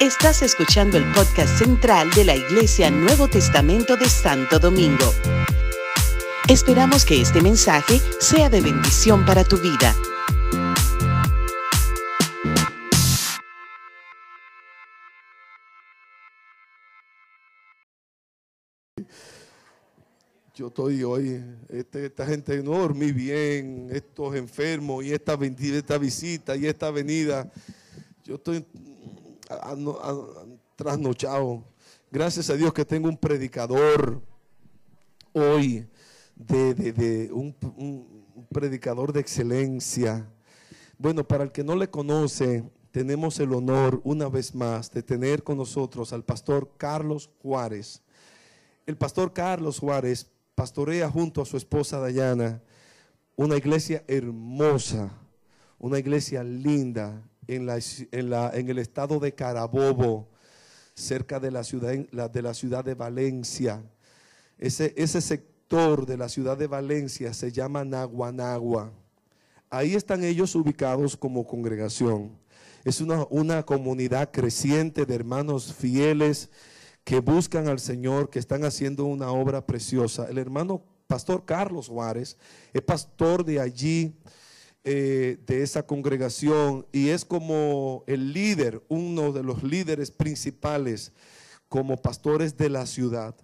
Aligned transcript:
Estás 0.00 0.42
escuchando 0.42 0.98
el 0.98 1.04
podcast 1.12 1.58
central 1.58 2.10
de 2.10 2.24
la 2.24 2.36
Iglesia 2.36 2.90
Nuevo 2.90 3.28
Testamento 3.28 3.96
de 3.96 4.08
Santo 4.08 4.58
Domingo. 4.58 5.12
Esperamos 6.48 7.04
que 7.04 7.20
este 7.22 7.40
mensaje 7.40 8.00
sea 8.20 8.50
de 8.50 8.60
bendición 8.60 9.24
para 9.24 9.44
tu 9.44 9.56
vida. 9.56 9.96
Yo 20.54 20.68
estoy 20.68 21.02
hoy, 21.02 21.42
este, 21.68 22.06
esta 22.06 22.26
gente 22.26 22.62
no 22.62 22.78
dormí 22.78 23.10
bien, 23.10 23.88
estos 23.90 24.36
enfermos 24.36 25.04
y 25.04 25.12
esta, 25.12 25.38
esta 25.40 25.98
visita 25.98 26.56
y 26.56 26.66
esta 26.66 26.90
venida. 26.90 27.50
Yo 28.22 28.36
estoy 28.36 28.64
trasnochado. 30.76 31.64
Gracias 32.10 32.50
a 32.50 32.54
Dios 32.54 32.72
que 32.72 32.84
tengo 32.84 33.08
un 33.08 33.16
predicador 33.16 34.22
hoy, 35.32 35.88
de, 36.36 37.30
un, 37.32 37.54
un 37.76 38.46
predicador 38.50 39.12
de 39.12 39.20
excelencia. 39.20 40.28
Bueno, 40.98 41.26
para 41.26 41.44
el 41.44 41.52
que 41.52 41.64
no 41.64 41.74
le 41.74 41.90
conoce, 41.90 42.64
tenemos 42.90 43.40
el 43.40 43.52
honor 43.52 44.00
una 44.04 44.28
vez 44.28 44.54
más 44.54 44.90
de 44.92 45.02
tener 45.02 45.42
con 45.42 45.56
nosotros 45.56 46.12
al 46.12 46.24
pastor 46.24 46.70
Carlos 46.76 47.30
Juárez. 47.42 48.02
El 48.86 48.96
pastor 48.96 49.32
Carlos 49.32 49.80
Juárez 49.80 50.30
pastorea 50.54 51.10
junto 51.10 51.42
a 51.42 51.46
su 51.46 51.56
esposa 51.56 51.98
Dayana 51.98 52.62
una 53.36 53.56
iglesia 53.56 54.04
hermosa, 54.06 55.10
una 55.78 55.98
iglesia 55.98 56.44
linda 56.44 57.20
en, 57.46 57.66
la, 57.66 58.50
en, 58.54 58.68
el 58.68 58.78
estado 58.78 59.18
de 59.20 59.34
Carabobo, 59.34 60.28
cerca 60.94 61.40
de 61.40 61.50
la 61.50 61.64
ciudad, 61.64 61.92
de, 61.92 62.42
la 62.42 62.54
ciudad 62.54 62.84
de 62.84 62.94
Valencia. 62.94 63.82
Ese, 64.58 64.94
ese 64.96 65.20
sector 65.20 66.06
de 66.06 66.16
la 66.16 66.28
ciudad 66.28 66.56
de 66.56 66.66
Valencia 66.66 67.34
se 67.34 67.50
llama 67.50 67.84
Naguanagua. 67.84 68.92
Ahí 69.70 69.94
están 69.94 70.22
ellos 70.22 70.54
ubicados 70.54 71.16
como 71.16 71.46
congregación. 71.46 72.38
Es 72.84 73.00
una, 73.00 73.26
una 73.30 73.64
comunidad 73.64 74.30
creciente 74.30 75.06
de 75.06 75.14
hermanos 75.14 75.72
fieles 75.72 76.50
que 77.02 77.20
buscan 77.20 77.68
al 77.68 77.80
Señor, 77.80 78.30
que 78.30 78.38
están 78.38 78.64
haciendo 78.64 79.04
una 79.04 79.30
obra 79.30 79.66
preciosa. 79.66 80.26
El 80.28 80.38
hermano 80.38 80.82
pastor 81.06 81.44
Carlos 81.44 81.88
Juárez 81.88 82.36
es 82.72 82.82
pastor 82.82 83.44
de 83.44 83.60
allí, 83.60 84.16
eh, 84.84 85.38
de 85.46 85.62
esa 85.62 85.86
congregación, 85.86 86.86
y 86.92 87.08
es 87.08 87.24
como 87.24 88.04
el 88.06 88.32
líder, 88.32 88.82
uno 88.88 89.32
de 89.32 89.42
los 89.42 89.62
líderes 89.62 90.10
principales 90.10 91.12
como 91.68 91.96
pastores 91.96 92.56
de 92.56 92.68
la 92.68 92.86
ciudad. 92.86 93.34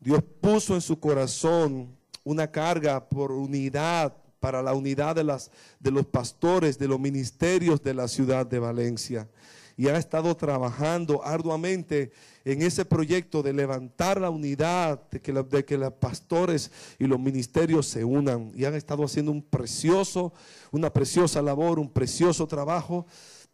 Dios 0.00 0.22
puso 0.40 0.74
en 0.74 0.80
su 0.80 0.98
corazón 0.98 1.96
una 2.24 2.50
carga 2.50 3.08
por 3.08 3.30
unidad, 3.32 4.16
para 4.40 4.62
la 4.62 4.72
unidad 4.72 5.14
de, 5.14 5.24
las, 5.24 5.50
de 5.78 5.90
los 5.90 6.06
pastores, 6.06 6.78
de 6.78 6.88
los 6.88 6.98
ministerios 6.98 7.82
de 7.82 7.92
la 7.92 8.08
ciudad 8.08 8.46
de 8.46 8.58
Valencia 8.58 9.28
y 9.76 9.88
ha 9.88 9.96
estado 9.96 10.36
trabajando 10.36 11.24
arduamente 11.24 12.12
en 12.44 12.62
ese 12.62 12.84
proyecto 12.84 13.42
de 13.42 13.52
levantar 13.52 14.20
la 14.20 14.30
unidad, 14.30 15.08
de 15.10 15.20
que, 15.64 15.78
los 15.78 15.92
pastores 15.94 16.70
y 16.98 17.06
los 17.06 17.20
ministerios 17.20 17.86
se 17.86 18.04
unan 18.04 18.52
y 18.54 18.64
han 18.64 18.74
estado 18.74 19.04
haciendo 19.04 19.32
un 19.32 19.42
precioso, 19.42 20.32
una 20.70 20.92
preciosa 20.92 21.42
labor, 21.42 21.78
un 21.78 21.90
precioso 21.90 22.46
trabajo. 22.46 23.06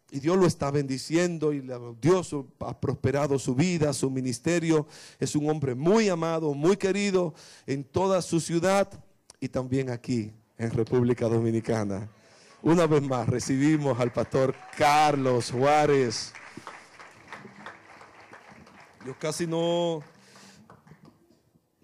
Y 0.09 0.21
Dios 0.21 0.37
lo 0.37 0.45
está 0.45 0.71
bendiciendo 0.71 1.51
y 1.51 1.61
Dios 2.01 2.33
ha 2.61 2.79
prosperado 2.79 3.37
su 3.37 3.55
vida, 3.55 3.91
su 3.91 4.09
ministerio. 4.09 4.87
Es 5.19 5.35
un 5.35 5.49
hombre 5.49 5.75
muy 5.75 6.07
amado, 6.07 6.53
muy 6.53 6.77
querido 6.77 7.33
en 7.65 7.83
toda 7.83 8.21
su 8.21 8.39
ciudad 8.39 8.87
y 9.41 9.49
también 9.49 9.89
aquí 9.89 10.31
en 10.57 10.71
República 10.71 11.27
Dominicana. 11.27 12.09
Una 12.63 12.87
vez 12.87 13.03
más 13.03 13.29
recibimos 13.29 13.99
al 13.99 14.11
pastor 14.11 14.55
Carlos 14.75 15.51
Juárez. 15.51 16.33
Yo 19.05 19.15
casi 19.19 19.45
no, 19.45 20.01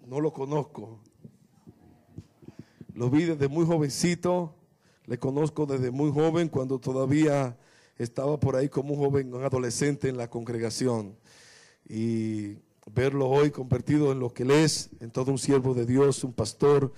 no 0.04 0.20
lo 0.20 0.32
conozco. 0.32 0.98
Lo 2.92 3.08
vi 3.08 3.24
desde 3.24 3.46
muy 3.46 3.64
jovencito, 3.64 4.52
le 5.06 5.16
conozco 5.16 5.64
desde 5.64 5.92
muy 5.92 6.10
joven 6.10 6.48
cuando 6.48 6.80
todavía 6.80 7.56
estaba 7.96 8.38
por 8.40 8.56
ahí 8.56 8.68
como 8.68 8.94
un 8.94 8.98
joven, 8.98 9.32
un 9.32 9.44
adolescente 9.44 10.08
en 10.08 10.16
la 10.16 10.28
congregación. 10.28 11.16
Y 11.88 12.56
verlo 12.92 13.28
hoy 13.28 13.52
convertido 13.52 14.10
en 14.10 14.18
lo 14.18 14.34
que 14.34 14.42
él 14.42 14.50
es, 14.50 14.90
en 14.98 15.12
todo 15.12 15.30
un 15.30 15.38
siervo 15.38 15.72
de 15.72 15.86
Dios, 15.86 16.24
un 16.24 16.32
pastor, 16.32 16.92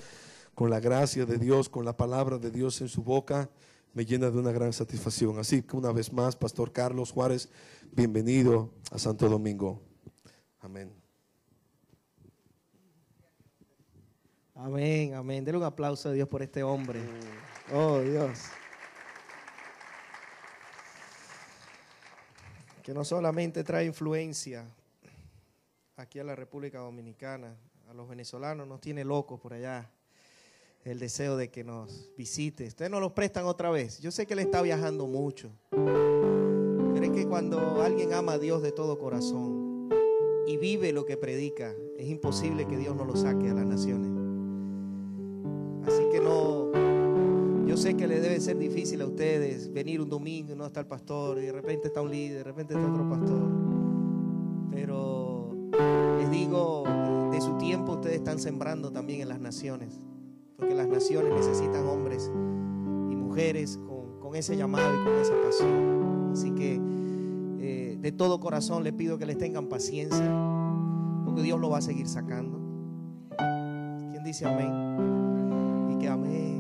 con 0.57 0.71
la 0.71 0.81
gracia 0.81 1.27
de 1.27 1.37
Dios, 1.37 1.69
con 1.69 1.85
la 1.85 1.99
palabra 1.99 2.39
de 2.39 2.51
Dios 2.51 2.81
en 2.81 2.89
su 2.89 3.03
boca, 3.03 3.51
me 3.93 4.07
llena 4.07 4.31
de 4.31 4.39
una 4.39 4.53
gran 4.53 4.73
satisfacción. 4.73 5.39
Así 5.39 5.63
que 5.63 5.77
una 5.77 5.93
vez 5.93 6.11
más, 6.11 6.35
Pastor 6.35 6.73
Carlos 6.73 7.13
Juárez, 7.13 7.51
bienvenido 7.93 8.71
a 8.91 8.99
Santo 8.99 9.29
Domingo. 9.29 9.83
Amén. 10.61 10.91
Amén, 14.55 15.13
amén. 15.13 15.45
Denle 15.45 15.59
un 15.59 15.65
aplauso 15.65 16.09
a 16.09 16.13
Dios 16.13 16.27
por 16.27 16.43
este 16.43 16.63
hombre. 16.63 17.01
Oh, 17.71 18.01
Dios. 18.01 18.39
Que 22.83 22.95
no 22.95 23.05
solamente 23.05 23.63
trae 23.63 23.85
influencia 23.85 24.65
aquí 25.97 26.19
a 26.19 26.25
la 26.25 26.35
República 26.35 26.79
Dominicana, 26.79 27.55
a 27.91 27.93
los 27.93 28.09
venezolanos 28.09 28.67
nos 28.67 28.81
tiene 28.81 29.05
locos 29.05 29.39
por 29.39 29.53
allá 29.53 29.91
el 30.87 31.01
deseo 31.01 31.37
de 31.37 31.51
que 31.51 31.65
nos 31.65 32.13
visite. 32.17 32.69
Ustedes 32.69 32.91
nos 32.91 33.01
lo 33.01 33.13
prestan 33.13 33.47
otra 33.47 33.71
vez. 33.71 33.99
Yo 33.99 34.13
sé 34.13 34.25
que 34.25 34.35
él 34.35 34.39
está 34.39 34.63
viajando 34.63 35.07
mucho. 35.07 35.51
Pero 35.71 37.13
que 37.13 37.27
cuando 37.27 37.83
alguien 37.83 38.13
ama 38.13 38.33
a 38.33 38.39
Dios 38.39 38.63
de 38.63 38.71
todo 38.71 38.99
corazón 38.99 39.89
y 40.47 40.57
vive 40.57 40.93
lo 40.93 41.05
que 41.05 41.17
predica, 41.17 41.75
es 41.99 42.09
imposible 42.09 42.67
que 42.67 42.77
Dios 42.77 42.95
no 42.95 43.05
lo 43.05 43.17
saque 43.17 43.51
a 43.51 43.55
las 43.55 43.67
naciones. 43.67 44.13
Así 45.87 46.05
que 46.13 46.21
no, 46.21 47.67
yo 47.67 47.77
sé 47.77 47.97
que 47.97 48.07
le 48.07 48.21
debe 48.21 48.41
ser 48.41 48.57
difícil 48.59 49.03
a 49.03 49.07
ustedes 49.07 49.73
venir 49.73 50.01
un 50.01 50.09
domingo 50.09 50.53
y 50.53 50.57
no 50.57 50.67
está 50.67 50.81
el 50.81 50.87
pastor, 50.87 51.39
y 51.39 51.47
de 51.47 51.53
repente 51.53 51.89
está 51.89 52.01
un 52.01 52.11
líder, 52.11 52.39
de 52.39 52.45
repente 52.45 52.75
está 52.75 52.87
otro 52.89 53.09
pastor. 53.09 53.49
Pero 54.71 55.51
les 56.19 56.31
digo, 56.31 56.85
de 57.33 57.41
su 57.41 57.57
tiempo 57.59 57.95
ustedes 57.95 58.17
están 58.17 58.39
sembrando 58.39 58.93
también 58.93 59.21
en 59.23 59.29
las 59.29 59.41
naciones 59.41 60.01
porque 60.57 60.75
las 60.75 60.89
naciones 60.89 61.33
necesitan 61.35 61.87
hombres 61.87 62.31
y 63.11 63.17
mujeres 63.17 63.79
con, 64.21 64.35
ese 64.35 64.55
llamado 64.55 65.01
y 65.01 65.05
con 65.05 65.15
esa 65.15 65.33
pasión. 65.43 66.31
Así 66.33 66.51
que 66.51 66.79
eh, 67.59 67.97
de 67.99 68.13
todo 68.13 68.39
corazón 68.39 68.85
le 68.85 68.93
pido 68.93 69.17
que 69.17 69.25
les 69.25 69.39
tengan 69.39 69.67
paciencia, 69.69 70.31
porque 71.25 71.41
Dios 71.41 71.59
lo 71.59 71.71
va 71.71 71.79
a 71.79 71.83
seguir 71.83 72.07
sacando. 72.07 72.61
¿Quién 74.11 74.23
dice 74.25 74.45
amén? 74.45 75.91
Y 75.91 75.99
que 75.99 76.09
amén. 76.09 76.56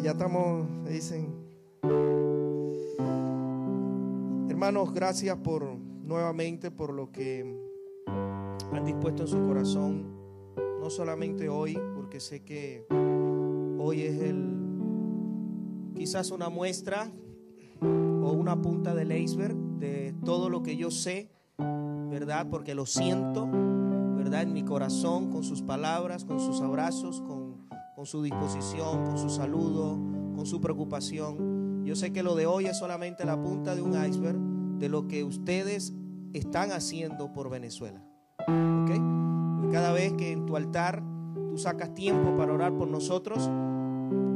Ya 0.00 0.12
estamos, 0.12 0.66
dicen. 0.88 1.34
Hermanos, 4.48 4.94
gracias 4.94 5.36
por 5.38 5.76
nuevamente 6.04 6.70
por 6.70 6.94
lo 6.94 7.10
que 7.10 7.44
han 8.72 8.84
dispuesto 8.84 9.22
en 9.22 9.28
su 9.28 9.42
corazón, 9.42 10.06
no 10.80 10.88
solamente 10.88 11.48
hoy, 11.48 11.78
porque 11.96 12.20
sé 12.20 12.42
que 12.42 12.86
hoy 13.78 14.02
es 14.02 14.22
el 14.22 14.56
quizás 15.94 16.30
una 16.30 16.48
muestra 16.48 17.10
o 17.80 18.32
una 18.32 18.60
punta 18.62 18.94
del 18.94 19.12
iceberg 19.12 19.56
de 19.78 20.14
todo 20.24 20.48
lo 20.48 20.62
que 20.62 20.76
yo 20.76 20.90
sé, 20.90 21.30
¿verdad? 22.08 22.46
Porque 22.48 22.74
lo 22.74 22.86
siento, 22.86 23.48
¿verdad? 24.16 24.42
En 24.42 24.52
mi 24.52 24.64
corazón, 24.64 25.30
con 25.30 25.42
sus 25.42 25.60
palabras, 25.60 26.24
con 26.24 26.40
sus 26.40 26.60
abrazos, 26.60 27.20
con 27.20 27.41
con 28.02 28.06
su 28.08 28.20
disposición, 28.20 29.04
con 29.04 29.16
su 29.16 29.28
saludo, 29.28 29.96
con 30.34 30.44
su 30.44 30.60
preocupación. 30.60 31.84
Yo 31.84 31.94
sé 31.94 32.12
que 32.12 32.24
lo 32.24 32.34
de 32.34 32.46
hoy 32.46 32.66
es 32.66 32.76
solamente 32.76 33.24
la 33.24 33.40
punta 33.40 33.76
de 33.76 33.82
un 33.82 33.92
iceberg 33.92 34.40
de 34.80 34.88
lo 34.88 35.06
que 35.06 35.22
ustedes 35.22 35.94
están 36.32 36.72
haciendo 36.72 37.32
por 37.32 37.48
Venezuela. 37.48 38.02
¿Ok? 38.40 39.70
cada 39.70 39.92
vez 39.92 40.14
que 40.14 40.32
en 40.32 40.46
tu 40.46 40.56
altar 40.56 41.04
tú 41.48 41.56
sacas 41.58 41.94
tiempo 41.94 42.36
para 42.36 42.52
orar 42.52 42.76
por 42.76 42.88
nosotros, 42.88 43.48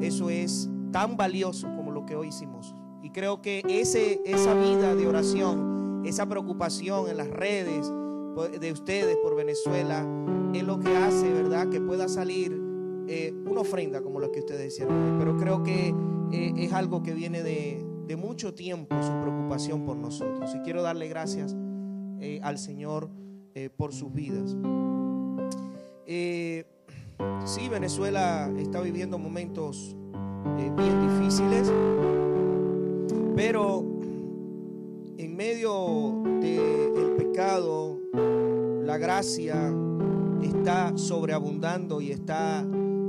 eso 0.01 0.31
es 0.31 0.71
tan 0.93 1.17
valioso 1.17 1.67
como 1.75 1.91
lo 1.91 2.07
que 2.07 2.15
hoy 2.15 2.29
hicimos. 2.29 2.73
Y 3.03 3.11
creo 3.11 3.43
que 3.43 3.63
ese, 3.69 4.23
esa 4.25 4.55
vida 4.55 4.95
de 4.95 5.09
oración 5.09 6.05
esa 6.05 6.29
preocupación 6.29 7.11
en 7.11 7.17
las 7.17 7.29
redes 7.29 7.93
de 8.61 8.73
ustedes 8.73 9.17
por 9.17 9.35
Venezuela 9.35 10.07
es 10.55 10.63
lo 10.63 10.79
que 10.79 10.97
hace, 10.97 11.33
¿verdad? 11.33 11.69
Que 11.69 11.81
pueda 11.81 12.07
salir 12.07 12.66
eh, 13.09 13.33
una 13.45 13.61
ofrenda 13.61 14.03
como 14.03 14.21
la 14.21 14.31
que 14.31 14.41
ustedes 14.41 14.73
hicieron. 14.73 15.17
Pero 15.19 15.37
creo 15.37 15.63
que 15.63 15.95
eh, 16.33 16.53
es 16.57 16.73
algo 16.73 17.03
que 17.03 17.15
viene 17.15 17.43
de, 17.43 17.85
mucho 18.17 18.55
tiempo, 18.55 18.95
su 19.03 19.13
preocupación 19.21 19.85
por 19.85 19.97
nosotros. 19.97 20.55
Y 20.55 20.61
quiero 20.61 20.83
darle 20.83 21.09
gracias 21.09 21.55
eh, 22.21 22.41
al 22.43 22.59
Señor 22.59 23.11
por 23.79 23.95
sus 23.95 24.13
vidas. 24.13 24.55
sí, 26.07 27.69
Venezuela 27.71 28.53
está 28.59 28.83
viviendo 28.83 29.19
momentos 29.19 29.97
bien 30.77 31.09
difíciles, 31.09 31.73
pero 33.35 33.83
en 35.17 35.37
medio 35.37 36.23
del 36.41 37.15
pecado, 37.17 37.99
la 38.85 38.99
gracia 38.99 39.75
está 40.43 40.97
sobreabundando 40.97 42.01
y 42.01 42.11
está 42.11 42.67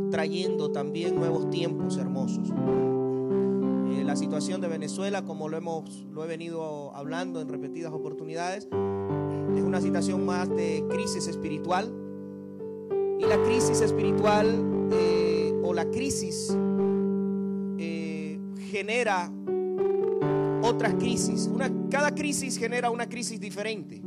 trayendo 0.09 0.71
también 0.71 1.15
nuevos 1.15 1.50
tiempos 1.50 1.98
hermosos. 1.98 2.50
Eh, 2.50 4.04
la 4.04 4.15
situación 4.15 4.62
de 4.62 4.68
Venezuela, 4.68 5.24
como 5.25 5.50
lo, 5.50 5.57
hemos, 5.57 6.06
lo 6.12 6.24
he 6.24 6.27
venido 6.27 6.94
hablando 6.95 7.42
en 7.42 7.50
repetidas 7.50 7.94
oportunidades, 7.94 8.68
es 9.56 9.63
una 9.63 9.81
situación 9.81 10.25
más 10.25 10.50
de 10.50 10.83
crisis 10.89 11.27
espiritual. 11.27 11.92
Y 13.19 13.25
la 13.25 13.42
crisis 13.44 13.81
espiritual 13.81 14.89
eh, 14.92 15.54
o 15.63 15.74
la 15.74 15.89
crisis 15.89 16.56
eh, 17.80 18.39
genera 18.69 19.31
otras 20.62 20.94
crisis. 20.95 21.50
Cada 21.89 22.13
crisis 22.13 22.57
genera 22.57 22.92
una 22.92 23.09
crisis 23.09 23.39
diferente. 23.39 24.01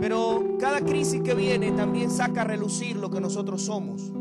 Pero 0.00 0.56
cada 0.58 0.80
crisis 0.80 1.20
que 1.22 1.34
viene 1.34 1.72
también 1.72 2.10
saca 2.10 2.42
a 2.42 2.44
relucir 2.44 2.96
lo 2.96 3.10
que 3.10 3.20
nosotros 3.20 3.62
somos. 3.62 4.12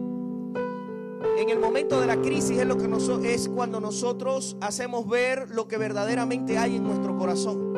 En 1.38 1.50
el 1.50 1.60
momento 1.60 2.00
de 2.00 2.08
la 2.08 2.22
crisis 2.22 2.60
es, 2.60 2.68
lo 2.68 2.78
que 2.78 3.34
es 3.34 3.50
cuando 3.50 3.80
nosotros 3.80 4.58
hacemos 4.62 5.08
ver 5.08 5.50
lo 5.50 5.68
que 5.68 5.78
verdaderamente 5.78 6.58
hay 6.58 6.76
en 6.76 6.84
nuestro 6.84 7.18
corazón. 7.18 7.74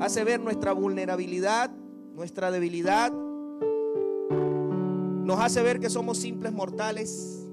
Hace 0.00 0.22
ver 0.22 0.40
nuestra 0.40 0.72
vulnerabilidad, 0.72 1.70
nuestra 2.14 2.50
debilidad. 2.50 3.12
Nos 5.24 5.40
hace 5.40 5.62
ver 5.62 5.80
que 5.80 5.90
somos 5.90 6.18
simples 6.18 6.52
mortales, 6.52 7.46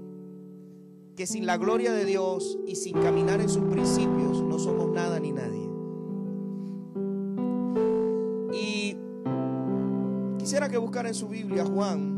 que 1.15 1.25
sin 1.25 1.45
la 1.45 1.57
gloria 1.57 1.91
de 1.91 2.05
Dios 2.05 2.59
y 2.67 2.75
sin 2.75 3.01
caminar 3.01 3.41
en 3.41 3.49
sus 3.49 3.63
principios 3.63 4.43
no 4.43 4.59
somos 4.59 4.91
nada 4.91 5.19
ni 5.19 5.31
nadie. 5.31 5.69
Y 8.53 8.95
quisiera 10.37 10.69
que 10.69 10.77
buscara 10.77 11.09
en 11.09 11.15
su 11.15 11.27
Biblia 11.27 11.65
Juan 11.65 12.14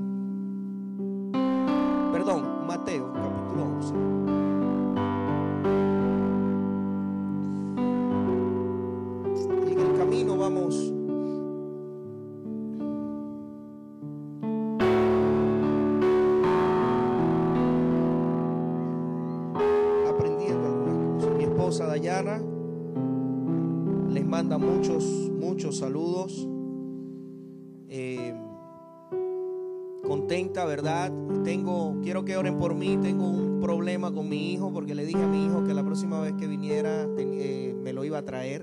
¿verdad? 30.78 31.12
Tengo, 31.44 31.98
quiero 32.04 32.24
que 32.24 32.38
oren 32.38 32.60
por 32.60 32.76
mí, 32.76 33.00
tengo 33.02 33.28
un 33.28 33.60
problema 33.60 34.14
con 34.14 34.30
mi 34.30 34.54
hijo 34.54 34.72
porque 34.72 34.94
le 34.94 35.08
dije 35.08 35.24
a 35.24 35.28
mi 35.28 35.46
hijo 35.46 35.64
que 35.64 35.74
la 35.74 35.84
próxima 35.84 36.20
vez 36.20 36.36
que 36.36 36.46
viniera 36.46 37.08
eh, 37.18 37.76
me 37.82 37.94
lo 37.94 38.06
iba 38.06 38.20
a 38.20 38.22
traer. 38.22 38.62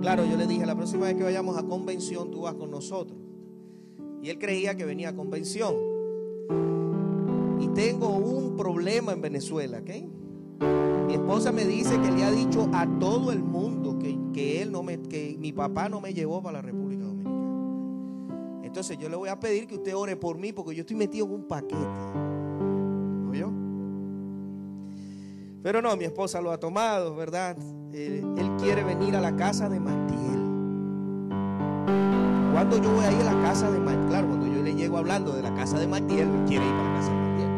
Claro, 0.00 0.24
yo 0.24 0.36
le 0.36 0.46
dije, 0.46 0.64
la 0.64 0.76
próxima 0.76 1.06
vez 1.06 1.16
que 1.16 1.24
vayamos 1.24 1.58
a 1.58 1.64
convención 1.64 2.30
tú 2.30 2.42
vas 2.42 2.54
con 2.54 2.70
nosotros. 2.70 3.18
Y 4.22 4.30
él 4.30 4.38
creía 4.38 4.76
que 4.76 4.84
venía 4.84 5.08
a 5.08 5.16
convención. 5.16 5.74
Y 7.58 7.66
tengo 7.74 8.10
un 8.10 8.54
problema 8.56 9.10
en 9.10 9.20
Venezuela, 9.20 9.80
¿ok? 9.80 9.90
Mi 11.08 11.14
esposa 11.14 11.50
me 11.50 11.64
dice 11.64 12.00
que 12.00 12.12
le 12.12 12.22
ha 12.22 12.30
dicho 12.30 12.70
a 12.72 12.86
todo 13.00 13.32
el 13.32 13.42
mundo 13.42 13.98
que, 13.98 14.16
que 14.32 14.62
él 14.62 14.70
no 14.70 14.84
me, 14.84 15.02
que 15.02 15.36
mi 15.40 15.52
papá 15.52 15.88
no 15.88 16.00
me 16.00 16.14
llevó 16.14 16.40
para 16.40 16.58
la 16.58 16.62
República 16.62 16.91
entonces 18.72 18.96
yo 18.96 19.10
le 19.10 19.16
voy 19.16 19.28
a 19.28 19.38
pedir 19.38 19.66
que 19.66 19.74
usted 19.74 19.94
ore 19.94 20.16
por 20.16 20.38
mí 20.38 20.50
porque 20.54 20.74
yo 20.74 20.80
estoy 20.80 20.96
metido 20.96 21.26
en 21.26 21.32
un 21.32 21.46
paquete. 21.46 21.76
¿Oyó? 23.30 23.52
Pero 25.62 25.82
no, 25.82 25.94
mi 25.94 26.06
esposa 26.06 26.40
lo 26.40 26.50
ha 26.50 26.58
tomado, 26.58 27.14
¿verdad? 27.14 27.54
Él, 27.92 28.24
quiere 28.58 28.82
venir 28.82 29.14
a 29.14 29.20
la 29.20 29.36
casa 29.36 29.68
de 29.68 29.78
Matiel. 29.78 30.40
Cuando 32.54 32.78
yo 32.78 32.90
voy 32.94 33.04
a 33.04 33.12
ir 33.12 33.20
a 33.20 33.34
la 33.34 33.42
casa 33.42 33.70
de 33.70 33.78
Matiel, 33.78 34.08
claro, 34.08 34.28
cuando 34.28 34.46
yo 34.46 34.62
le 34.62 34.74
llego 34.74 34.96
hablando 34.96 35.36
de 35.36 35.42
la 35.42 35.52
casa 35.54 35.78
de 35.78 35.86
Matiel, 35.86 36.30
quiere 36.48 36.64
ir 36.64 36.72
para 36.72 36.84
la 36.84 36.94
casa 36.94 37.10
de 37.10 37.16
Matiel. 37.16 37.50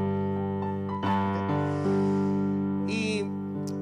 Y, 2.88 3.24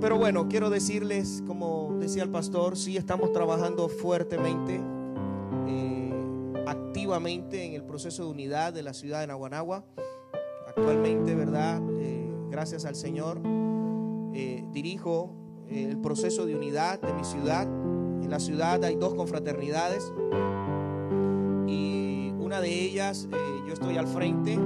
pero 0.02 0.18
bueno, 0.18 0.48
quiero 0.48 0.68
decirles, 0.68 1.42
como 1.46 1.96
decía 1.98 2.24
el 2.24 2.30
pastor, 2.30 2.76
sí 2.76 2.98
estamos 2.98 3.32
trabajando 3.32 3.88
fuertemente 3.88 4.82
activamente 7.02 7.64
en 7.64 7.74
el 7.74 7.82
proceso 7.82 8.22
de 8.26 8.30
unidad 8.30 8.72
de 8.72 8.84
la 8.84 8.94
ciudad 8.94 9.22
de 9.22 9.26
Naguanagua. 9.26 9.84
Actualmente, 10.68 11.34
¿verdad? 11.34 11.82
Eh, 11.98 12.32
gracias 12.48 12.84
al 12.84 12.94
Señor, 12.94 13.40
eh, 14.32 14.64
dirijo 14.70 15.34
eh, 15.66 15.88
el 15.90 15.98
proceso 15.98 16.46
de 16.46 16.54
unidad 16.54 17.00
de 17.00 17.12
mi 17.12 17.24
ciudad. 17.24 17.64
En 17.64 18.30
la 18.30 18.38
ciudad 18.38 18.84
hay 18.84 18.94
dos 18.94 19.14
confraternidades 19.14 20.12
y 21.66 22.32
una 22.38 22.60
de 22.60 22.70
ellas 22.70 23.28
yo 23.66 23.72
estoy 23.72 23.96
al 23.96 24.06
frente. 24.06 24.56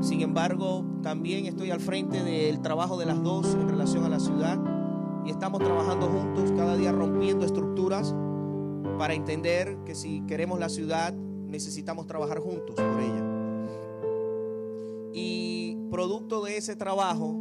Sin 0.00 0.22
embargo, 0.22 0.84
también 1.04 1.46
estoy 1.46 1.70
al 1.70 1.78
frente 1.78 2.24
del 2.24 2.62
trabajo 2.62 2.98
de 2.98 3.06
las 3.06 3.22
dos 3.22 3.54
en 3.54 3.68
relación 3.68 4.02
a 4.02 4.08
la 4.08 4.18
ciudad 4.18 4.58
y 5.24 5.30
estamos 5.30 5.60
trabajando 5.60 6.08
juntos, 6.08 6.50
cada 6.56 6.76
día 6.76 6.90
rompiendo 6.90 7.46
estructuras 7.46 8.12
para 8.98 9.14
entender 9.14 9.78
que 9.86 9.94
si 9.94 10.22
queremos 10.22 10.58
la 10.58 10.68
ciudad 10.68 11.14
necesitamos 11.50 12.06
trabajar 12.06 12.38
juntos 12.38 12.76
por 12.76 13.00
ella. 13.00 13.40
Y 15.12 15.76
producto 15.90 16.42
de 16.44 16.56
ese 16.56 16.76
trabajo, 16.76 17.36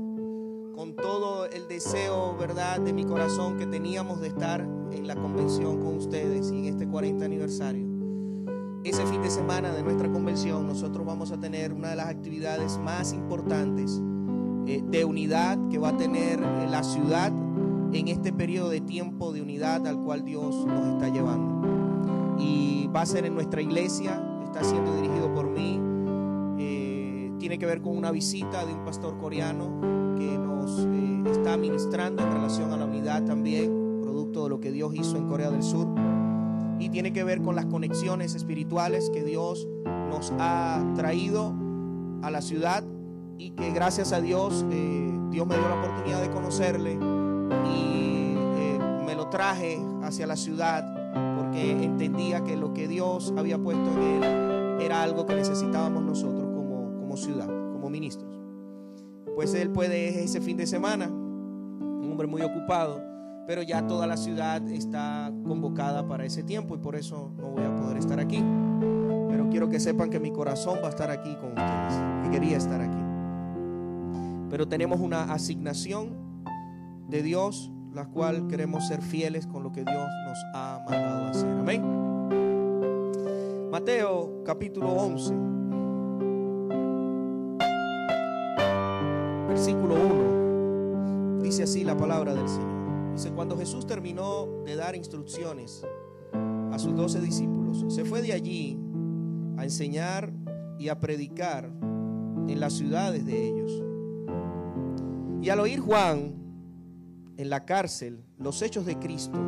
con 0.74 0.96
todo 0.96 1.46
el 1.46 1.68
deseo, 1.68 2.36
¿verdad?, 2.38 2.80
de 2.80 2.94
mi 2.94 3.04
corazón 3.04 3.58
que 3.58 3.66
teníamos 3.66 4.22
de 4.22 4.30
estar 4.30 4.62
en 4.62 5.08
la 5.08 5.16
convención 5.16 5.80
con 5.80 5.98
ustedes 5.98 6.51
y 6.51 6.60
en 6.60 6.66
este 6.66 6.88
40 6.88 7.25
aniversario. 7.25 7.88
Ese 8.84 9.06
fin 9.06 9.22
de 9.22 9.30
semana 9.30 9.74
de 9.74 9.84
nuestra 9.84 10.10
convención 10.10 10.66
nosotros 10.66 11.06
vamos 11.06 11.32
a 11.32 11.39
tener 11.39 11.74
una 11.74 11.89
de 11.89 11.98
las 11.98 12.08
actividades 12.08 12.78
más 12.78 13.12
importantes 13.12 14.01
eh, 14.68 14.82
de 14.89 15.04
unidad 15.04 15.60
que 15.70 15.78
va 15.78 15.89
a 15.89 15.98
tener 15.98 16.39
la 16.39 16.82
ciudad 16.84 17.32
en 17.92 18.08
este 18.08 18.32
periodo 18.32 18.70
de 18.70 18.80
tiempo 18.80 19.34
de 19.34 19.42
unidad 19.42 19.86
al 19.86 20.00
cual 20.00 20.24
Dios 20.24 20.66
nos 20.66 20.88
está 20.96 21.10
llevando 21.10 21.78
y 22.39 22.88
va 22.88 23.01
a 23.01 23.05
ser 23.05 23.25
en 23.25 23.36
nuestra 23.36 23.62
iglesia, 23.62 24.22
está 24.43 24.63
siendo 24.63 24.96
dirigido 24.96 25.34
por 25.34 25.50
mí. 25.50 25.79
Eh, 26.58 27.31
tiene 27.38 27.60
que 27.60 27.65
ver 27.65 27.81
con 27.81 27.98
una 27.98 28.12
visita 28.12 28.65
de 28.65 28.74
un 28.74 28.84
pastor 28.84 29.17
coreano 29.17 30.15
que 30.17 30.38
nos 30.38 30.79
eh, 30.79 31.24
está 31.31 31.58
ministrando 31.58 32.24
en 32.24 32.31
relación 32.31 32.72
a 32.72 32.77
la 32.77 32.86
unidad 32.86 33.24
también, 33.25 34.01
producto 34.01 34.43
de 34.43 34.50
lo 34.50 34.60
que 34.60 34.72
Dios 34.72 34.93
hizo 34.96 35.17
en 35.17 35.27
Corea 35.27 35.51
del 35.51 35.63
Sur. 35.63 35.88
Y 36.79 36.89
tiene 36.89 37.12
que 37.12 37.24
ver 37.24 37.41
con 37.41 37.55
las 37.55 37.65
conexiones 37.65 38.36
espirituales 38.36 39.10
que 39.10 39.24
Dios 39.24 39.67
nos 40.10 40.31
ha 40.39 40.84
traído 40.96 41.53
a 42.22 42.31
la 42.31 42.41
ciudad 42.41 42.84
y 43.38 43.51
que 43.51 43.72
gracias 43.72 44.13
a 44.13 44.22
Dios 44.22 44.65
eh, 44.72 45.19
Dios 45.29 45.46
me 45.46 45.55
dio 45.55 45.67
la 45.67 45.75
oportunidad 45.75 46.22
de 46.22 46.29
conocerle 46.29 46.93
y 47.75 48.36
me 49.05 49.15
lo 49.15 49.27
traje 49.27 49.81
hacia 50.03 50.25
la 50.25 50.36
ciudad 50.36 50.99
porque 51.50 51.84
entendía 51.84 52.44
que 52.44 52.56
lo 52.56 52.74
que 52.74 52.88
Dios 52.88 53.34
había 53.36 53.58
puesto 53.58 53.91
en 53.98 54.24
él 54.24 54.82
era 54.82 55.01
algo 55.01 55.25
que 55.25 55.34
necesitábamos 55.34 56.03
nosotros 56.03 56.48
como, 56.53 56.94
como 57.00 57.18
ciudad, 57.18 57.48
como 57.48 57.89
ministros. 57.89 58.39
Pues 59.36 59.56
él 59.56 59.72
puede 59.72 60.24
ese 60.24 60.41
fin 60.41 60.58
de 60.58 60.68
semana, 60.68 61.08
un 61.08 62.08
hombre 62.12 62.27
muy 62.27 62.44
ocupado, 62.44 63.01
pero 63.48 63.63
ya 63.63 63.88
toda 63.88 64.06
la 64.06 64.15
ciudad 64.15 64.62
está 64.70 65.34
convocada 65.44 66.08
para 66.08 66.24
ese 66.24 66.44
tiempo 66.44 66.75
y 66.75 66.77
por 66.77 66.96
eso 66.96 67.32
no 67.38 67.50
voy 67.50 67.63
a 67.63 67.75
poder 67.75 67.98
estar 67.98 68.20
aquí. 68.20 68.44
Pero 69.29 69.50
quiero 69.50 69.70
que 69.70 69.79
sepan 69.79 70.12
que 70.12 70.20
mi 70.20 70.32
corazón 70.32 70.77
va 70.84 70.88
a 70.88 70.89
estar 70.89 71.10
aquí 71.10 71.36
con 71.36 71.50
ustedes, 71.50 71.96
que 72.24 72.29
quería 72.29 72.58
estar 72.58 72.79
aquí. 72.79 73.00
Pero 74.51 74.68
tenemos 74.68 75.00
una 75.00 75.24
asignación 75.34 76.44
de 77.08 77.24
Dios 77.24 77.72
la 77.93 78.05
cual 78.05 78.48
queremos 78.48 78.88
ser 78.88 79.01
fieles 79.01 79.48
con 79.48 79.63
lo 79.63 79.72
que 79.72 79.84
Dios 79.84 80.08
nos 80.25 80.38
ha 80.53 80.84
mandado 80.88 81.25
hacer. 81.27 81.50
Amén. 81.50 81.84
Mateo 83.72 84.43
capítulo 84.43 84.89
11, 84.91 85.34
versículo 89.48 89.96
1, 89.96 91.41
dice 91.43 91.63
así 91.63 91.84
la 91.84 91.96
palabra 91.96 92.34
del 92.34 92.48
Señor. 92.48 93.13
Dice, 93.13 93.31
cuando 93.31 93.58
Jesús 93.58 93.86
terminó 93.86 94.48
de 94.65 94.75
dar 94.75 94.96
instrucciones 94.96 95.86
a 96.72 96.79
sus 96.79 96.96
doce 96.96 97.19
discípulos, 97.19 97.86
se 97.89 98.05
fue 98.05 98.22
de 98.22 98.34
allí 98.34 98.79
a 99.58 99.63
enseñar 99.63 100.31
y 100.77 100.89
a 100.89 101.00
predicar 101.00 101.72
en 102.48 102.60
las 102.60 102.74
ciudades 102.74 103.25
de 103.25 103.48
ellos. 103.48 103.84
Y 105.41 105.50
al 105.50 105.60
oír 105.60 105.79
Juan 105.79 106.38
en 107.39 107.50
la 107.50 107.63
cárcel 107.63 108.22
los 108.38 108.62
hechos 108.62 108.86
de 108.86 109.00
Cristo, 109.00 109.39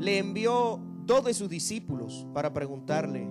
le 0.00 0.18
envió 0.18 0.80
dos 1.04 1.24
de 1.24 1.32
sus 1.32 1.48
discípulos 1.48 2.26
para 2.34 2.52
preguntarle, 2.52 3.28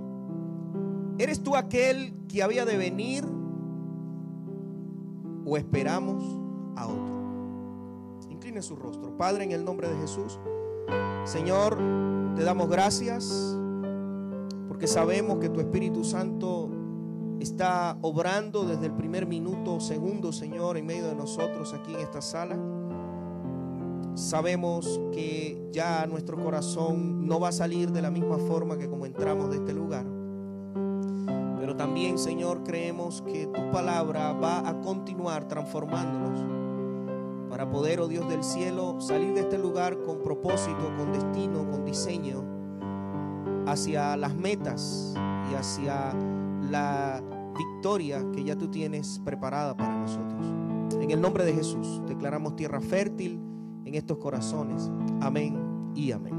¿eres 1.18 1.44
tú 1.44 1.58
aquel 1.58 2.14
que 2.30 2.42
había 2.42 2.64
de 2.64 2.78
venir 2.78 3.26
o 5.46 5.58
esperamos 5.58 6.24
a 6.78 6.88
otro? 6.88 8.30
Incline 8.30 8.62
su 8.62 8.78
rostro. 8.78 9.18
Padre, 9.18 9.44
en 9.44 9.52
el 9.52 9.66
nombre 9.66 9.90
de 9.90 9.98
Jesús, 9.98 10.40
Señor, 11.26 11.78
te 12.38 12.44
damos 12.44 12.70
gracias 12.70 13.58
porque 14.70 14.88
sabemos 14.88 15.40
que 15.40 15.50
tu 15.50 15.60
Espíritu 15.60 16.06
Santo 16.06 16.70
está 17.42 17.98
obrando 18.02 18.64
desde 18.64 18.86
el 18.86 18.94
primer 18.94 19.26
minuto 19.26 19.76
o 19.76 19.80
segundo, 19.82 20.32
Señor, 20.32 20.78
en 20.78 20.86
medio 20.86 21.08
de 21.08 21.16
nosotros 21.16 21.74
aquí 21.74 21.94
en 21.94 22.00
esta 22.00 22.22
sala. 22.22 22.58
Sabemos 24.16 25.02
que 25.12 25.70
ya 25.74 26.08
nuestro 26.08 26.42
corazón 26.42 27.28
no 27.28 27.38
va 27.42 27.50
a 27.50 27.52
salir 27.52 27.92
de 27.92 28.02
la 28.02 28.10
misma 28.10 28.38
forma 28.38 28.78
que 28.78 28.88
como 28.88 29.06
entramos 29.06 29.50
de 29.50 29.58
este 29.58 29.74
lugar. 29.74 30.06
Pero 31.60 31.76
también, 31.76 32.18
Señor, 32.18 32.64
creemos 32.64 33.22
que 33.24 33.48
tu 33.48 33.72
palabra 33.72 34.32
va 34.32 34.68
a 34.68 34.80
continuar 34.80 35.50
transformándonos 35.50 36.40
para 37.50 37.70
poder, 37.70 38.00
oh 38.00 38.08
Dios 38.08 38.28
del 38.30 38.42
cielo, 38.44 39.02
salir 39.02 39.34
de 39.34 39.42
este 39.42 39.58
lugar 39.58 40.02
con 40.04 40.22
propósito, 40.22 40.94
con 40.98 41.12
destino, 41.12 41.70
con 41.70 41.84
diseño, 41.84 42.42
hacia 43.68 44.16
las 44.16 44.34
metas 44.34 45.14
y 45.52 45.56
hacia 45.56 46.14
la 46.70 47.22
victoria 47.58 48.24
que 48.34 48.46
ya 48.46 48.56
tú 48.56 48.70
tienes 48.70 49.20
preparada 49.26 49.76
para 49.76 49.98
nosotros. 49.98 50.48
En 51.02 51.12
el 51.12 51.20
nombre 51.20 51.44
de 51.44 51.54
Jesús 51.54 52.02
declaramos 52.08 52.56
tierra 52.56 52.80
fértil 52.80 53.45
estos 53.98 54.18
corazones. 54.18 54.90
Amén 55.22 55.92
y 55.96 56.12
amén. 56.12 56.34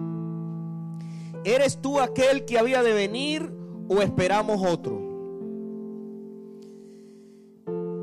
¿Eres 1.44 1.80
tú 1.80 2.00
aquel 2.00 2.44
que 2.44 2.58
había 2.58 2.82
de 2.82 2.92
venir 2.92 3.52
o 3.88 4.00
esperamos 4.02 4.62
otro? 4.64 5.00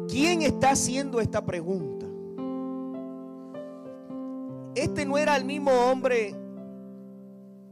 ¿Quién 0.07 0.41
está 0.43 0.71
haciendo 0.71 1.19
esta 1.19 1.45
pregunta? 1.45 2.05
Este 4.75 5.05
no 5.05 5.17
era 5.17 5.35
el 5.35 5.45
mismo 5.45 5.71
hombre 5.71 6.35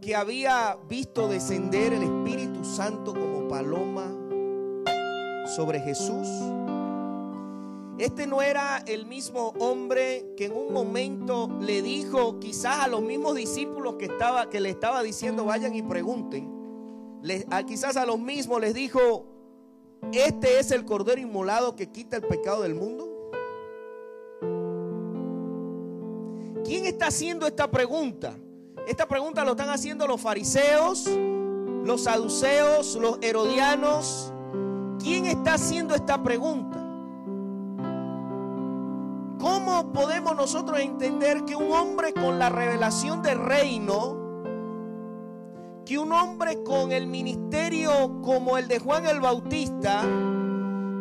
que 0.02 0.16
había 0.16 0.78
visto 0.90 1.28
descender 1.28 1.94
el 1.94 2.04
Espíritu 2.04 2.66
Santo 2.66 3.14
como 3.14 3.48
paloma 3.48 4.12
sobre 5.56 5.80
Jesús. 5.80 6.28
Este 8.02 8.26
no 8.26 8.42
era 8.42 8.80
el 8.88 9.06
mismo 9.06 9.54
hombre 9.60 10.34
que 10.36 10.46
en 10.46 10.54
un 10.54 10.74
momento 10.74 11.48
le 11.62 11.84
dijo 11.84 12.40
quizás 12.40 12.80
a 12.80 12.88
los 12.88 13.04
mismos 13.04 13.36
discípulos 13.36 13.94
que, 14.00 14.06
estaba, 14.06 14.50
que 14.50 14.60
le 14.60 14.72
estaba 14.72 15.04
diciendo 15.04 15.46
vayan 15.46 15.76
y 15.76 15.84
pregunten. 15.84 16.50
quizás 17.68 17.98
a 17.98 18.06
los 18.08 18.18
mismos 18.18 18.60
les 18.60 18.74
dijo, 18.74 19.28
este 20.14 20.58
es 20.58 20.72
el 20.72 20.84
cordero 20.84 21.22
inmolado 21.22 21.76
que 21.76 21.92
quita 21.92 22.16
el 22.18 22.24
pecado 22.24 22.64
del 22.64 22.74
mundo. 22.74 23.08
¿Quién 26.66 26.88
está 26.88 27.06
haciendo 27.06 27.46
esta 27.46 27.70
pregunta? 27.70 28.36
Esta 28.88 29.08
pregunta 29.08 29.46
lo 29.46 29.52
están 29.52 29.70
haciendo 29.70 30.08
los 30.08 30.20
fariseos, 30.20 31.08
los 31.86 32.02
saduceos, 32.06 32.96
los 32.96 33.20
herodianos. 33.22 34.34
¿Quién 34.98 35.28
está 35.28 35.54
haciendo 35.54 35.94
esta 35.94 36.24
pregunta? 36.24 36.81
Podemos 39.92 40.36
nosotros 40.36 40.80
entender 40.80 41.46
que 41.46 41.56
un 41.56 41.72
hombre 41.72 42.14
con 42.14 42.40
la 42.40 42.50
revelación 42.50 43.22
del 43.22 43.40
reino, 43.40 44.18
que 45.86 45.98
un 45.98 46.12
hombre 46.12 46.64
con 46.64 46.92
el 46.92 47.08
ministerio 47.08 48.22
como 48.22 48.58
el 48.58 48.68
de 48.68 48.80
Juan 48.80 49.06
el 49.06 49.20
Bautista, 49.20 50.02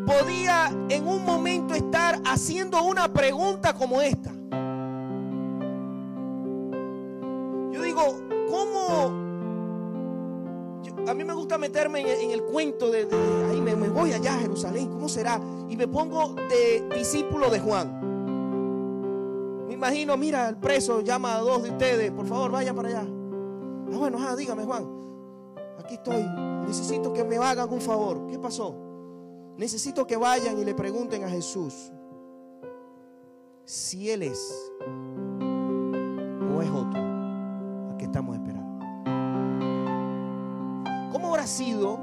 podía 0.06 0.70
en 0.88 1.06
un 1.06 1.24
momento 1.24 1.74
estar 1.74 2.20
haciendo 2.24 2.82
una 2.82 3.12
pregunta 3.12 3.74
como 3.74 4.00
esta? 4.00 4.30
Yo 7.72 7.82
digo, 7.82 8.20
¿cómo 8.48 9.30
a 11.08 11.14
mí 11.14 11.24
me 11.24 11.34
gusta 11.34 11.58
meterme 11.58 12.00
en, 12.00 12.30
el 12.30 12.42
cuento 12.42 12.90
de, 12.90 13.08
ahí 13.50 13.60
me, 13.60 13.74
voy 13.74 14.12
allá 14.12 14.34
a 14.34 14.38
Jerusalén, 14.38 14.88
¿cómo 14.88 15.08
será? 15.08 15.40
Y 15.68 15.76
me 15.76 15.88
pongo 15.88 16.34
de 16.34 16.88
discípulo 16.94 17.50
de 17.50 17.58
Juan. 17.58 18.09
Imagino, 19.80 20.16
mira, 20.18 20.48
el 20.48 20.56
preso 20.56 21.00
llama 21.00 21.36
a 21.36 21.38
dos 21.38 21.62
de 21.62 21.70
ustedes, 21.70 22.10
por 22.10 22.26
favor, 22.26 22.50
vaya 22.50 22.74
para 22.74 22.88
allá. 22.88 23.00
Ah, 23.02 23.96
bueno, 23.96 24.18
ah, 24.20 24.36
dígame, 24.36 24.64
Juan, 24.64 24.86
aquí 25.78 25.94
estoy, 25.94 26.22
necesito 26.66 27.12
que 27.14 27.24
me 27.24 27.38
hagan 27.38 27.72
un 27.72 27.80
favor. 27.80 28.26
¿Qué 28.26 28.38
pasó? 28.38 28.74
Necesito 29.56 30.06
que 30.06 30.16
vayan 30.16 30.58
y 30.58 30.64
le 30.64 30.74
pregunten 30.74 31.24
a 31.24 31.30
Jesús 31.30 31.90
si 33.64 34.10
Él 34.10 34.22
es 34.22 34.70
o 36.54 36.60
es 36.60 36.70
otro 36.70 37.00
a 37.00 37.96
que 37.96 38.04
estamos 38.04 38.36
esperando 38.36 38.70
habrá 41.30 41.46
sido 41.46 41.98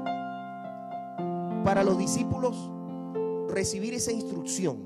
para 1.64 1.84
los 1.84 1.98
discípulos 1.98 2.70
recibir 3.48 3.94
esa 3.94 4.10
instrucción? 4.10 4.78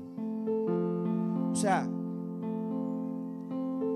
O 1.51 1.55
sea, 1.55 1.87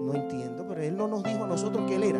no 0.07 0.13
entiendo, 0.13 0.65
pero 0.67 0.81
Él 0.81 0.95
no 0.95 1.07
nos 1.07 1.23
dijo 1.23 1.43
a 1.43 1.47
nosotros 1.47 1.85
que 1.85 1.95
Él 1.95 2.03
era. 2.03 2.19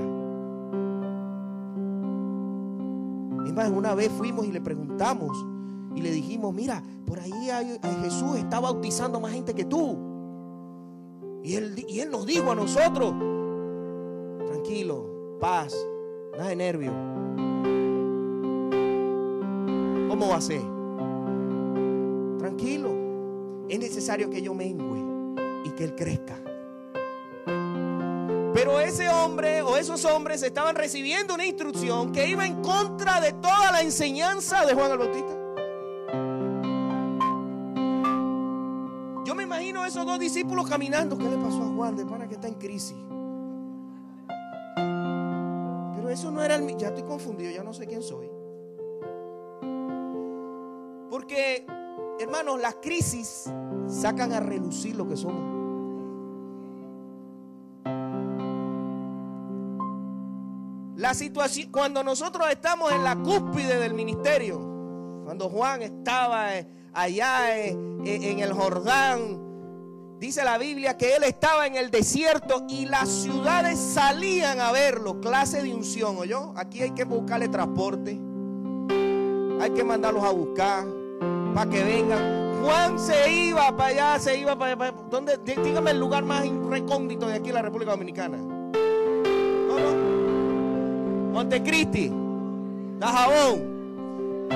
Es 3.46 3.54
más, 3.54 3.70
una 3.70 3.96
vez 3.96 4.12
fuimos 4.12 4.46
y 4.46 4.52
le 4.52 4.60
preguntamos 4.60 5.32
y 5.96 6.02
le 6.02 6.12
dijimos, 6.12 6.54
mira, 6.54 6.84
por 7.06 7.20
ahí 7.20 7.32
Jesús 8.04 8.36
está 8.38 8.60
bautizando 8.60 9.20
más 9.20 9.32
gente 9.32 9.54
que 9.56 9.64
tú. 9.64 9.98
Y 11.44 11.56
él, 11.56 11.86
y 11.88 12.02
él 12.02 12.12
nos 12.12 12.26
dijo 12.26 12.52
a 12.52 12.56
nosotros, 12.56 13.14
tranquilo, 14.48 15.38
paz, 15.40 15.74
nada 16.34 16.50
de 16.50 16.56
nervio. 16.58 16.92
¿Cómo 20.10 20.28
va 20.30 20.36
a 20.36 20.42
ser? 20.42 20.62
Tranquilo. 22.38 22.90
Es 23.70 23.80
necesario 23.80 24.30
que 24.30 24.42
yo 24.42 24.54
mengue 24.54 24.84
y 25.64 25.70
que 25.72 25.86
él 25.86 25.96
crezca. 25.96 26.38
Pero 28.68 28.82
ese 28.82 29.08
hombre 29.08 29.62
o 29.62 29.78
esos 29.78 30.04
hombres 30.04 30.44
estaban 30.44 30.76
recibiendo 30.76 31.34
una 31.34 31.46
instrucción 31.46 32.12
que 32.12 32.28
iba 32.28 32.46
en 32.46 32.62
contra 32.62 33.22
de 33.22 33.32
toda 33.32 33.72
la 33.72 33.80
enseñanza 33.82 34.66
de 34.66 34.74
Juan 34.74 34.92
el 34.92 34.98
Bautista. 34.98 35.34
Yo 39.26 39.36
me 39.36 39.44
imagino 39.44 39.86
esos 39.86 40.06
dos 40.06 40.20
discípulos 40.20 40.68
caminando. 40.68 41.18
¿Qué 41.18 41.24
le 41.24 41.38
pasó 41.38 41.64
a 41.64 41.74
Juan 41.74 41.96
de 41.96 42.06
pana 42.06 42.28
que 42.28 42.34
está 42.34 42.50
en 42.50 42.56
crisis? 42.56 42.98
Pero 45.96 46.10
eso 46.10 46.30
no 46.30 46.44
era 46.44 46.56
el... 46.56 46.76
Ya 46.76 46.90
estoy 46.90 47.04
confundido, 47.04 47.50
ya 47.50 47.64
no 47.64 47.74
sé 47.74 47.88
quién 47.88 48.04
soy. 48.04 48.30
Porque, 51.10 51.66
hermanos, 52.20 52.60
las 52.60 52.76
crisis 52.76 53.46
sacan 53.88 54.34
a 54.34 54.42
relucir 54.42 54.98
lo 54.98 55.08
que 55.08 55.16
somos. 55.16 55.57
Situación, 61.14 61.72
cuando 61.72 62.04
nosotros 62.04 62.48
estamos 62.50 62.92
en 62.92 63.04
la 63.04 63.16
cúspide 63.16 63.80
del 63.80 63.94
ministerio, 63.94 64.60
cuando 65.24 65.50
Juan 65.50 65.82
estaba 65.82 66.56
eh, 66.56 66.68
allá 66.94 67.58
eh, 67.58 67.78
eh, 68.06 68.32
en 68.32 68.40
el 68.40 68.54
Jordán, 68.54 70.18
dice 70.20 70.44
la 70.44 70.58
Biblia 70.58 70.98
que 70.98 71.16
él 71.16 71.24
estaba 71.24 71.68
en 71.68 71.76
el 71.76 71.92
desierto 71.92 72.66
y 72.70 72.86
las 72.86 73.10
ciudades 73.10 73.78
salían 73.78 74.60
a 74.60 74.72
verlo, 74.72 75.20
clase 75.20 75.62
de 75.62 75.74
unción, 75.74 76.24
yo 76.24 76.54
Aquí 76.56 76.82
hay 76.82 76.92
que 76.92 77.04
buscarle 77.04 77.50
transporte, 77.50 78.12
hay 79.60 79.70
que 79.76 79.84
mandarlos 79.84 80.24
a 80.24 80.32
buscar 80.32 80.86
para 81.54 81.70
que 81.70 81.84
vengan. 81.84 82.64
Juan 82.64 83.00
se 83.00 83.32
iba 83.32 83.76
para 83.76 83.90
allá, 83.90 84.20
se 84.20 84.38
iba 84.38 84.58
para 84.58 84.74
allá. 84.74 84.94
¿Dónde? 85.10 85.38
Dígame 85.38 85.92
el 85.92 86.00
lugar 86.00 86.26
más 86.26 86.46
recóndito 86.70 87.28
de 87.28 87.36
aquí 87.36 87.52
la 87.52 87.62
República 87.62 87.92
Dominicana. 87.92 88.57
Montecristi, 91.38 92.12
Dajabón. 92.98 94.48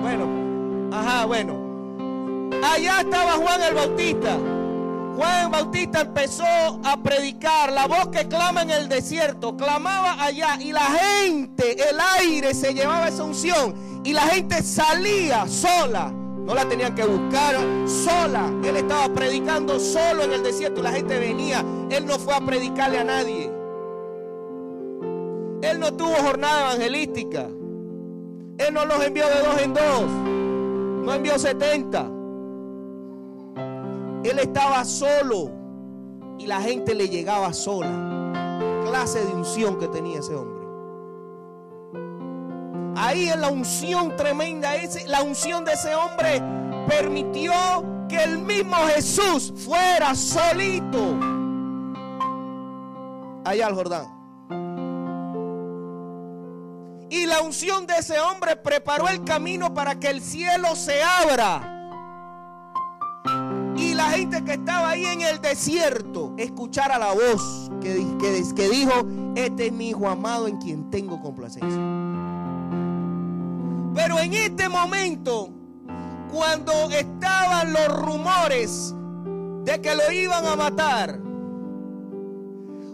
Bueno, 0.00 0.90
ajá, 0.90 1.26
bueno. 1.26 1.52
Allá 2.64 3.02
estaba 3.02 3.32
Juan 3.32 3.60
el 3.60 3.74
Bautista. 3.74 4.38
Juan 5.18 5.50
Bautista 5.50 6.00
empezó 6.00 6.46
a 6.82 6.96
predicar, 7.02 7.70
la 7.72 7.86
voz 7.86 8.08
que 8.08 8.26
clama 8.26 8.62
en 8.62 8.70
el 8.70 8.88
desierto, 8.88 9.54
clamaba 9.54 10.16
allá 10.24 10.56
y 10.58 10.72
la 10.72 10.86
gente, 10.98 11.76
el 11.90 11.98
aire 12.18 12.54
se 12.54 12.72
llevaba 12.72 13.08
esa 13.08 13.22
unción 13.22 13.74
y 14.02 14.14
la 14.14 14.22
gente 14.22 14.62
salía 14.62 15.46
sola. 15.46 16.10
No 16.10 16.54
la 16.54 16.66
tenían 16.66 16.94
que 16.94 17.04
buscar 17.04 17.54
sola. 17.86 18.50
Él 18.64 18.76
estaba 18.76 19.12
predicando 19.12 19.78
solo 19.78 20.22
en 20.22 20.32
el 20.32 20.42
desierto 20.42 20.80
y 20.80 20.84
la 20.84 20.92
gente 20.92 21.18
venía. 21.18 21.62
Él 21.90 22.06
no 22.06 22.18
fue 22.18 22.32
a 22.32 22.40
predicarle 22.40 22.98
a 22.98 23.04
nadie. 23.04 23.53
Él 25.64 25.80
no 25.80 25.94
tuvo 25.94 26.14
jornada 26.16 26.74
evangelística. 26.74 27.48
Él 28.58 28.74
no 28.74 28.84
los 28.84 29.02
envió 29.02 29.24
de 29.26 29.38
dos 29.40 29.62
en 29.62 29.72
dos. 29.72 30.10
No 31.06 31.14
envió 31.14 31.38
70. 31.38 32.10
Él 34.24 34.38
estaba 34.38 34.84
solo 34.84 35.50
y 36.38 36.46
la 36.46 36.60
gente 36.60 36.94
le 36.94 37.08
llegaba 37.08 37.54
sola. 37.54 37.88
Clase 38.84 39.24
de 39.24 39.32
unción 39.32 39.78
que 39.78 39.88
tenía 39.88 40.18
ese 40.18 40.34
hombre. 40.34 40.66
Ahí 42.96 43.30
en 43.30 43.40
la 43.40 43.48
unción 43.48 44.14
tremenda, 44.16 44.76
ese, 44.76 45.08
la 45.08 45.22
unción 45.22 45.64
de 45.64 45.72
ese 45.72 45.94
hombre 45.94 46.42
permitió 46.86 47.52
que 48.08 48.22
el 48.22 48.38
mismo 48.38 48.76
Jesús 48.94 49.52
fuera 49.56 50.14
solito 50.14 51.18
allá 53.44 53.66
al 53.66 53.74
Jordán. 53.74 54.13
Y 57.14 57.26
la 57.26 57.40
unción 57.40 57.86
de 57.86 57.94
ese 57.98 58.18
hombre 58.20 58.56
preparó 58.56 59.08
el 59.08 59.24
camino 59.24 59.72
para 59.72 59.98
que 59.98 60.08
el 60.08 60.20
cielo 60.20 60.74
se 60.74 61.02
abra 61.02 61.74
la 63.94 64.10
gente 64.10 64.44
que 64.44 64.54
estaba 64.54 64.90
ahí 64.90 65.06
en 65.06 65.22
el 65.22 65.40
desierto 65.40 66.34
escuchara 66.36 66.98
la 66.98 67.12
voz 67.12 67.70
que, 67.80 67.94
que, 68.54 68.68
dijo, 68.68 68.92
este 69.36 69.66
es 69.66 69.72
mi 69.72 69.90
hijo 69.90 70.08
amado 70.08 70.48
en 70.48 70.58
quien 70.58 70.90
tengo 70.90 71.20
complacencia. 71.20 71.80
Pero 73.94 74.18
en 74.18 74.34
este 74.34 74.68
momento, 74.68 75.50
cuando 76.32 76.72
estaban 76.90 77.72
los 77.72 77.88
rumores 77.88 78.94
de 79.64 79.80
que 79.80 79.94
lo 79.94 80.10
iban 80.10 80.44
a 80.46 80.56
matar, 80.56 81.20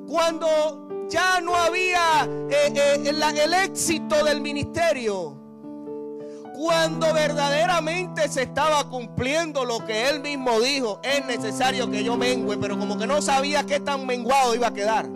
cuando 0.07 0.80
ya 1.11 1.40
no 1.40 1.57
había 1.57 2.25
eh, 2.49 2.73
eh, 2.75 3.43
el 3.43 3.55
éxito 3.55 4.25
del 4.25 4.40
ministerio, 4.40 5.37
cuando 6.55 7.12
verdaderamente 7.12 8.29
se 8.29 8.43
estaba 8.43 8.88
cumpliendo 8.88 9.64
lo 9.64 9.85
que 9.85 10.09
él 10.09 10.21
mismo 10.21 10.61
dijo, 10.61 11.00
es 11.02 11.25
necesario 11.26 11.90
que 11.90 12.05
yo 12.05 12.17
mengüe, 12.17 12.57
pero 12.59 12.79
como 12.79 12.97
que 12.97 13.07
no 13.07 13.21
sabía 13.21 13.67
qué 13.67 13.81
tan 13.81 14.07
menguado 14.07 14.55
iba 14.55 14.69
a 14.69 14.75
quedar. 14.75 15.09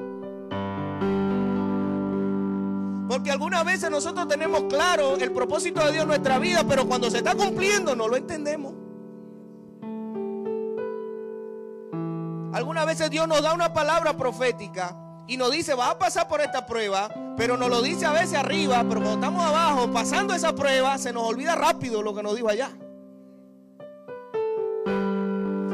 Porque 3.08 3.30
algunas 3.30 3.64
veces 3.64 3.90
nosotros 3.90 4.26
tenemos 4.26 4.64
claro 4.64 5.16
el 5.16 5.30
propósito 5.30 5.84
de 5.84 5.92
Dios 5.92 6.02
en 6.02 6.08
nuestra 6.08 6.38
vida, 6.38 6.64
pero 6.68 6.88
cuando 6.88 7.10
se 7.10 7.18
está 7.18 7.34
cumpliendo 7.34 7.94
no 7.94 8.08
lo 8.08 8.16
entendemos. 8.16 8.72
Algunas 12.52 12.86
veces 12.86 13.10
Dios 13.10 13.28
nos 13.28 13.42
da 13.42 13.52
una 13.52 13.72
palabra 13.72 14.16
profética 14.16 15.03
y 15.26 15.36
nos 15.36 15.50
dice, 15.50 15.74
va 15.74 15.90
a 15.90 15.98
pasar 15.98 16.28
por 16.28 16.40
esta 16.40 16.66
prueba, 16.66 17.08
pero 17.36 17.56
nos 17.56 17.70
lo 17.70 17.80
dice 17.80 18.04
a 18.04 18.12
veces 18.12 18.34
arriba, 18.34 18.84
pero 18.88 19.00
cuando 19.00 19.14
estamos 19.14 19.44
abajo, 19.44 19.90
pasando 19.90 20.34
esa 20.34 20.54
prueba, 20.54 20.98
se 20.98 21.12
nos 21.12 21.22
olvida 21.24 21.54
rápido 21.54 22.02
lo 22.02 22.14
que 22.14 22.22
nos 22.22 22.36
dijo 22.36 22.48
allá. 22.48 22.70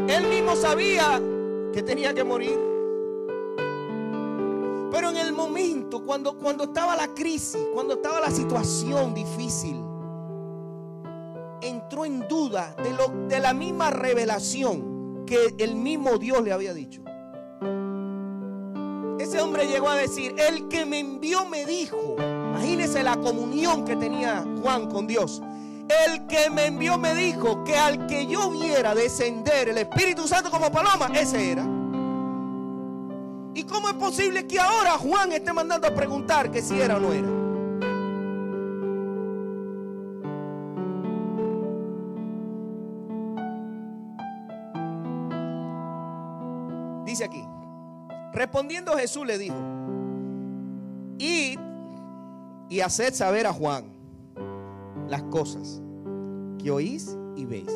Él 0.08 0.26
mismo 0.28 0.56
sabía 0.56 1.20
que 1.72 1.82
tenía 1.82 2.14
que 2.14 2.24
morir. 2.24 2.58
Pero 4.90 5.10
en 5.10 5.16
el 5.16 5.32
momento, 5.32 6.04
cuando, 6.04 6.36
cuando 6.36 6.64
estaba 6.64 6.96
la 6.96 7.08
crisis, 7.08 7.60
cuando 7.74 7.94
estaba 7.94 8.20
la 8.20 8.30
situación 8.30 9.14
difícil, 9.14 9.80
entró 11.60 12.04
en 12.04 12.26
duda 12.28 12.74
de, 12.82 12.90
lo, 12.90 13.08
de 13.28 13.40
la 13.40 13.52
misma 13.52 13.90
revelación 13.90 15.24
que 15.26 15.54
el 15.58 15.74
mismo 15.76 16.18
Dios 16.18 16.42
le 16.42 16.52
había 16.52 16.74
dicho. 16.74 17.02
Ese 19.30 19.40
hombre 19.40 19.68
llegó 19.68 19.88
a 19.88 19.94
decir, 19.94 20.34
el 20.40 20.66
que 20.66 20.84
me 20.84 20.98
envió 20.98 21.46
me 21.46 21.64
dijo, 21.64 22.16
imagínese 22.18 23.04
la 23.04 23.16
comunión 23.16 23.84
que 23.84 23.94
tenía 23.94 24.44
Juan 24.60 24.88
con 24.88 25.06
Dios. 25.06 25.40
El 26.04 26.26
que 26.26 26.50
me 26.50 26.66
envió 26.66 26.98
me 26.98 27.14
dijo 27.14 27.62
que 27.62 27.76
al 27.76 28.08
que 28.08 28.26
yo 28.26 28.50
viera 28.50 28.92
descender 28.92 29.68
el 29.68 29.78
Espíritu 29.78 30.26
Santo 30.26 30.50
como 30.50 30.72
paloma, 30.72 31.12
ese 31.14 31.52
era. 31.52 31.62
¿Y 33.54 33.62
cómo 33.62 33.90
es 33.90 33.94
posible 33.94 34.48
que 34.48 34.58
ahora 34.58 34.98
Juan 34.98 35.30
esté 35.30 35.52
mandando 35.52 35.86
a 35.86 35.94
preguntar 35.94 36.50
que 36.50 36.60
si 36.60 36.80
era 36.80 36.96
o 36.96 36.98
no 36.98 37.12
era? 37.12 37.39
Respondiendo 48.40 48.96
Jesús 48.96 49.26
le 49.26 49.36
dijo, 49.36 49.54
id 51.18 51.58
y 52.70 52.80
haced 52.80 53.12
saber 53.12 53.46
a 53.46 53.52
Juan 53.52 53.84
las 55.08 55.22
cosas 55.24 55.82
que 56.58 56.70
oís 56.70 57.18
y 57.36 57.44
veis. 57.44 57.70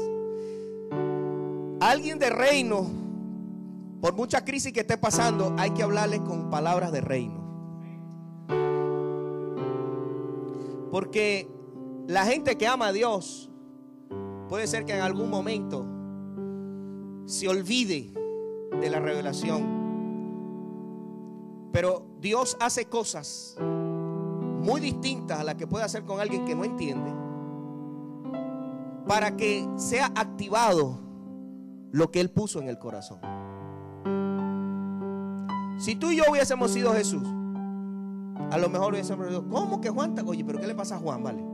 Alguien 1.81 2.19
de 2.19 2.31
reino, 2.31 2.87
por 4.01 4.15
mucha 4.15 4.43
crisis 4.43 4.73
que 4.73 4.81
esté 4.81 4.97
pasando, 4.97 5.55
hay 5.59 5.73
que 5.73 5.83
hablarle 5.83 6.23
con 6.23 6.49
palabras 6.49 6.93
de 6.93 7.03
reino. 7.03 7.45
Porque 10.91 11.47
la 12.07 12.25
gente 12.25 12.57
que 12.57 12.67
ama 12.67 12.87
a 12.87 12.93
Dios 12.93 13.51
puede 14.49 14.67
ser 14.67 14.87
que 14.87 14.95
en 14.95 15.03
algún 15.03 15.29
momento 15.29 15.85
se 17.27 17.49
olvide 17.49 18.15
de 18.81 18.89
la 18.89 18.99
revelación 18.99 19.74
pero 21.75 22.07
Dios 22.21 22.57
hace 22.61 22.85
cosas 22.85 23.57
muy 23.59 24.81
distintas 24.81 25.41
a 25.41 25.43
las 25.43 25.57
que 25.57 25.67
puede 25.67 25.85
hacer 25.85 26.05
con 26.05 26.21
alguien 26.21 26.45
que 26.45 26.55
no 26.55 26.63
entiende. 26.63 27.13
Para 29.09 29.37
que 29.37 29.69
sea 29.75 30.07
activado 30.15 31.01
lo 31.91 32.13
que 32.13 32.21
Él 32.21 32.31
puso 32.31 32.61
en 32.61 32.69
el 32.69 32.79
corazón. 32.79 33.19
Si 35.81 35.97
tú 35.97 36.13
y 36.13 36.17
yo 36.19 36.23
hubiésemos 36.31 36.71
sido 36.71 36.93
Jesús, 36.93 37.25
a 38.53 38.57
lo 38.57 38.69
mejor 38.69 38.93
hubiésemos 38.93 39.27
dicho, 39.27 39.45
¿cómo 39.51 39.81
que 39.81 39.91
Juan? 39.91 40.15
Oye, 40.29 40.45
pero 40.45 40.61
¿qué 40.61 40.69
le 40.69 40.77
pasa 40.77 40.95
a 40.95 40.99
Juan? 41.01 41.25
Vale. 41.25 41.45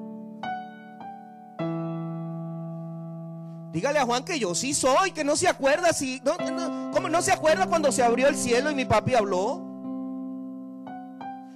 Dígale 3.73 3.99
a 4.01 4.05
Juan 4.05 4.23
que 4.23 4.39
yo 4.39 4.55
sí 4.55 4.75
soy, 4.75 5.13
que 5.13 5.25
no 5.25 5.35
se 5.35 5.49
acuerda 5.49 5.95
si. 5.95 6.21
No, 6.21 6.33
¿Cómo 6.93 7.09
no 7.09 7.23
se 7.23 7.33
acuerda 7.33 7.67
cuando 7.69 7.91
se 7.91 8.03
abrió 8.03 8.29
el 8.29 8.37
cielo 8.37 8.71
y 8.71 8.75
mi 8.75 8.85
papi 8.85 9.15
habló? 9.15 9.70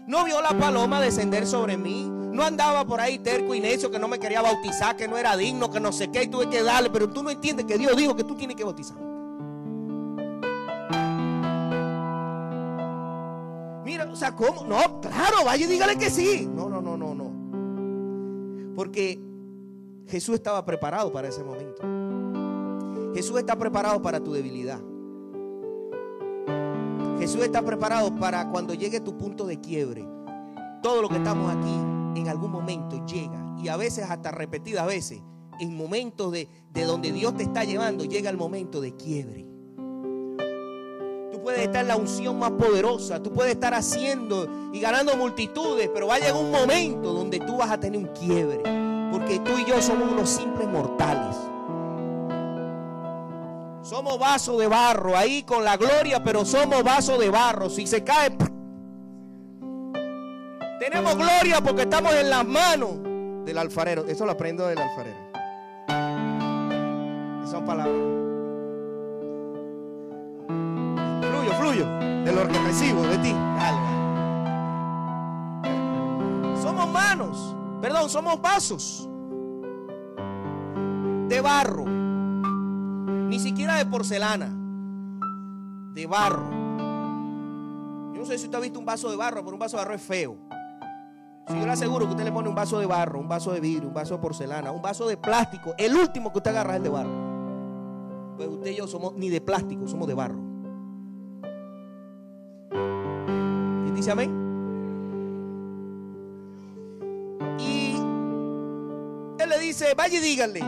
No 0.07 0.25
vio 0.25 0.41
la 0.43 0.51
paloma 0.59 1.01
descender 1.01 1.47
sobre 1.47 1.77
mí. 1.77 2.11
No 2.11 2.43
andaba 2.43 2.85
por 2.85 3.01
ahí 3.01 3.19
terco 3.19 3.55
y 3.55 3.61
necio 3.61 3.91
que 3.91 3.99
no 3.99 4.09
me 4.09 4.19
quería 4.19 4.43
bautizar, 4.43 4.97
que 4.97 5.09
no 5.09 5.17
era 5.17 5.37
digno, 5.37 5.71
que 5.71 5.81
no 5.81 5.93
sé 5.93 6.11
qué, 6.11 6.25
y 6.25 6.29
tuve 6.29 6.51
que 6.51 6.63
darle. 6.63 6.91
Pero 6.91 7.09
tú 7.09 7.23
no 7.23 7.31
entiendes 7.31 7.65
que 7.65 7.79
Dios 7.79 7.97
dijo 7.97 8.15
que 8.17 8.25
tú 8.25 8.35
tienes 8.35 8.57
que 8.57 8.65
bautizar. 8.65 8.97
Mira, 13.85 14.09
o 14.11 14.17
sea, 14.17 14.35
¿cómo? 14.35 14.65
No, 14.65 15.01
claro, 15.01 15.45
vaya 15.45 15.65
y 15.65 15.69
dígale 15.69 15.97
que 15.97 16.11
sí. 16.11 16.49
No, 16.53 16.69
no, 16.69 16.83
no, 16.83 16.97
no, 16.97 17.15
no. 17.15 18.75
Porque 18.75 19.21
Jesús 20.09 20.35
estaba 20.35 20.65
preparado 20.65 21.13
para 21.13 21.29
ese 21.29 21.45
momento. 21.45 21.83
Jesús 23.15 23.39
está 23.39 23.57
preparado 23.57 24.03
para 24.03 24.21
tu 24.21 24.33
debilidad. 24.33 24.81
Jesús 27.25 27.43
está 27.43 27.63
preparado 27.63 28.15
para 28.17 28.51
cuando 28.51 28.75
llegue 28.75 29.01
tu 29.01 29.17
punto 29.17 29.47
de 29.47 29.59
quiebre. 29.59 30.07
Todo 30.83 31.01
lo 31.01 31.09
que 31.09 31.17
estamos 31.17 31.51
aquí 31.51 32.21
en 32.21 32.29
algún 32.29 32.51
momento 32.51 33.03
llega 33.07 33.57
y 33.57 33.69
a 33.69 33.79
veces 33.79 34.11
hasta 34.11 34.31
repetidas 34.31 34.87
veces, 34.87 35.23
en 35.59 35.75
momentos 35.75 36.31
de, 36.33 36.51
de 36.71 36.85
donde 36.85 37.13
Dios 37.13 37.35
te 37.35 37.45
está 37.45 37.65
llevando, 37.65 38.05
llega 38.05 38.29
el 38.29 38.37
momento 38.37 38.83
de 38.83 38.95
quiebre. 38.95 39.47
Tú 41.33 41.41
puedes 41.43 41.63
estar 41.63 41.81
en 41.81 41.89
la 41.89 41.97
unción 41.97 42.39
más 42.39 42.51
poderosa, 42.51 43.23
tú 43.23 43.33
puedes 43.33 43.55
estar 43.55 43.73
haciendo 43.73 44.71
y 44.75 44.81
ganando 44.81 45.17
multitudes, 45.17 45.89
pero 45.95 46.09
va 46.09 46.17
a 46.17 46.19
llegar 46.19 46.37
un 46.37 46.51
momento 46.51 47.15
donde 47.15 47.41
tú 47.41 47.57
vas 47.57 47.71
a 47.71 47.81
tener 47.81 47.99
un 47.99 48.09
quiebre, 48.09 48.59
porque 49.11 49.39
tú 49.39 49.53
y 49.57 49.65
yo 49.65 49.81
somos 49.81 50.13
unos 50.13 50.29
simples 50.29 50.69
mortales. 50.69 51.35
Somos 53.85 54.19
vaso 54.19 54.57
de 54.57 54.67
barro, 54.67 55.15
ahí 55.15 55.43
con 55.43 55.63
la 55.63 55.77
gloria, 55.77 56.25
pero 56.25 56.47
somos 56.47 56.83
vaso 56.83 57.19
de 57.19 57.29
barro. 57.29 57.69
Si 57.69 57.87
se 57.87 58.03
cae, 58.03 58.35
tenemos 60.81 61.15
gloria 61.15 61.61
porque 61.63 61.83
estamos 61.83 62.15
en 62.15 62.31
las 62.31 62.47
manos 62.47 62.93
del 63.45 63.59
alfarero. 63.59 64.07
Eso 64.07 64.25
lo 64.25 64.33
aprendo 64.33 64.67
del 64.67 64.79
alfarero. 64.79 65.19
Esas 67.41 67.51
son 67.51 67.67
palabras. 67.67 67.95
Fluyo, 71.21 71.53
fluyo. 71.61 71.87
De 72.25 72.33
lo 72.33 72.49
que 72.49 72.59
recibo 72.61 73.03
de 73.03 73.19
ti. 73.19 73.35
Somos 76.63 76.89
manos. 76.89 77.55
Perdón, 77.83 78.09
somos 78.09 78.41
vasos. 78.41 79.07
De 81.29 81.39
barro. 81.43 81.94
De 83.73 83.87
porcelana. 83.87 84.51
De 85.95 86.07
barro. 86.07 86.51
Yo 88.13 88.21
no 88.21 88.27
sé 88.27 88.39
si 88.39 88.45
usted 88.45 88.59
ha 88.59 88.61
visto 88.61 88.79
un 88.79 88.85
vaso 88.85 89.11
de 89.11 89.17
barro, 89.17 89.43
pero 89.43 89.55
un 89.55 89.59
vaso 89.59 89.77
de 89.77 89.83
barro 89.83 89.95
es 89.95 90.03
feo. 90.03 90.37
Si 91.49 91.59
yo 91.59 91.67
le 91.67 91.73
aseguro 91.73 92.07
que 92.07 92.13
usted 92.13 92.25
le 92.25 92.33
pone 92.33 92.49
un 92.49 92.55
vaso 92.55 92.79
de 92.79 92.87
barro, 92.87 93.19
un 93.19 93.29
vaso 93.29 93.53
de 93.53 93.61
vidrio, 93.61 93.89
un 93.89 93.95
vaso 93.95 94.15
de 94.15 94.21
porcelana, 94.21 94.71
un 94.71 94.81
vaso 94.81 95.09
de 95.09 95.17
plástico, 95.17 95.75
el 95.77 95.97
último 95.97 96.31
que 96.31 96.39
usted 96.39 96.51
agarra 96.53 96.73
es 96.73 96.77
el 96.77 96.83
de 96.85 96.89
barro. 96.91 97.11
Pues 98.37 98.49
usted 98.49 98.71
y 98.71 98.77
yo 98.77 98.87
somos 98.87 99.15
ni 99.15 99.29
de 99.29 99.41
plástico, 99.41 99.89
somos 99.89 100.07
de 100.07 100.15
barro. 100.15 100.39
¿Quién 102.71 103.95
dice 103.95 104.11
amén? 104.13 104.31
Y 107.59 107.97
él 109.43 109.49
le 109.49 109.59
dice, 109.59 109.95
vaya 109.97 110.19
y 110.19 110.23
díganle, 110.23 110.61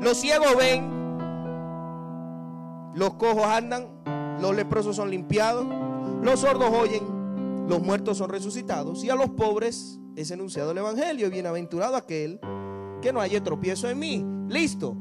los 0.00 0.18
ciegos 0.18 0.56
ven, 0.56 0.97
los 2.94 3.14
cojos 3.14 3.44
andan, 3.44 3.88
los 4.40 4.54
leprosos 4.54 4.96
son 4.96 5.10
limpiados, 5.10 5.66
los 6.22 6.40
sordos 6.40 6.70
oyen, 6.72 7.66
los 7.68 7.82
muertos 7.82 8.18
son 8.18 8.30
resucitados 8.30 9.04
y 9.04 9.10
a 9.10 9.14
los 9.14 9.30
pobres 9.30 10.00
es 10.16 10.30
enunciado 10.30 10.72
el 10.72 10.78
Evangelio. 10.78 11.30
Bienaventurado 11.30 11.96
aquel 11.96 12.40
que 13.00 13.12
no 13.12 13.20
haya 13.20 13.42
tropiezo 13.42 13.88
en 13.88 13.98
mí. 13.98 14.24
Listo. 14.48 14.96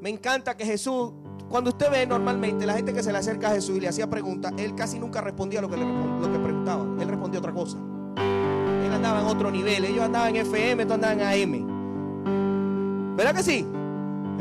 Me 0.00 0.08
encanta 0.10 0.56
que 0.56 0.64
Jesús, 0.64 1.12
cuando 1.48 1.70
usted 1.70 1.90
ve 1.90 2.06
normalmente 2.06 2.64
la 2.66 2.74
gente 2.74 2.92
que 2.92 3.02
se 3.02 3.12
le 3.12 3.18
acerca 3.18 3.48
a 3.48 3.54
Jesús 3.54 3.76
y 3.76 3.80
le 3.80 3.88
hacía 3.88 4.08
preguntas, 4.08 4.52
él 4.56 4.74
casi 4.74 4.98
nunca 4.98 5.20
respondía 5.20 5.60
lo 5.60 5.68
que, 5.68 5.76
le, 5.76 5.84
lo 5.84 6.32
que. 6.32 7.02
Él 7.02 7.08
respondía 7.08 7.40
otra 7.40 7.52
cosa. 7.52 7.78
Él 8.16 8.92
andaba 8.92 9.20
en 9.20 9.26
otro 9.26 9.50
nivel. 9.50 9.84
Ellos 9.84 10.02
andaban 10.02 10.34
en 10.34 10.46
FM, 10.46 10.86
tú 10.86 10.94
andabas 10.94 11.18
en 11.18 11.54
AM. 11.54 13.16
¿Verdad 13.16 13.34
que 13.34 13.42
sí? 13.42 13.66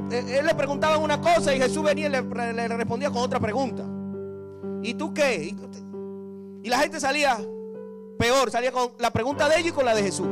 Él 0.09 0.45
le 0.45 0.55
preguntaba 0.55 0.97
una 0.97 1.21
cosa 1.21 1.53
y 1.53 1.59
Jesús 1.59 1.83
venía 1.83 2.07
y 2.07 2.09
le, 2.09 2.21
le 2.53 2.67
respondía 2.67 3.09
con 3.09 3.19
otra 3.19 3.39
pregunta. 3.39 3.85
¿Y 4.81 4.93
tú 4.95 5.13
qué? 5.13 5.55
Y 6.63 6.69
la 6.69 6.79
gente 6.79 6.99
salía 6.99 7.37
peor, 8.17 8.51
salía 8.51 8.71
con 8.71 8.91
la 8.99 9.11
pregunta 9.11 9.47
de 9.49 9.57
ellos 9.57 9.69
y 9.69 9.71
con 9.73 9.85
la 9.85 9.95
de 9.95 10.03
Jesús. 10.03 10.27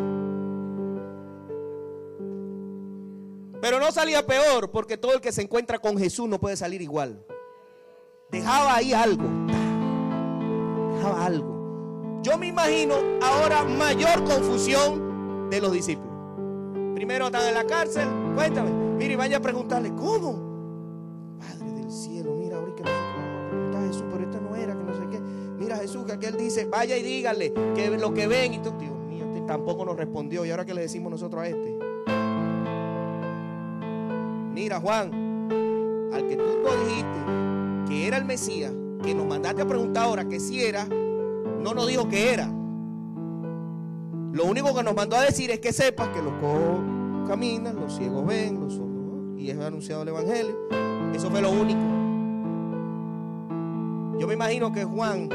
Pero 3.62 3.80
no 3.80 3.92
salía 3.92 4.26
peor 4.26 4.72
porque 4.72 4.98
todo 4.98 5.14
el 5.14 5.22
que 5.22 5.32
se 5.32 5.42
encuentra 5.42 5.80
con 5.80 5.98
Jesús 5.98 6.28
no 6.30 6.40
puede 6.40 6.56
salir 6.56 6.82
igual. 6.82 7.26
Dejaba 8.32 8.76
ahí 8.76 8.94
algo. 8.94 9.26
Dejaba 10.96 11.26
algo. 11.26 12.20
Yo 12.22 12.38
me 12.38 12.48
imagino 12.48 12.96
ahora 13.22 13.64
mayor 13.64 14.24
confusión 14.24 15.50
de 15.50 15.62
los 15.62 15.72
discípulos. 15.72 16.09
Primero 16.96 17.26
están 17.28 17.48
en 17.48 17.54
la 17.54 17.66
cárcel. 17.66 18.08
Cuéntame. 18.36 18.72
Mire, 18.98 19.16
vaya 19.16 19.38
a 19.38 19.40
preguntarle, 19.40 19.90
¿cómo? 19.96 21.38
Padre 21.40 21.72
del 21.72 21.92
cielo, 21.92 22.36
mira, 22.36 22.58
ahorita 22.58 22.84
que 22.84 22.90
nosotros 22.90 23.76
a 23.76 23.88
Jesús, 23.88 24.04
pero 24.12 24.24
esto 24.24 24.42
no 24.42 24.56
era, 24.56 24.78
que 24.78 24.84
no 24.84 24.94
sé 24.94 25.10
qué. 25.10 25.20
Mira 25.58 25.78
Jesús, 25.78 26.06
que 26.06 26.12
aquel 26.14 26.36
dice, 26.38 26.66
vaya 26.66 26.98
y 26.98 27.04
dígale 27.04 27.54
que 27.76 27.90
lo 27.98 28.14
que 28.14 28.28
ven. 28.28 28.54
Y 28.54 28.60
tú, 28.60 28.74
Dios 28.78 28.98
mío, 29.08 29.26
este 29.26 29.42
tampoco 29.42 29.86
nos 29.86 29.96
respondió. 29.96 30.46
¿Y 30.46 30.52
ahora 30.52 30.66
qué 30.66 30.74
le 30.74 30.82
decimos 30.82 31.12
nosotros 31.12 31.44
a 31.44 31.48
este? 31.48 31.78
Mira, 34.54 34.80
Juan, 34.80 35.50
al 36.14 36.28
que 36.28 36.36
tú 36.36 36.44
dijiste 36.86 37.20
que 37.88 38.08
era 38.08 38.18
el 38.18 38.26
Mesías, 38.26 38.74
que 39.02 39.14
nos 39.16 39.26
mandaste 39.26 39.62
a 39.62 39.66
preguntar 39.66 40.04
ahora 40.04 40.28
que 40.28 40.40
si 40.40 40.62
era, 40.62 40.86
no 40.86 41.74
nos 41.74 41.88
dijo 41.88 42.10
que 42.10 42.34
era. 42.34 42.59
Lo 44.32 44.46
único 44.46 44.76
que 44.76 44.84
nos 44.84 44.96
mandó 44.96 45.16
a 45.16 45.24
decir 45.24 45.50
es 45.50 45.60
que 45.60 45.74
sepas 45.74 46.10
que 46.10 46.22
los 46.22 46.34
cojos 46.34 46.80
caminan, 47.28 47.76
los 47.76 47.96
ciegos 47.96 48.26
ven, 48.28 48.60
los 48.60 48.74
sordos, 48.74 49.40
y 49.40 49.50
es 49.50 49.58
anunciado 49.60 50.04
el 50.04 50.10
Evangelio. 50.10 50.56
Eso 51.14 51.32
fue 51.32 51.42
lo 51.42 51.52
único. 51.52 51.80
Yo 54.20 54.28
me 54.28 54.36
imagino 54.36 54.72
que 54.72 54.84
Juan 54.84 55.30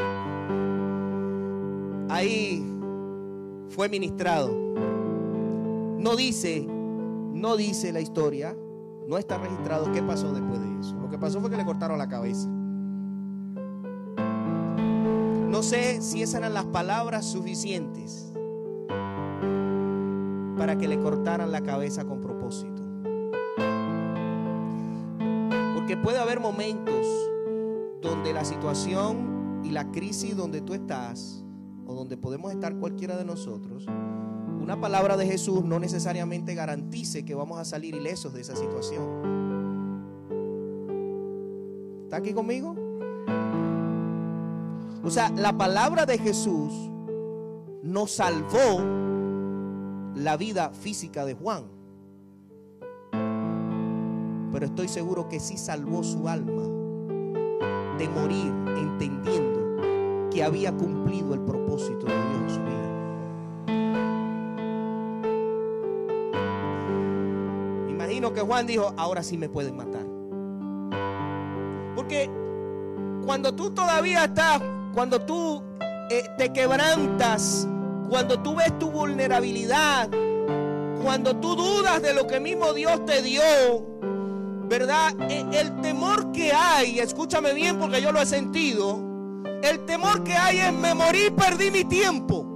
ahí 2.08 2.64
fue 3.70 3.88
ministrado. 3.88 4.52
No 5.98 6.14
dice, 6.14 6.64
no 6.64 7.56
dice 7.56 7.92
la 7.92 8.00
historia, 8.00 8.56
no 9.08 9.18
está 9.18 9.38
registrado 9.38 9.90
qué 9.90 10.02
pasó 10.02 10.32
después 10.32 10.60
de 10.60 10.80
eso. 10.80 10.94
Lo 11.00 11.10
que 11.10 11.18
pasó 11.18 11.40
fue 11.40 11.50
que 11.50 11.56
le 11.56 11.64
cortaron 11.64 11.98
la 11.98 12.08
cabeza. 12.08 12.48
No 15.48 15.62
sé 15.62 16.00
si 16.00 16.22
esas 16.22 16.36
eran 16.36 16.54
las 16.54 16.66
palabras 16.66 17.24
suficientes 17.24 18.34
para 20.64 20.78
que 20.78 20.88
le 20.88 20.98
cortaran 20.98 21.52
la 21.52 21.60
cabeza 21.60 22.06
con 22.06 22.22
propósito. 22.22 22.82
Porque 25.74 25.98
puede 26.02 26.16
haber 26.16 26.40
momentos 26.40 27.06
donde 28.00 28.32
la 28.32 28.46
situación 28.46 29.60
y 29.62 29.72
la 29.72 29.92
crisis 29.92 30.34
donde 30.34 30.62
tú 30.62 30.72
estás, 30.72 31.44
o 31.84 31.92
donde 31.92 32.16
podemos 32.16 32.50
estar 32.50 32.76
cualquiera 32.76 33.14
de 33.18 33.26
nosotros, 33.26 33.84
una 34.58 34.80
palabra 34.80 35.18
de 35.18 35.26
Jesús 35.26 35.66
no 35.66 35.78
necesariamente 35.78 36.54
garantice 36.54 37.26
que 37.26 37.34
vamos 37.34 37.58
a 37.58 37.66
salir 37.66 37.94
ilesos 37.94 38.32
de 38.32 38.40
esa 38.40 38.56
situación. 38.56 39.04
¿Está 42.04 42.16
aquí 42.16 42.32
conmigo? 42.32 42.74
O 45.02 45.10
sea, 45.10 45.30
la 45.36 45.58
palabra 45.58 46.06
de 46.06 46.16
Jesús 46.16 46.72
nos 47.82 48.12
salvó 48.12 49.03
la 50.14 50.36
vida 50.36 50.70
física 50.70 51.24
de 51.24 51.34
Juan. 51.34 51.64
Pero 54.52 54.66
estoy 54.66 54.88
seguro 54.88 55.28
que 55.28 55.40
sí 55.40 55.56
salvó 55.56 56.04
su 56.04 56.28
alma 56.28 56.62
de 57.98 58.08
morir 58.08 58.52
entendiendo 58.76 60.30
que 60.30 60.42
había 60.44 60.72
cumplido 60.72 61.34
el 61.34 61.40
propósito 61.40 62.06
de 62.06 62.12
Dios 62.12 62.42
en 62.42 62.50
su 62.50 62.60
vida. 62.60 62.84
Imagino 67.90 68.32
que 68.32 68.40
Juan 68.40 68.66
dijo, 68.66 68.94
ahora 68.96 69.22
sí 69.22 69.36
me 69.36 69.48
pueden 69.48 69.76
matar. 69.76 70.06
Porque 71.96 72.30
cuando 73.24 73.54
tú 73.54 73.70
todavía 73.70 74.24
estás, 74.24 74.60
cuando 74.92 75.20
tú 75.20 75.62
eh, 76.10 76.24
te 76.36 76.52
quebrantas, 76.52 77.68
cuando 78.08 78.40
tú 78.40 78.54
ves 78.56 78.78
tu 78.78 78.90
vulnerabilidad, 78.90 80.08
cuando 81.02 81.36
tú 81.36 81.56
dudas 81.56 82.00
de 82.02 82.14
lo 82.14 82.26
que 82.26 82.40
mismo 82.40 82.72
Dios 82.72 83.04
te 83.04 83.22
dio, 83.22 83.42
¿verdad? 84.68 85.12
E, 85.30 85.44
el 85.60 85.80
temor 85.80 86.32
que 86.32 86.52
hay, 86.52 86.98
escúchame 86.98 87.52
bien 87.52 87.78
porque 87.78 88.00
yo 88.00 88.12
lo 88.12 88.20
he 88.20 88.26
sentido, 88.26 88.98
el 89.62 89.84
temor 89.86 90.24
que 90.24 90.34
hay 90.34 90.58
es 90.58 90.72
me 90.72 90.94
morí, 90.94 91.30
perdí 91.30 91.70
mi 91.70 91.84
tiempo. 91.84 92.46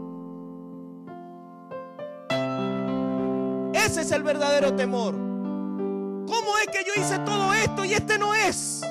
Ese 3.73 4.03
es 4.03 4.13
el 4.13 4.23
verdadero 4.23 4.75
temor. 4.75 5.15
¿Cómo 5.15 6.59
es 6.61 6.67
que 6.67 6.85
yo 6.85 6.93
hice 7.01 7.19
todo 7.21 7.55
esto 7.55 7.85
y 7.85 7.95
este 7.95 8.19
no 8.19 8.35
es? 8.35 8.83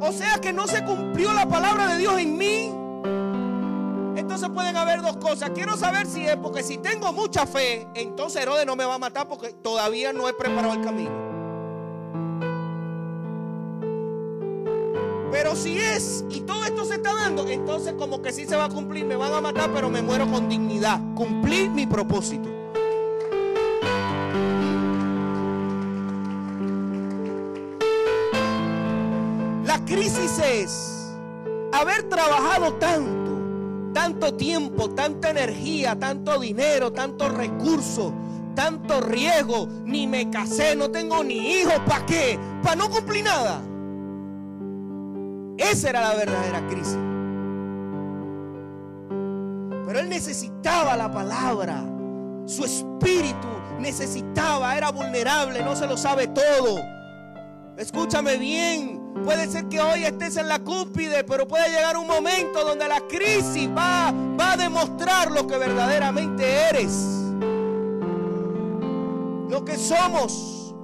O 0.00 0.12
sea 0.12 0.38
que 0.40 0.52
no 0.52 0.66
se 0.66 0.82
cumplió 0.84 1.32
la 1.34 1.46
palabra 1.46 1.88
de 1.88 1.98
Dios 1.98 2.18
en 2.18 2.38
mí. 2.38 2.79
Entonces 4.20 4.50
pueden 4.50 4.76
haber 4.76 5.00
dos 5.00 5.16
cosas. 5.16 5.50
Quiero 5.54 5.76
saber 5.78 6.06
si 6.06 6.26
es 6.26 6.36
porque 6.36 6.62
si 6.62 6.76
tengo 6.76 7.10
mucha 7.12 7.46
fe, 7.46 7.88
entonces 7.94 8.42
Herodes 8.42 8.66
no 8.66 8.76
me 8.76 8.84
va 8.84 8.96
a 8.96 8.98
matar 8.98 9.26
porque 9.26 9.54
todavía 9.54 10.12
no 10.12 10.28
he 10.28 10.34
preparado 10.34 10.74
el 10.74 10.82
camino. 10.82 11.10
Pero 15.32 15.56
si 15.56 15.78
es 15.78 16.24
y 16.28 16.42
todo 16.42 16.64
esto 16.64 16.84
se 16.84 16.96
está 16.96 17.14
dando, 17.14 17.48
entonces 17.48 17.94
como 17.94 18.20
que 18.20 18.30
sí 18.30 18.44
se 18.44 18.56
va 18.56 18.64
a 18.64 18.68
cumplir, 18.68 19.06
me 19.06 19.16
van 19.16 19.32
a 19.32 19.40
matar, 19.40 19.70
pero 19.72 19.88
me 19.88 20.02
muero 20.02 20.30
con 20.30 20.50
dignidad. 20.50 21.00
Cumplí 21.14 21.70
mi 21.70 21.86
propósito. 21.86 22.48
La 29.64 29.82
crisis 29.86 30.38
es 30.44 31.10
haber 31.72 32.02
trabajado 32.08 32.74
tanto, 32.74 33.19
tanto 33.92 34.34
tiempo, 34.34 34.90
tanta 34.90 35.30
energía, 35.30 35.98
tanto 35.98 36.38
dinero, 36.38 36.92
tanto 36.92 37.28
recurso, 37.28 38.12
tanto 38.54 39.00
riesgo, 39.00 39.68
ni 39.84 40.06
me 40.06 40.30
casé, 40.30 40.76
no 40.76 40.90
tengo 40.90 41.22
ni 41.24 41.54
hijos, 41.54 41.78
¿para 41.86 42.06
qué? 42.06 42.38
Para 42.62 42.76
no 42.76 42.90
cumplir 42.90 43.24
nada. 43.24 43.62
Esa 45.58 45.90
era 45.90 46.00
la 46.00 46.14
verdadera 46.14 46.66
crisis. 46.68 46.98
Pero 49.86 50.00
él 50.00 50.08
necesitaba 50.08 50.96
la 50.96 51.10
palabra. 51.10 51.84
Su 52.46 52.64
espíritu 52.64 53.48
necesitaba, 53.78 54.76
era 54.76 54.90
vulnerable, 54.90 55.62
no 55.62 55.74
se 55.76 55.86
lo 55.86 55.96
sabe 55.96 56.28
todo. 56.28 56.80
Escúchame 57.76 58.36
bien, 58.36 58.99
puede 59.24 59.48
ser 59.48 59.66
que 59.66 59.80
hoy 59.80 60.04
estés 60.04 60.36
en 60.36 60.48
la 60.48 60.58
cúspide, 60.58 61.24
pero 61.24 61.46
puede 61.46 61.68
llegar 61.68 61.96
un 61.96 62.06
momento 62.06 62.64
donde 62.64 62.88
la 62.88 63.00
crisis 63.00 63.68
va, 63.68 64.12
va 64.38 64.52
a 64.52 64.56
demostrar 64.56 65.30
lo 65.30 65.46
que 65.46 65.58
verdaderamente 65.58 66.44
eres. 66.70 66.92
Lo 69.48 69.64
que 69.64 69.76
somos. 69.76 70.74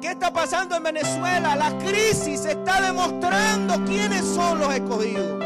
¿Qué 0.00 0.12
está 0.12 0.32
pasando 0.32 0.76
en 0.76 0.82
Venezuela? 0.82 1.54
La 1.56 1.76
crisis 1.78 2.46
está 2.46 2.80
demostrando 2.80 3.84
quiénes 3.84 4.24
son 4.24 4.58
los 4.58 4.72
escogidos. 4.74 5.44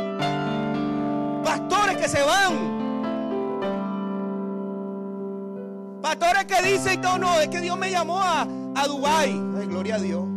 Pastores 1.44 1.96
que 1.96 2.08
se 2.08 2.22
van. 2.22 2.74
Pastores 6.00 6.44
que 6.44 6.62
dicen, 6.62 7.00
no, 7.00 7.18
no, 7.18 7.40
es 7.40 7.48
que 7.48 7.60
Dios 7.60 7.76
me 7.76 7.90
llamó 7.90 8.20
a, 8.20 8.42
a 8.42 8.87
Dubái. 8.87 9.42
Ay, 9.58 9.66
gloria 9.66 9.96
a 9.96 9.98
Dios. 9.98 10.34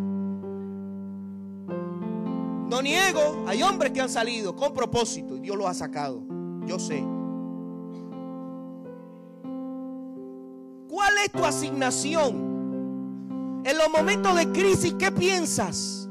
No 2.70 2.82
niego, 2.82 3.46
hay 3.48 3.64
hombres 3.64 3.94
que 3.94 4.02
han 4.02 4.10
salido 4.10 4.56
con 4.56 4.74
propósito 4.74 5.38
y 5.38 5.40
Dios 5.40 5.56
los 5.56 5.68
ha 5.68 5.74
sacado. 5.74 6.22
Yo 6.66 6.78
sé. 6.78 7.02
¿Cuál 10.90 11.14
es 11.24 11.32
tu 11.32 11.46
asignación? 11.46 13.62
En 13.64 13.78
los 13.78 13.90
momentos 13.90 14.36
de 14.36 14.52
crisis, 14.52 14.94
¿qué 15.00 15.12
piensas? 15.12 16.10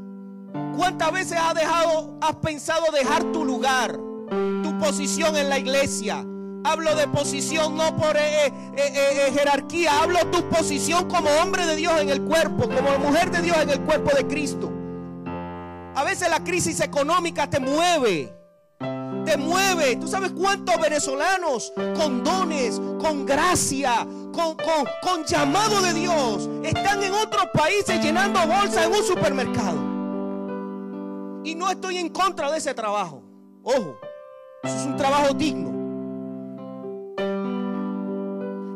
¿Cuántas 0.77 1.13
veces 1.13 1.39
has 1.39 1.55
dejado, 1.55 2.19
has 2.21 2.37
pensado 2.37 2.85
dejar 2.93 3.25
tu 3.33 3.45
lugar, 3.45 3.99
tu 4.63 4.79
posición 4.79 5.37
en 5.37 5.49
la 5.49 5.59
iglesia? 5.59 6.25
Hablo 6.65 6.95
de 6.95 7.07
posición 7.09 7.77
no 7.77 7.97
por 7.97 8.17
eh, 8.17 8.47
eh, 8.47 8.53
eh, 8.77 9.33
jerarquía, 9.33 10.03
hablo 10.03 10.19
tu 10.33 10.49
posición 10.49 11.09
como 11.09 11.31
hombre 11.43 11.67
de 11.67 11.77
Dios 11.77 12.01
en 12.01 12.11
el 12.11 12.23
cuerpo, 12.23 12.69
como 12.69 12.99
mujer 12.99 13.31
de 13.31 13.43
Dios 13.43 13.57
en 13.59 13.71
el 13.71 13.81
cuerpo 13.83 14.11
de 14.17 14.27
Cristo. 14.27 14.73
A 15.97 16.05
veces 16.05 16.29
la 16.29 16.45
crisis 16.45 16.81
económica 16.81 17.49
te 17.49 17.59
mueve. 17.59 18.31
Te 19.25 19.39
mueve. 19.39 19.97
¿Tú 19.97 20.07
sabes 20.07 20.31
cuántos 20.33 20.79
venezolanos 20.79 21.73
con 21.97 22.23
dones, 22.23 22.79
con 23.01 23.25
gracia, 23.25 24.07
con, 24.31 24.59
con 25.03 25.25
llamado 25.25 25.81
de 25.81 25.95
Dios 25.95 26.51
están 26.63 27.03
en 27.03 27.15
otros 27.15 27.47
países 27.55 28.05
llenando 28.05 28.47
bolsas 28.47 28.85
en 28.85 28.93
un 28.93 29.03
supermercado? 29.05 29.79
Y 31.45 31.55
no 31.55 31.71
estoy 31.71 31.97
en 31.97 32.11
contra 32.11 32.51
de 32.51 32.59
ese 32.59 32.75
trabajo. 32.75 33.23
Ojo, 33.63 33.99
eso 34.65 34.77
es 34.77 34.85
un 34.85 34.97
trabajo 34.99 35.33
digno. 35.33 35.71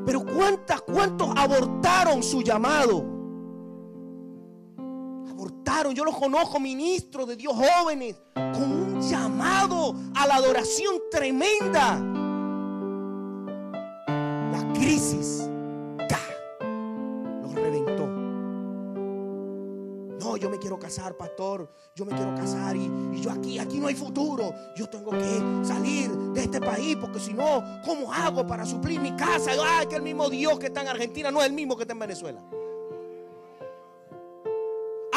Pero 0.07 0.25
¿cuántas, 0.25 0.81
cuántos 0.81 1.29
abortaron 1.37 2.23
su 2.23 2.41
llamado? 2.41 3.20
Yo 5.95 6.05
los 6.05 6.17
conozco, 6.17 6.61
ministros 6.61 7.27
de 7.27 7.37
Dios 7.37 7.55
jóvenes, 7.55 8.21
con 8.35 8.63
un 8.63 9.01
llamado 9.01 9.95
a 10.15 10.27
la 10.27 10.37
adoración 10.37 10.97
tremenda. 11.11 11.99
La 14.53 14.73
crisis 14.75 15.49
los 17.43 17.55
reventó. 17.55 18.07
No, 20.19 20.37
yo 20.37 20.51
me 20.51 20.59
quiero 20.59 20.79
casar, 20.79 21.17
pastor. 21.17 21.73
Yo 21.95 22.05
me 22.05 22.15
quiero 22.15 22.35
casar 22.35 22.77
y, 22.77 22.91
y, 23.15 23.21
yo 23.21 23.31
aquí, 23.31 23.59
aquí 23.59 23.79
no 23.79 23.87
hay 23.89 23.95
futuro. 23.95 24.53
Yo 24.77 24.87
tengo 24.89 25.13
que 25.13 25.65
salir 25.65 26.11
de 26.11 26.43
este 26.43 26.61
país 26.61 26.97
porque 27.01 27.19
si 27.19 27.33
no, 27.33 27.65
¿cómo 27.85 28.13
hago 28.13 28.47
para 28.47 28.67
suplir 28.67 29.01
mi 29.01 29.17
casa? 29.17 29.53
Ay, 29.65 29.87
que 29.87 29.97
el 29.97 30.03
mismo 30.03 30.29
Dios 30.29 30.59
que 30.59 30.67
está 30.67 30.83
en 30.83 30.89
Argentina 30.89 31.31
no 31.31 31.41
es 31.41 31.47
el 31.47 31.55
mismo 31.55 31.75
que 31.75 31.85
está 31.85 31.95
en 31.95 32.01
Venezuela. 32.01 32.41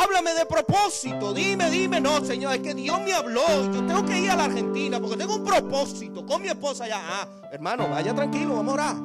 Háblame 0.03 0.33
de 0.33 0.45
propósito. 0.45 1.33
Dime, 1.33 1.69
dime. 1.69 2.01
No, 2.01 2.23
Señor, 2.25 2.55
es 2.55 2.61
que 2.61 2.73
Dios 2.73 2.99
me 3.01 3.13
habló. 3.13 3.45
Yo 3.71 3.85
tengo 3.85 4.05
que 4.05 4.19
ir 4.19 4.29
a 4.31 4.35
la 4.35 4.45
Argentina 4.45 4.99
porque 4.99 5.15
tengo 5.15 5.35
un 5.35 5.45
propósito 5.45 6.25
con 6.25 6.41
mi 6.41 6.49
esposa 6.49 6.83
allá. 6.83 6.99
Ah, 7.01 7.27
hermano, 7.51 7.87
vaya 7.89 8.13
tranquilo, 8.13 8.55
vamos 8.55 8.71
a 8.71 8.73
orar. 8.73 8.95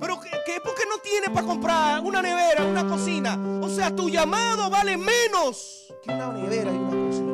Pero 0.00 0.20
¿qué, 0.20 0.30
qué 0.44 0.60
por 0.60 0.74
qué 0.74 0.82
no 0.88 0.98
tiene 0.98 1.30
para 1.30 1.46
comprar 1.46 2.00
una 2.00 2.20
nevera, 2.20 2.64
una 2.64 2.86
cocina? 2.86 3.38
O 3.62 3.68
sea, 3.68 3.94
tu 3.94 4.08
llamado 4.08 4.68
vale 4.70 4.96
menos 4.96 5.92
que 6.02 6.10
una 6.10 6.32
nevera 6.32 6.72
y 6.72 6.76
una 6.76 7.06
cocina. 7.06 7.32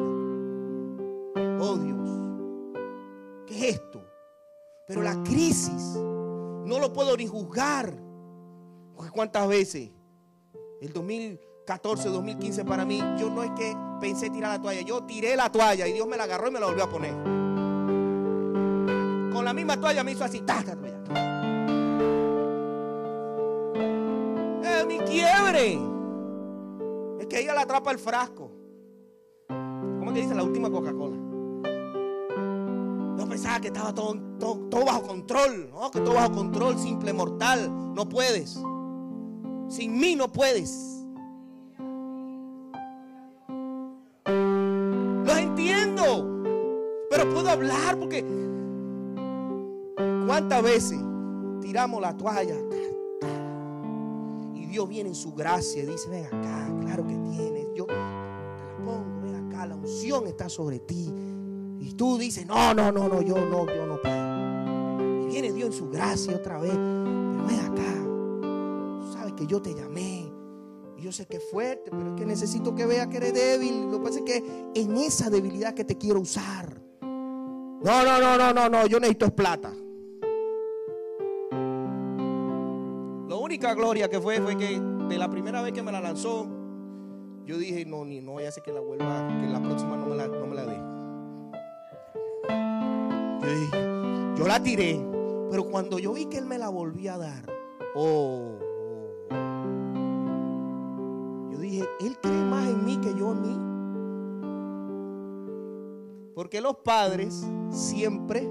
Oh 1.60 1.76
Dios, 1.76 3.46
¿qué 3.46 3.56
es 3.56 3.74
esto? 3.76 4.04
Pero 4.86 5.00
la 5.00 5.22
crisis 5.22 5.96
no 6.64 6.78
lo 6.78 6.92
puedo 6.92 7.16
ni 7.16 7.26
juzgar. 7.26 7.94
Porque 8.94 9.10
cuántas 9.10 9.48
veces 9.48 9.90
el 10.80 10.92
2000 10.92 11.40
14, 11.64 12.10
2015 12.10 12.64
para 12.64 12.84
mí, 12.84 13.02
yo 13.18 13.30
no 13.30 13.42
es 13.42 13.50
que 13.52 13.74
pensé 14.00 14.28
tirar 14.28 14.52
la 14.52 14.62
toalla, 14.62 14.82
yo 14.82 15.02
tiré 15.04 15.34
la 15.34 15.50
toalla 15.50 15.86
y 15.86 15.92
Dios 15.92 16.06
me 16.06 16.16
la 16.16 16.24
agarró 16.24 16.48
y 16.48 16.50
me 16.50 16.60
la 16.60 16.66
volvió 16.66 16.84
a 16.84 16.90
poner. 16.90 17.14
Con 19.32 19.44
la 19.44 19.52
misma 19.54 19.80
toalla 19.80 20.04
me 20.04 20.12
hizo 20.12 20.24
así, 20.24 20.40
¡tá, 20.42 20.62
Es 24.62 24.86
mi 24.86 24.98
quiebre. 24.98 25.78
Es 27.20 27.26
que 27.26 27.40
ella 27.40 27.54
la 27.54 27.62
atrapa 27.62 27.90
el 27.90 27.98
frasco. 27.98 28.50
¿Cómo 29.48 30.12
te 30.12 30.20
dice 30.20 30.34
la 30.34 30.42
última 30.42 30.70
Coca-Cola? 30.70 31.16
Yo 33.18 33.26
pensaba 33.26 33.58
que 33.60 33.68
estaba 33.68 33.94
todo, 33.94 34.16
todo, 34.38 34.68
todo, 34.68 34.84
bajo 34.84 35.02
control. 35.02 35.70
No, 35.70 35.90
que 35.90 36.00
todo 36.00 36.14
bajo 36.14 36.32
control, 36.32 36.78
simple 36.78 37.12
mortal. 37.14 37.94
No 37.94 38.06
puedes. 38.06 38.60
Sin 39.68 39.98
mí 39.98 40.14
no 40.14 40.30
puedes. 40.30 40.93
Porque 47.98 48.24
cuántas 50.26 50.62
veces 50.62 50.98
tiramos 51.60 52.00
la 52.00 52.16
toalla 52.16 52.56
y 54.54 54.66
Dios 54.66 54.88
viene 54.88 55.10
en 55.10 55.14
su 55.14 55.32
gracia 55.32 55.82
y 55.82 55.86
dice, 55.86 56.08
ven 56.10 56.26
acá, 56.26 56.70
claro 56.80 57.06
que 57.06 57.16
tienes, 57.16 57.66
yo 57.74 57.86
te 57.86 57.92
la 57.94 58.76
pongo, 58.84 59.22
ven 59.22 59.46
acá, 59.46 59.66
la 59.66 59.76
unción 59.76 60.26
está 60.26 60.48
sobre 60.48 60.80
ti. 60.80 61.12
Y 61.80 61.92
tú 61.94 62.18
dices, 62.18 62.46
no, 62.46 62.74
no, 62.74 62.90
no, 62.90 63.08
no, 63.08 63.20
yo 63.20 63.36
no, 63.36 63.66
yo 63.66 63.86
no 63.86 64.00
puedo. 64.00 65.22
Y 65.22 65.26
viene 65.26 65.52
Dios 65.52 65.68
en 65.68 65.72
su 65.72 65.90
gracia 65.90 66.36
otra 66.36 66.58
vez, 66.58 66.72
pero 66.72 67.46
ven 67.46 67.60
acá, 67.60 69.12
sabes 69.12 69.34
que 69.34 69.46
yo 69.46 69.60
te 69.60 69.74
llamé, 69.74 70.30
yo 70.98 71.12
sé 71.12 71.26
que 71.26 71.36
es 71.36 71.44
fuerte, 71.50 71.90
pero 71.90 72.14
es 72.14 72.20
que 72.20 72.24
necesito 72.24 72.74
que 72.74 72.86
vea 72.86 73.10
que 73.10 73.18
eres 73.18 73.34
débil. 73.34 73.90
Lo 73.90 73.98
que 73.98 74.04
pasa 74.04 74.18
es 74.20 74.24
que 74.24 74.70
en 74.74 74.96
esa 74.96 75.28
debilidad 75.28 75.74
que 75.74 75.84
te 75.84 75.98
quiero 75.98 76.20
usar. 76.20 76.83
No, 77.84 78.02
no, 78.02 78.18
no, 78.18 78.38
no, 78.38 78.54
no, 78.54 78.68
no, 78.70 78.86
yo 78.86 78.98
necesito 78.98 79.26
es 79.26 79.32
plata. 79.32 79.70
La 83.28 83.36
única 83.36 83.74
gloria 83.74 84.08
que 84.08 84.18
fue 84.18 84.40
fue 84.40 84.56
que 84.56 84.80
de 84.80 85.18
la 85.18 85.28
primera 85.28 85.60
vez 85.60 85.74
que 85.74 85.82
me 85.82 85.92
la 85.92 86.00
lanzó, 86.00 86.46
yo 87.44 87.58
dije, 87.58 87.84
no, 87.84 88.06
ni 88.06 88.22
no, 88.22 88.40
ya 88.40 88.50
sé 88.50 88.62
que 88.62 88.72
la 88.72 88.80
vuelva, 88.80 89.28
que 89.38 89.48
la 89.48 89.60
próxima 89.60 89.98
no 89.98 90.06
me 90.06 90.16
la, 90.16 90.28
no 90.28 90.46
me 90.46 90.54
la 90.54 90.64
dé. 90.64 90.78
Yo, 93.42 93.54
dije, 93.54 94.38
yo 94.38 94.46
la 94.48 94.62
tiré, 94.62 94.98
pero 95.50 95.64
cuando 95.66 95.98
yo 95.98 96.14
vi 96.14 96.24
que 96.24 96.38
él 96.38 96.46
me 96.46 96.56
la 96.56 96.70
volvía 96.70 97.16
a 97.16 97.18
dar, 97.18 97.44
oh, 97.94 98.58
yo 101.52 101.58
dije, 101.58 101.84
él 102.00 102.16
cree 102.22 102.44
más 102.44 102.66
en 102.66 102.82
mí 102.82 102.96
que 102.96 103.14
yo 103.14 103.32
en 103.32 103.42
mí. 103.42 103.73
Porque 106.34 106.60
los 106.60 106.76
padres 106.78 107.44
siempre 107.70 108.48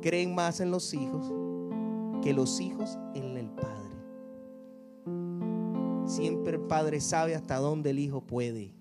creen 0.00 0.34
más 0.34 0.60
en 0.60 0.70
los 0.70 0.92
hijos 0.94 1.32
que 2.22 2.32
los 2.32 2.60
hijos 2.60 2.98
en 3.14 3.36
el 3.36 3.50
padre. 3.50 3.94
Siempre 6.06 6.56
el 6.56 6.62
padre 6.62 7.00
sabe 7.00 7.34
hasta 7.34 7.56
dónde 7.56 7.90
el 7.90 7.98
hijo 7.98 8.20
puede. 8.22 8.74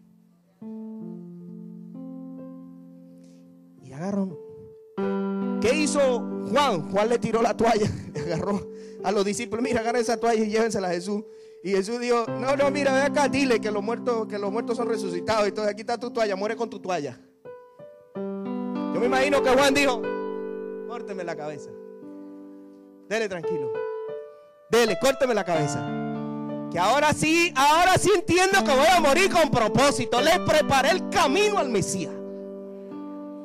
Y 3.81 3.91
agarró. 3.91 4.39
¿Qué 5.61 5.75
hizo 5.75 5.99
Juan? 6.51 6.91
Juan 6.91 7.09
le 7.09 7.19
tiró 7.19 7.41
la 7.41 7.55
toalla, 7.55 7.89
agarró 8.15 8.69
a 9.03 9.11
los 9.11 9.25
discípulos, 9.25 9.63
mira, 9.63 9.81
agarren 9.81 10.01
esa 10.01 10.17
toalla 10.17 10.43
y 10.43 10.49
llévensela 10.49 10.87
a 10.87 10.91
Jesús. 10.91 11.23
Y 11.63 11.71
Jesús 11.71 11.99
dijo, 11.99 12.25
no, 12.27 12.55
no, 12.57 12.69
mira, 12.71 12.93
ve 12.93 13.01
acá, 13.01 13.29
dile 13.29 13.59
que 13.59 13.71
los 13.71 13.81
muertos, 13.81 14.27
que 14.27 14.37
los 14.37 14.51
muertos 14.51 14.75
son 14.77 14.87
resucitados. 14.87 15.47
Entonces 15.47 15.71
aquí 15.71 15.81
está 15.81 15.97
tu 15.97 16.11
toalla, 16.11 16.35
muere 16.35 16.55
con 16.57 16.69
tu 16.69 16.79
toalla. 16.79 17.19
Me 19.03 19.07
imagino 19.07 19.43
que 19.43 19.49
Juan 19.49 19.73
dijo, 19.73 20.01
córteme 20.87 21.25
la 21.25 21.35
cabeza. 21.35 21.69
Dele 23.09 23.27
tranquilo. 23.27 23.73
Dele, 24.69 24.97
córteme 24.97 25.33
la 25.33 25.43
cabeza. 25.43 25.85
Que 26.71 26.79
ahora 26.79 27.11
sí, 27.11 27.51
ahora 27.53 27.97
sí 27.97 28.09
entiendo 28.15 28.63
que 28.63 28.71
voy 28.71 28.87
a 28.89 29.01
morir 29.01 29.29
con 29.29 29.51
propósito. 29.51 30.21
Les 30.21 30.39
preparé 30.39 30.91
el 30.91 31.09
camino 31.09 31.57
al 31.57 31.67
Mesías. 31.67 32.13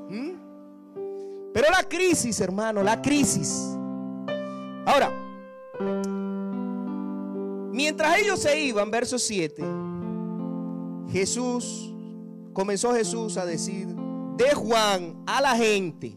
¿Mm? 0.08 0.30
Pero 1.52 1.66
la 1.72 1.82
crisis, 1.88 2.40
hermano, 2.40 2.84
la 2.84 3.02
crisis. 3.02 3.76
Ahora, 4.86 5.10
mientras 7.72 8.16
ellos 8.18 8.38
se 8.38 8.60
iban, 8.60 8.92
verso 8.92 9.18
7, 9.18 9.64
Jesús, 11.10 11.92
comenzó 12.52 12.94
Jesús 12.94 13.36
a 13.36 13.44
decir 13.44 13.97
de 14.38 14.54
Juan 14.54 15.24
a 15.26 15.40
la 15.42 15.56
gente. 15.56 16.16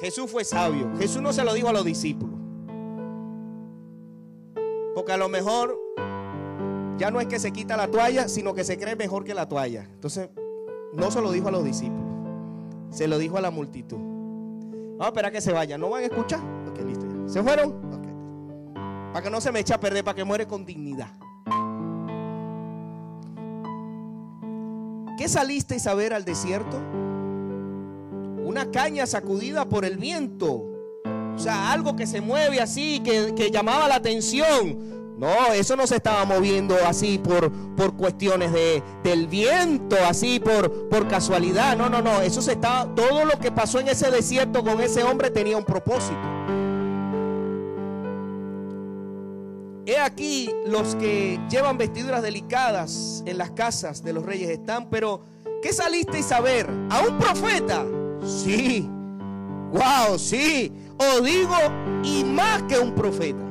Jesús 0.00 0.30
fue 0.30 0.44
sabio. 0.44 0.90
Jesús 0.98 1.22
no 1.22 1.32
se 1.32 1.44
lo 1.44 1.54
dijo 1.54 1.68
a 1.68 1.72
los 1.72 1.84
discípulos. 1.84 2.38
Porque 4.94 5.12
a 5.12 5.16
lo 5.16 5.28
mejor 5.28 5.78
ya 6.98 7.10
no 7.10 7.20
es 7.20 7.28
que 7.28 7.38
se 7.38 7.52
quita 7.52 7.76
la 7.76 7.88
toalla, 7.88 8.28
sino 8.28 8.54
que 8.54 8.64
se 8.64 8.76
cree 8.76 8.96
mejor 8.96 9.24
que 9.24 9.34
la 9.34 9.48
toalla. 9.48 9.84
Entonces, 9.84 10.30
no 10.92 11.10
se 11.10 11.22
lo 11.22 11.30
dijo 11.30 11.48
a 11.48 11.52
los 11.52 11.64
discípulos. 11.64 12.04
Se 12.90 13.06
lo 13.06 13.18
dijo 13.18 13.38
a 13.38 13.40
la 13.40 13.52
multitud. 13.52 13.96
Vamos 13.96 15.06
a 15.06 15.08
esperar 15.08 15.32
que 15.32 15.40
se 15.40 15.52
vayan. 15.52 15.80
¿No 15.80 15.90
van 15.90 16.02
a 16.02 16.06
escuchar? 16.06 16.40
Ok, 16.68 16.80
listo 16.80 17.06
ya. 17.06 17.28
¿Se 17.28 17.42
fueron? 17.42 17.94
Ok. 17.94 19.12
Para 19.12 19.22
que 19.22 19.30
no 19.30 19.40
se 19.40 19.52
me 19.52 19.60
eche 19.60 19.72
a 19.72 19.80
perder, 19.80 20.02
para 20.02 20.16
que 20.16 20.24
muere 20.24 20.46
con 20.46 20.66
dignidad. 20.66 21.12
¿Qué 25.20 25.28
salisteis 25.28 25.86
a 25.86 25.92
ver 25.92 26.14
al 26.14 26.24
desierto? 26.24 26.78
Una 28.42 28.70
caña 28.70 29.04
sacudida 29.04 29.68
por 29.68 29.84
el 29.84 29.98
viento. 29.98 30.64
O 31.36 31.38
sea, 31.38 31.72
algo 31.72 31.94
que 31.94 32.06
se 32.06 32.22
mueve 32.22 32.58
así, 32.58 33.00
que, 33.00 33.34
que 33.34 33.50
llamaba 33.50 33.86
la 33.86 33.96
atención. 33.96 35.18
No, 35.18 35.52
eso 35.52 35.76
no 35.76 35.86
se 35.86 35.96
estaba 35.96 36.24
moviendo 36.24 36.74
así 36.86 37.18
por, 37.18 37.52
por 37.76 37.98
cuestiones 37.98 38.50
de, 38.50 38.82
del 39.04 39.26
viento, 39.26 39.94
así 40.08 40.40
por, 40.40 40.88
por 40.88 41.06
casualidad. 41.06 41.76
No, 41.76 41.90
no, 41.90 42.00
no. 42.00 42.22
Eso 42.22 42.40
se 42.40 42.52
estaba. 42.52 42.94
Todo 42.94 43.26
lo 43.26 43.38
que 43.38 43.52
pasó 43.52 43.78
en 43.78 43.88
ese 43.88 44.10
desierto 44.10 44.64
con 44.64 44.80
ese 44.80 45.04
hombre 45.04 45.28
tenía 45.28 45.58
un 45.58 45.66
propósito. 45.66 46.16
He 49.86 49.98
aquí 49.98 50.50
los 50.66 50.94
que 50.96 51.40
llevan 51.48 51.78
vestiduras 51.78 52.22
delicadas 52.22 53.22
en 53.26 53.38
las 53.38 53.50
casas 53.52 54.02
de 54.02 54.12
los 54.12 54.24
reyes 54.24 54.50
están, 54.50 54.90
pero 54.90 55.22
¿qué 55.62 55.72
salisteis 55.72 56.30
a 56.32 56.40
ver? 56.40 56.68
¿A 56.90 57.00
un 57.00 57.18
profeta? 57.18 57.84
Sí. 58.24 58.88
Wow, 59.72 60.18
sí. 60.18 60.72
O 60.98 61.20
digo, 61.20 61.56
y 62.02 62.24
más 62.24 62.62
que 62.64 62.78
un 62.78 62.94
profeta. 62.94 63.50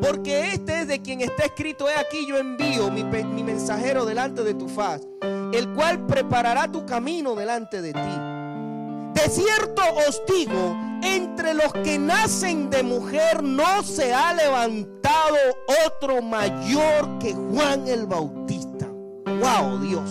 Porque 0.00 0.52
este 0.52 0.80
es 0.80 0.88
de 0.88 1.00
quien 1.00 1.20
está 1.20 1.44
escrito, 1.44 1.88
he 1.88 1.94
aquí 1.94 2.26
yo 2.26 2.36
envío 2.36 2.90
mi, 2.90 3.04
mi, 3.04 3.42
mensajero 3.44 4.04
delante 4.04 4.42
de 4.42 4.54
tu 4.54 4.68
faz, 4.68 5.06
el 5.52 5.68
cual 5.74 6.06
preparará 6.06 6.70
tu 6.70 6.84
camino 6.84 7.36
delante 7.36 7.80
de 7.80 7.92
ti. 7.92 8.41
De 9.14 9.28
cierto 9.28 9.82
os 10.08 10.22
digo, 10.26 10.76
entre 11.02 11.54
los 11.54 11.72
que 11.84 11.98
nacen 11.98 12.70
de 12.70 12.82
mujer 12.82 13.42
no 13.42 13.82
se 13.82 14.14
ha 14.14 14.32
levantado 14.34 15.36
otro 15.86 16.22
mayor 16.22 17.18
que 17.18 17.34
Juan 17.34 17.86
el 17.88 18.06
Bautista. 18.06 18.86
Wow, 19.26 19.78
Dios. 19.80 20.10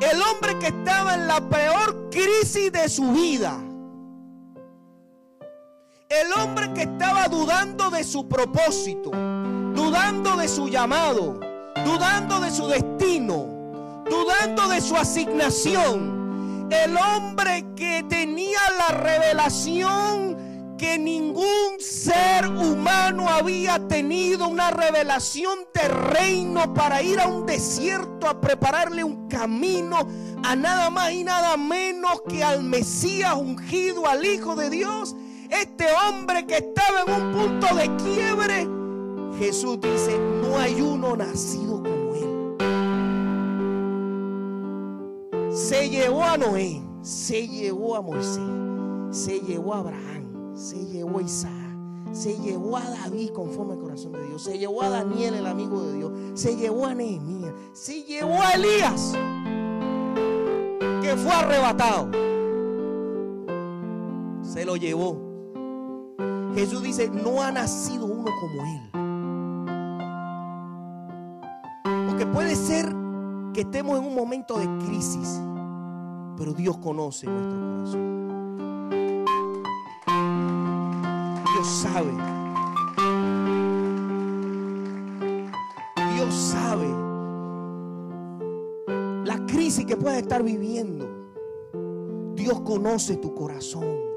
El 0.00 0.22
hombre 0.22 0.58
que 0.58 0.68
estaba 0.68 1.14
en 1.14 1.26
la 1.26 1.40
peor 1.40 2.08
crisis 2.10 2.70
de 2.70 2.88
su 2.88 3.10
vida 3.12 3.58
el 6.08 6.32
hombre 6.32 6.72
que 6.72 6.82
estaba 6.82 7.28
dudando 7.28 7.90
de 7.90 8.02
su 8.02 8.26
propósito, 8.28 9.10
dudando 9.10 10.36
de 10.36 10.48
su 10.48 10.68
llamado, 10.68 11.38
dudando 11.84 12.40
de 12.40 12.50
su 12.50 12.66
destino, 12.66 13.46
dudando 14.08 14.68
de 14.68 14.80
su 14.80 14.96
asignación. 14.96 16.17
El 16.70 16.96
hombre 16.96 17.64
que 17.74 18.04
tenía 18.08 18.60
la 18.78 18.98
revelación 18.98 20.76
que 20.78 20.96
ningún 20.96 21.80
ser 21.80 22.46
humano 22.46 23.28
había 23.28 23.88
tenido 23.88 24.46
una 24.46 24.70
revelación 24.70 25.58
de 25.74 25.88
reino 25.88 26.72
para 26.72 27.02
ir 27.02 27.20
a 27.20 27.26
un 27.26 27.46
desierto 27.46 28.28
a 28.28 28.40
prepararle 28.40 29.02
un 29.02 29.28
camino 29.28 30.06
a 30.44 30.54
nada 30.54 30.88
más 30.88 31.10
y 31.12 31.24
nada 31.24 31.56
menos 31.56 32.22
que 32.28 32.44
al 32.44 32.62
Mesías 32.62 33.34
ungido, 33.34 34.06
al 34.06 34.24
Hijo 34.24 34.54
de 34.54 34.70
Dios. 34.70 35.16
Este 35.50 35.86
hombre 36.06 36.46
que 36.46 36.58
estaba 36.58 37.02
en 37.06 37.22
un 37.22 37.32
punto 37.32 37.74
de 37.74 37.96
quiebre, 37.96 38.68
Jesús 39.38 39.80
dice, 39.80 40.16
no 40.18 40.58
hay 40.58 40.80
uno 40.80 41.16
nacido 41.16 41.82
como 41.82 41.97
Se 45.58 45.90
llevó 45.90 46.22
a 46.22 46.36
Noé, 46.36 46.80
se 47.02 47.48
llevó 47.48 47.96
a 47.96 48.00
Moisés, 48.00 48.38
se 49.10 49.40
llevó 49.40 49.74
a 49.74 49.78
Abraham, 49.78 50.54
se 50.54 50.76
llevó 50.86 51.18
a 51.18 51.22
Isaac. 51.22 51.52
Se 52.12 52.38
llevó 52.38 52.76
a 52.76 52.84
David 52.88 53.30
conforme 53.30 53.72
al 53.72 53.80
corazón 53.80 54.12
de 54.12 54.24
Dios. 54.28 54.42
Se 54.42 54.56
llevó 54.56 54.82
a 54.82 54.88
Daniel, 54.88 55.34
el 55.34 55.46
amigo 55.46 55.82
de 55.82 55.94
Dios. 55.94 56.12
Se 56.34 56.56
llevó 56.56 56.86
a 56.86 56.94
Nehemías. 56.94 57.52
Se 57.72 58.04
llevó 58.04 58.40
a 58.40 58.52
Elías, 58.52 59.12
que 61.02 61.16
fue 61.16 61.32
arrebatado. 61.32 62.08
Se 64.42 64.64
lo 64.64 64.76
llevó. 64.76 65.18
Jesús 66.54 66.82
dice, 66.82 67.10
no 67.10 67.42
ha 67.42 67.50
nacido 67.50 68.06
uno 68.06 68.30
como 68.40 68.62
Él. 68.64 68.90
Porque 72.08 72.26
puede 72.26 72.54
ser 72.54 72.94
que 73.52 73.62
estemos 73.62 73.98
en 73.98 74.04
un 74.06 74.14
momento 74.14 74.56
de 74.56 74.66
crisis, 74.86 75.40
pero 76.38 76.52
Dios 76.52 76.78
conoce 76.78 77.26
nuestro 77.26 77.60
corazón. 77.60 78.18
Dios 81.44 81.66
sabe. 81.66 82.12
Dios 86.14 86.34
sabe 86.34 86.88
la 89.24 89.44
crisis 89.46 89.84
que 89.84 89.96
puedes 89.96 90.22
estar 90.22 90.42
viviendo. 90.42 91.06
Dios 92.34 92.60
conoce 92.60 93.16
tu 93.16 93.34
corazón. 93.34 94.08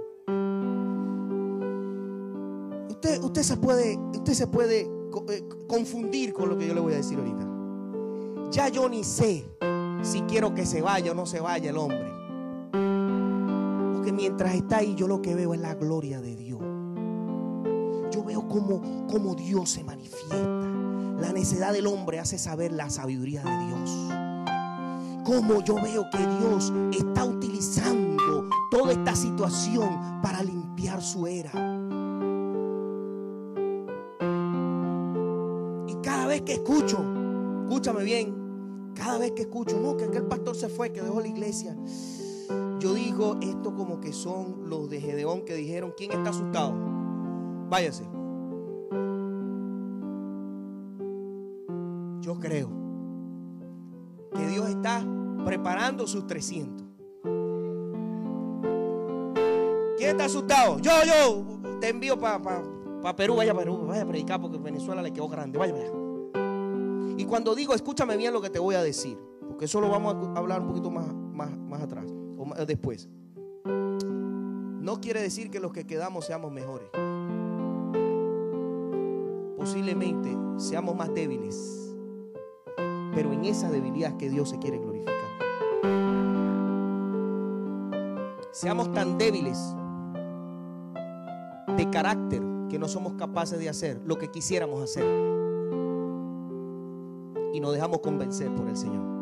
usted, 3.24 3.42
se 3.42 3.58
puede, 3.58 3.98
usted 3.98 4.34
se 4.34 4.48
puede 4.48 4.82
eh, 4.82 5.50
confundir 5.68 6.34
con 6.34 6.50
lo 6.50 6.58
que 6.58 6.68
yo 6.68 6.74
le 6.74 6.80
voy 6.80 6.94
a 6.94 6.98
decir 6.98 7.18
ahorita. 7.18 7.48
Ya 8.52 8.70
yo 8.70 8.88
ni 8.90 9.04
sé 9.04 9.46
si 10.02 10.22
quiero 10.22 10.54
que 10.54 10.66
se 10.66 10.82
vaya 10.82 11.12
o 11.12 11.16
no 11.16 11.26
se 11.26 11.40
vaya 11.40 11.70
el 11.70 11.78
hombre. 11.78 12.11
Mientras 14.22 14.54
está 14.54 14.78
ahí 14.78 14.96
yo 14.96 15.08
lo 15.08 15.22
que 15.22 15.36
veo 15.36 15.54
es 15.54 15.60
la 15.60 15.74
gloria 15.74 16.22
de 16.22 16.36
Dios. 16.36 16.62
Yo 18.12 18.24
veo 18.24 18.48
como, 18.48 19.08
como 19.08 19.36
Dios 19.36 19.70
se 19.72 19.84
manifiesta. 19.84 20.38
La 21.20 21.34
necedad 21.34 21.74
del 21.74 21.88
hombre 21.88 22.20
hace 22.20 22.38
saber 22.38 22.72
la 22.72 22.90
sabiduría 22.90 23.44
de 23.44 23.66
Dios. 23.66 23.92
Como 25.26 25.64
yo 25.64 25.76
veo 25.76 26.06
que 26.12 26.20
Dios 26.20 26.72
está 26.92 27.26
utilizando 27.26 28.48
toda 28.70 28.94
esta 28.94 29.16
situación 29.16 29.90
para 30.22 30.44
limpiar 30.44 31.02
su 31.02 31.28
era. 31.28 31.52
vez 36.32 36.44
que 36.44 36.54
escucho, 36.54 37.04
escúchame 37.64 38.06
bien, 38.06 38.94
cada 38.96 39.18
vez 39.18 39.32
que 39.32 39.42
escucho, 39.42 39.78
no, 39.82 39.98
que 39.98 40.06
aquel 40.06 40.24
pastor 40.24 40.56
se 40.56 40.70
fue, 40.70 40.94
que 40.94 41.02
dejó 41.02 41.20
la 41.20 41.28
iglesia, 41.28 41.76
yo 42.80 42.94
digo 42.94 43.38
esto 43.42 43.76
como 43.76 44.00
que 44.00 44.12
son 44.12 44.70
los 44.70 44.90
de 44.90 45.00
Gedeón 45.00 45.42
que 45.46 45.54
dijeron, 45.54 45.94
¿quién 45.96 46.12
está 46.12 46.32
asustado? 46.32 46.74
Váyase. 47.70 48.04
Yo 52.22 52.40
creo 52.40 52.70
que 54.34 54.48
Dios 54.48 54.68
está 54.70 55.06
preparando 55.46 56.08
sus 56.08 56.26
300. 56.26 56.88
¿Quién 59.98 60.10
está 60.10 60.26
asustado? 60.26 60.80
Yo, 60.80 60.92
yo, 61.06 61.80
te 61.80 61.90
envío 61.90 62.20
para 62.20 62.42
Perú, 63.16 63.36
vaya 63.36 63.52
a 63.52 63.56
Perú, 63.56 63.86
vaya 63.88 64.02
a 64.02 64.08
predicar 64.08 64.42
porque 64.42 64.58
Venezuela 64.58 65.02
le 65.02 65.14
quedó 65.14 65.28
grande, 65.28 65.60
vaya, 65.60 65.74
vaya. 65.74 65.92
Y 67.18 67.26
cuando 67.26 67.54
digo, 67.54 67.76
escúchame 67.76 68.18
bien 68.18 68.34
lo 68.34 68.42
que 68.42 68.50
te 68.50 68.58
voy 68.58 68.74
a 68.74 68.82
decir, 68.82 69.18
porque 69.48 69.66
eso 69.66 69.80
lo 69.80 69.90
vamos 69.90 70.16
a 70.36 70.40
hablar 70.40 70.62
un 70.62 70.70
poquito 70.70 70.90
más 70.90 71.21
después. 72.66 73.10
No 73.66 75.00
quiere 75.00 75.22
decir 75.22 75.52
que 75.52 75.60
los 75.60 75.72
que 75.72 75.86
quedamos 75.86 76.26
seamos 76.26 76.52
mejores. 76.52 76.90
Posiblemente 79.58 80.36
seamos 80.58 80.96
más 80.96 81.14
débiles. 81.14 81.96
Pero 83.14 83.32
en 83.32 83.46
esa 83.46 83.70
debilidad 83.70 84.18
que 84.18 84.30
Dios 84.30 84.50
se 84.50 84.58
quiere 84.58 84.80
glorificar. 84.80 85.16
Seamos 88.52 88.92
tan 88.92 89.18
débiles 89.18 89.58
de 91.78 91.90
carácter 91.90 92.42
que 92.70 92.80
no 92.80 92.88
somos 92.88 93.14
capaces 93.14 93.60
de 93.60 93.70
hacer 93.70 94.02
lo 94.06 94.18
que 94.18 94.32
quisiéramos 94.32 94.82
hacer. 94.82 95.06
Y 97.54 97.60
nos 97.60 97.74
dejamos 97.74 98.00
convencer 98.00 98.54
por 98.56 98.68
el 98.68 98.78
Señor. 98.78 99.21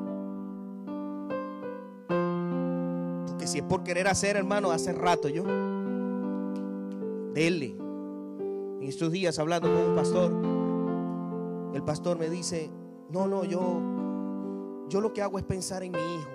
Si 3.50 3.58
es 3.58 3.64
por 3.64 3.84
querer 3.84 4.08
hacer, 4.08 4.38
hermano, 4.38 4.70
hace 4.72 4.94
rato 4.94 5.28
yo. 5.28 5.44
Dele. 7.34 7.76
En 8.80 8.88
estos 8.88 9.12
días 9.12 9.40
hablando 9.40 9.68
con 9.74 9.90
un 9.90 9.96
pastor, 9.96 10.32
el 11.74 11.84
pastor 11.84 12.20
me 12.20 12.30
dice, 12.30 12.70
no, 13.10 13.28
no, 13.28 13.44
yo, 13.44 14.86
yo 14.88 15.02
lo 15.02 15.12
que 15.14 15.24
hago 15.24 15.40
es 15.40 15.46
pensar 15.46 15.84
en 15.84 15.94
mi 15.94 15.98
hijo. 15.98 16.30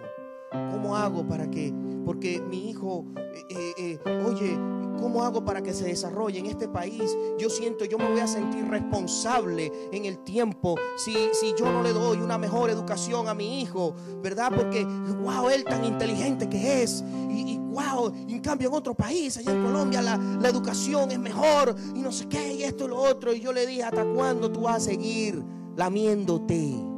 ¿Cómo 0.72 0.96
hago 0.96 1.26
para 1.26 1.48
que, 1.50 1.72
porque 2.04 2.40
mi 2.40 2.70
hijo, 2.70 3.04
eh, 3.16 3.44
eh, 3.78 3.98
eh, 4.04 4.24
oye, 4.26 4.58
¿cómo 5.00 5.22
hago 5.22 5.44
para 5.44 5.62
que 5.62 5.72
se 5.72 5.84
desarrolle 5.84 6.38
en 6.38 6.46
este 6.46 6.68
país? 6.68 7.16
Yo 7.38 7.50
siento, 7.50 7.84
yo 7.84 7.98
me 7.98 8.10
voy 8.10 8.20
a 8.20 8.26
sentir 8.26 8.66
responsable 8.66 9.72
en 9.92 10.04
el 10.04 10.18
tiempo 10.18 10.76
si, 10.96 11.14
si 11.32 11.54
yo 11.58 11.70
no 11.70 11.82
le 11.82 11.92
doy 11.92 12.18
una 12.18 12.38
mejor 12.38 12.70
educación 12.70 13.28
a 13.28 13.34
mi 13.34 13.60
hijo, 13.60 13.94
¿verdad? 14.22 14.52
Porque, 14.54 14.84
wow, 14.84 15.48
él 15.48 15.64
tan 15.64 15.84
inteligente 15.84 16.48
que 16.48 16.82
es. 16.82 17.02
Y, 17.30 17.54
y 17.54 17.58
wow, 17.58 18.12
en 18.28 18.40
cambio 18.40 18.68
en 18.68 18.74
otro 18.74 18.94
país, 18.94 19.36
allá 19.36 19.52
en 19.52 19.62
Colombia, 19.62 20.02
la, 20.02 20.16
la 20.16 20.48
educación 20.48 21.10
es 21.10 21.18
mejor 21.18 21.74
y 21.94 22.00
no 22.00 22.12
sé 22.12 22.26
qué, 22.28 22.52
y 22.52 22.62
esto 22.62 22.84
y 22.84 22.88
lo 22.88 22.96
otro. 22.98 23.32
Y 23.32 23.40
yo 23.40 23.52
le 23.52 23.66
dije, 23.66 23.82
¿hasta 23.82 24.04
cuándo 24.04 24.50
tú 24.50 24.62
vas 24.62 24.76
a 24.76 24.80
seguir 24.80 25.42
lamiéndote? 25.76 26.93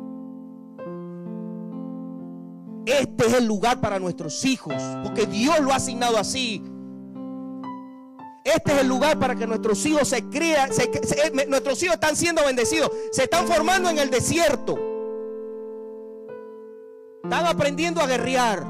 Este 2.87 3.27
es 3.27 3.35
el 3.35 3.47
lugar 3.47 3.81
para 3.81 3.99
nuestros 3.99 4.45
hijos, 4.45 4.81
porque 5.03 5.27
Dios 5.27 5.59
lo 5.61 5.73
ha 5.73 5.77
asignado 5.77 6.19
así. 6.19 6.63
Este 8.45 8.73
es 8.73 8.79
el 8.79 8.87
lugar 8.87 9.19
para 9.19 9.35
que 9.35 9.45
nuestros 9.45 9.85
hijos 9.87 10.07
se 10.07 10.23
crean, 10.29 10.71
nuestros 11.49 11.83
hijos 11.83 11.95
están 11.95 12.15
siendo 12.15 12.45
bendecidos, 12.45 12.93
se 13.11 13.25
están 13.25 13.49
formando 13.49 13.91
en 13.91 13.99
el 13.99 14.09
desierto. 14.09 14.79
Están 17.25 17.45
aprendiendo 17.45 18.01
a 18.01 18.07
guerrear 18.07 18.65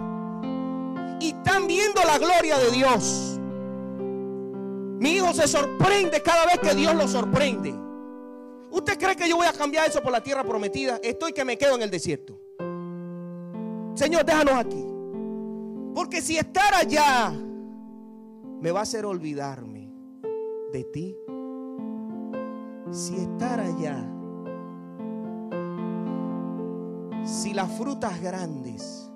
y 1.21 1.29
están 1.29 1.67
viendo 1.67 2.03
la 2.05 2.17
gloria 2.17 2.57
de 2.59 2.71
Dios. 2.71 3.39
Mi 4.99 5.11
hijo 5.11 5.35
se 5.35 5.47
sorprende 5.47 6.23
cada 6.23 6.47
vez 6.47 6.59
que 6.59 6.75
Dios 6.75 6.95
lo 6.95 7.07
sorprende. 7.07 7.75
¿Usted 8.71 8.99
cree 8.99 9.15
que 9.15 9.29
yo 9.29 9.37
voy 9.37 9.47
a 9.47 9.53
cambiar 9.53 9.87
eso 9.87 10.01
por 10.01 10.11
la 10.11 10.23
tierra 10.23 10.43
prometida? 10.43 10.99
Estoy 11.03 11.35
que 11.35 11.45
me 11.45 11.59
quedo 11.59 11.75
en 11.75 11.83
el 11.83 11.91
desierto. 11.91 12.46
Señor, 13.97 14.25
déjanos 14.27 14.55
aquí. 14.55 14.87
Porque 15.95 16.21
si 16.21 16.37
estar 16.37 16.75
allá 16.75 17.33
me 18.61 18.71
va 18.71 18.81
a 18.81 18.83
hacer 18.83 19.07
olvidarme 19.07 19.91
de 20.73 20.85
ti. 20.85 21.17
Si 22.91 23.17
estar 23.17 23.59
allá, 23.59 23.97
si 27.25 27.53
las 27.53 27.71
frutas 27.73 28.21
grandes 28.21 29.11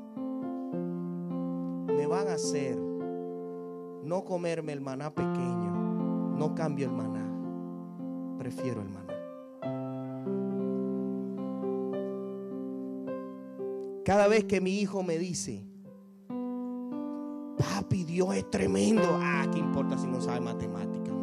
me 1.86 2.06
van 2.06 2.28
a 2.28 2.34
hacer 2.34 2.76
no 4.02 4.24
comerme 4.24 4.72
el 4.72 4.80
maná 4.80 5.14
pequeño, 5.14 6.34
no 6.36 6.54
cambio 6.54 6.86
el 6.86 6.92
maná, 6.92 8.38
prefiero 8.38 8.80
el 8.80 8.88
maná. 8.88 9.09
Cada 14.10 14.26
vez 14.26 14.42
que 14.42 14.60
mi 14.60 14.80
hijo 14.80 15.04
me 15.04 15.18
dice, 15.18 15.64
papi, 17.56 18.02
Dios 18.02 18.34
es 18.34 18.50
tremendo. 18.50 19.04
Ah, 19.22 19.46
¿qué 19.52 19.60
importa 19.60 19.96
si 19.96 20.08
no 20.08 20.20
sabe 20.20 20.40
matemáticas? 20.40 21.14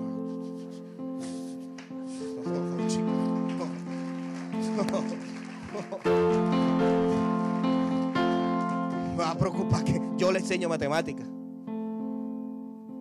Me 9.11 9.17
va 9.17 9.31
a 9.31 9.38
preocupar 9.38 9.83
que 9.83 10.01
yo 10.15 10.31
le 10.31 10.39
enseño 10.39 10.69
matemáticas. 10.69 11.27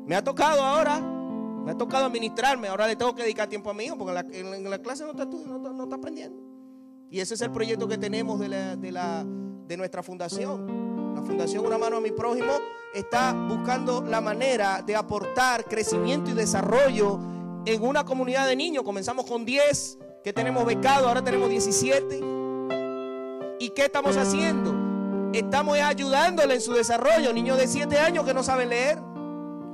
Me 0.05 0.17
ha 0.17 0.25
tocado 0.25 0.63
ahora, 0.65 1.01
me 1.01 1.71
ha 1.71 1.79
tocado 1.79 2.07
administrarme. 2.07 2.67
Ahora 2.67 2.89
le 2.89 2.97
tengo 2.97 3.15
que 3.15 3.23
dedicar 3.23 3.49
tiempo 3.49 3.71
a 3.71 3.75
mi 3.75 3.85
hijo 3.85 3.97
porque 3.97 4.19
en 4.33 4.69
la, 4.69 4.79
clase 4.81 5.05
no 5.05 5.13
está, 5.13 5.27
no 5.27 5.85
está 5.85 5.95
aprendiendo. 5.95 6.43
Y 7.09 7.21
ese 7.21 7.35
es 7.35 7.41
el 7.41 7.53
proyecto 7.53 7.87
que 7.87 7.99
tenemos 7.99 8.41
de 8.41 8.49
la 8.91 9.25
de 9.67 9.77
nuestra 9.77 10.03
fundación. 10.03 11.15
La 11.15 11.23
Fundación 11.23 11.67
Una 11.67 11.79
Mano 11.79 11.97
a 11.97 12.01
mi 12.01 12.13
Prójimo 12.13 12.53
está 12.95 13.33
buscando 13.33 14.03
la 14.03 14.21
manera 14.21 14.83
de 14.83 14.95
aportar 14.95 15.65
crecimiento 15.65 16.31
y 16.31 16.35
desarrollo 16.35 17.19
en 17.65 17.83
una 17.83 18.05
comunidad 18.05 18.47
de 18.47 18.55
niños. 18.55 18.85
Comenzamos 18.85 19.27
con 19.27 19.45
10 19.45 19.99
que 20.23 20.33
tenemos 20.33 20.65
becado, 20.65 21.09
ahora 21.09 21.23
tenemos 21.23 21.49
17. 21.49 22.21
¿Y 23.59 23.71
qué 23.71 23.87
estamos 23.87 24.17
haciendo? 24.17 24.75
Estamos 25.33 25.79
ayudándole 25.79 26.55
en 26.55 26.61
su 26.61 26.73
desarrollo. 26.73 27.33
Niños 27.33 27.59
de 27.59 27.67
7 27.67 27.99
años 27.99 28.25
que 28.25 28.35
no 28.35 28.43
saben 28.43 28.69
leer. 28.69 28.99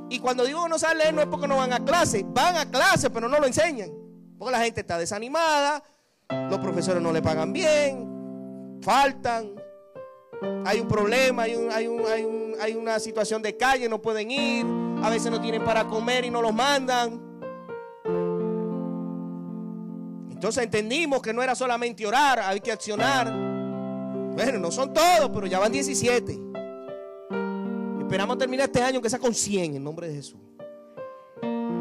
Y 0.08 0.18
cuando 0.18 0.44
digo 0.44 0.62
que 0.62 0.68
no 0.68 0.78
saben 0.78 0.98
leer 0.98 1.14
no 1.14 1.22
es 1.22 1.26
porque 1.26 1.48
no 1.48 1.56
van 1.56 1.72
a 1.72 1.84
clase. 1.84 2.24
Van 2.26 2.56
a 2.56 2.70
clase, 2.70 3.10
pero 3.10 3.28
no 3.28 3.38
lo 3.38 3.46
enseñan. 3.46 3.90
Porque 4.38 4.52
la 4.52 4.64
gente 4.64 4.80
está 4.80 4.98
desanimada, 4.98 5.82
los 6.50 6.58
profesores 6.58 7.00
no 7.00 7.12
le 7.12 7.22
pagan 7.22 7.52
bien, 7.52 8.80
faltan, 8.82 9.54
hay 10.64 10.80
un 10.80 10.88
problema, 10.88 11.42
hay, 11.42 11.56
hay, 12.60 12.74
una 12.74 12.98
situación 12.98 13.42
de 13.42 13.56
calle, 13.56 13.88
no 13.88 14.00
pueden 14.00 14.30
ir, 14.30 14.66
a 15.02 15.10
veces 15.10 15.30
no 15.30 15.40
tienen 15.40 15.64
para 15.64 15.86
comer 15.86 16.24
y 16.24 16.30
no 16.30 16.42
los 16.42 16.54
mandan. 16.54 17.20
Entonces 20.30 20.64
entendimos 20.64 21.22
que 21.22 21.32
no 21.32 21.42
era 21.42 21.54
solamente 21.54 22.06
orar, 22.06 22.40
hay 22.40 22.60
que 22.60 22.72
accionar. 22.72 23.32
Bueno, 24.34 24.58
no 24.58 24.70
son 24.70 24.92
todos, 24.92 25.30
pero 25.32 25.46
ya 25.46 25.58
van 25.58 25.70
17. 25.70 26.38
Esperamos 28.00 28.38
terminar 28.38 28.66
este 28.66 28.82
año 28.82 29.00
que 29.00 29.10
sea 29.10 29.18
con 29.18 29.34
100 29.34 29.76
en 29.76 29.84
nombre 29.84 30.08
de 30.08 30.14
Jesús. 30.14 30.40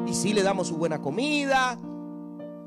Y 0.06 0.14
sí 0.14 0.34
le 0.34 0.44
damos 0.44 0.68
su 0.68 0.78
buena 0.78 1.02
comida, 1.02 1.80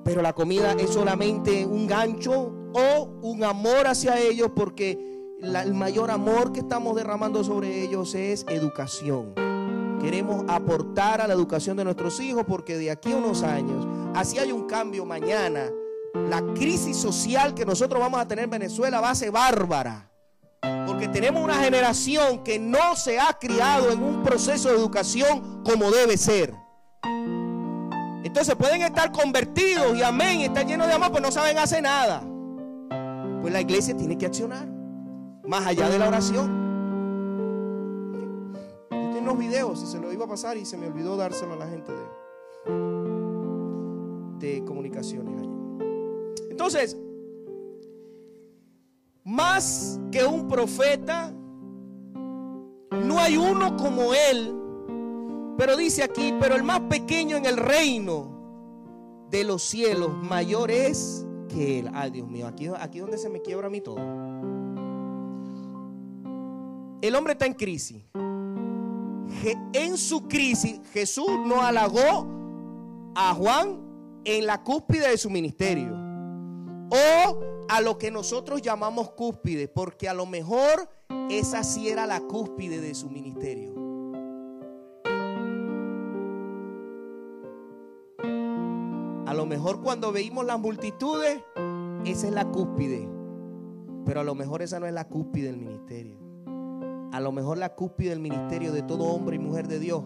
pero 0.04 0.22
la 0.22 0.32
comida 0.32 0.72
es 0.72 0.90
solamente 0.90 1.64
un 1.64 1.86
gancho 1.86 2.52
o 2.72 3.18
un 3.22 3.44
amor 3.44 3.86
hacia 3.86 4.18
ellos 4.18 4.50
porque 4.54 5.13
el 5.42 5.74
mayor 5.74 6.10
amor 6.10 6.52
que 6.52 6.60
estamos 6.60 6.96
derramando 6.96 7.44
sobre 7.44 7.82
ellos 7.82 8.14
es 8.14 8.44
educación. 8.48 9.34
Queremos 10.00 10.44
aportar 10.48 11.20
a 11.20 11.26
la 11.26 11.34
educación 11.34 11.76
de 11.76 11.84
nuestros 11.84 12.20
hijos 12.20 12.44
porque 12.46 12.76
de 12.76 12.90
aquí 12.90 13.12
a 13.12 13.16
unos 13.16 13.42
años, 13.42 13.86
así 14.14 14.38
hay 14.38 14.52
un 14.52 14.66
cambio 14.66 15.04
mañana, 15.04 15.70
la 16.28 16.42
crisis 16.54 16.96
social 16.96 17.54
que 17.54 17.64
nosotros 17.64 18.00
vamos 18.00 18.20
a 18.20 18.28
tener 18.28 18.44
en 18.44 18.50
Venezuela 18.50 19.00
va 19.00 19.10
a 19.10 19.14
ser 19.14 19.30
bárbara. 19.30 20.10
Porque 20.86 21.08
tenemos 21.08 21.42
una 21.42 21.62
generación 21.62 22.42
que 22.42 22.58
no 22.58 22.96
se 22.96 23.18
ha 23.18 23.32
criado 23.38 23.90
en 23.90 24.02
un 24.02 24.22
proceso 24.22 24.70
de 24.70 24.76
educación 24.76 25.62
como 25.62 25.90
debe 25.90 26.16
ser. 26.16 26.54
Entonces 28.22 28.54
pueden 28.56 28.82
estar 28.82 29.12
convertidos 29.12 29.96
y 29.96 30.02
amén, 30.02 30.40
están 30.40 30.66
llenos 30.66 30.86
de 30.86 30.94
amor, 30.94 31.10
pero 31.12 31.26
no 31.26 31.30
saben 31.32 31.58
hacer 31.58 31.82
nada. 31.82 32.22
Pues 33.42 33.52
la 33.52 33.60
iglesia 33.60 33.94
tiene 33.96 34.16
que 34.16 34.26
accionar 34.26 34.73
más 35.46 35.66
allá 35.66 35.88
de 35.88 35.98
la 35.98 36.08
oración. 36.08 36.64
Yo 38.90 38.98
tengo 38.98 39.20
unos 39.20 39.38
videos 39.38 39.82
y 39.82 39.86
se 39.86 39.98
lo 39.98 40.12
iba 40.12 40.24
a 40.24 40.28
pasar 40.28 40.56
y 40.56 40.64
se 40.64 40.76
me 40.76 40.86
olvidó 40.86 41.16
dárselo 41.16 41.54
a 41.54 41.56
la 41.56 41.68
gente 41.68 41.92
de, 41.92 42.04
de 44.38 44.64
comunicaciones 44.64 45.48
Entonces, 46.50 46.96
más 49.24 49.98
que 50.10 50.24
un 50.24 50.48
profeta, 50.48 51.32
no 52.90 53.18
hay 53.18 53.36
uno 53.36 53.76
como 53.76 54.14
él. 54.14 54.54
Pero 55.56 55.76
dice 55.76 56.02
aquí, 56.02 56.34
pero 56.40 56.56
el 56.56 56.62
más 56.62 56.80
pequeño 56.80 57.36
en 57.36 57.46
el 57.46 57.56
reino 57.56 59.26
de 59.30 59.44
los 59.44 59.62
cielos 59.62 60.12
mayor 60.22 60.70
es 60.70 61.26
que 61.48 61.80
él. 61.80 61.90
Ay, 61.94 62.10
Dios 62.10 62.28
mío, 62.28 62.46
aquí, 62.46 62.68
aquí 62.78 62.98
donde 62.98 63.18
se 63.18 63.28
me 63.28 63.40
quiebra 63.40 63.68
a 63.68 63.70
mí 63.70 63.80
todo. 63.80 64.23
El 67.04 67.14
hombre 67.16 67.34
está 67.34 67.44
en 67.44 67.52
crisis. 67.52 68.02
En 69.74 69.98
su 69.98 70.26
crisis, 70.26 70.80
Jesús 70.94 71.28
no 71.46 71.60
halagó 71.60 72.26
a 73.14 73.34
Juan 73.34 73.78
en 74.24 74.46
la 74.46 74.62
cúspide 74.62 75.10
de 75.10 75.18
su 75.18 75.28
ministerio. 75.28 75.92
O 76.88 77.40
a 77.68 77.82
lo 77.82 77.98
que 77.98 78.10
nosotros 78.10 78.62
llamamos 78.62 79.10
cúspide, 79.10 79.68
porque 79.68 80.08
a 80.08 80.14
lo 80.14 80.24
mejor 80.24 80.88
esa 81.28 81.62
sí 81.62 81.90
era 81.90 82.06
la 82.06 82.22
cúspide 82.22 82.80
de 82.80 82.94
su 82.94 83.10
ministerio. 83.10 83.74
A 89.26 89.34
lo 89.34 89.44
mejor 89.44 89.82
cuando 89.82 90.10
veíamos 90.10 90.46
las 90.46 90.58
multitudes, 90.58 91.42
esa 92.06 92.28
es 92.28 92.32
la 92.32 92.46
cúspide. 92.46 93.06
Pero 94.06 94.20
a 94.20 94.24
lo 94.24 94.34
mejor 94.34 94.62
esa 94.62 94.80
no 94.80 94.86
es 94.86 94.94
la 94.94 95.06
cúspide 95.06 95.48
del 95.48 95.58
ministerio. 95.58 96.23
A 97.14 97.20
lo 97.20 97.30
mejor 97.30 97.58
la 97.58 97.76
cúspide 97.76 98.10
del 98.10 98.18
ministerio 98.18 98.72
de 98.72 98.82
todo 98.82 99.04
hombre 99.04 99.36
y 99.36 99.38
mujer 99.38 99.68
de 99.68 99.78
Dios 99.78 100.02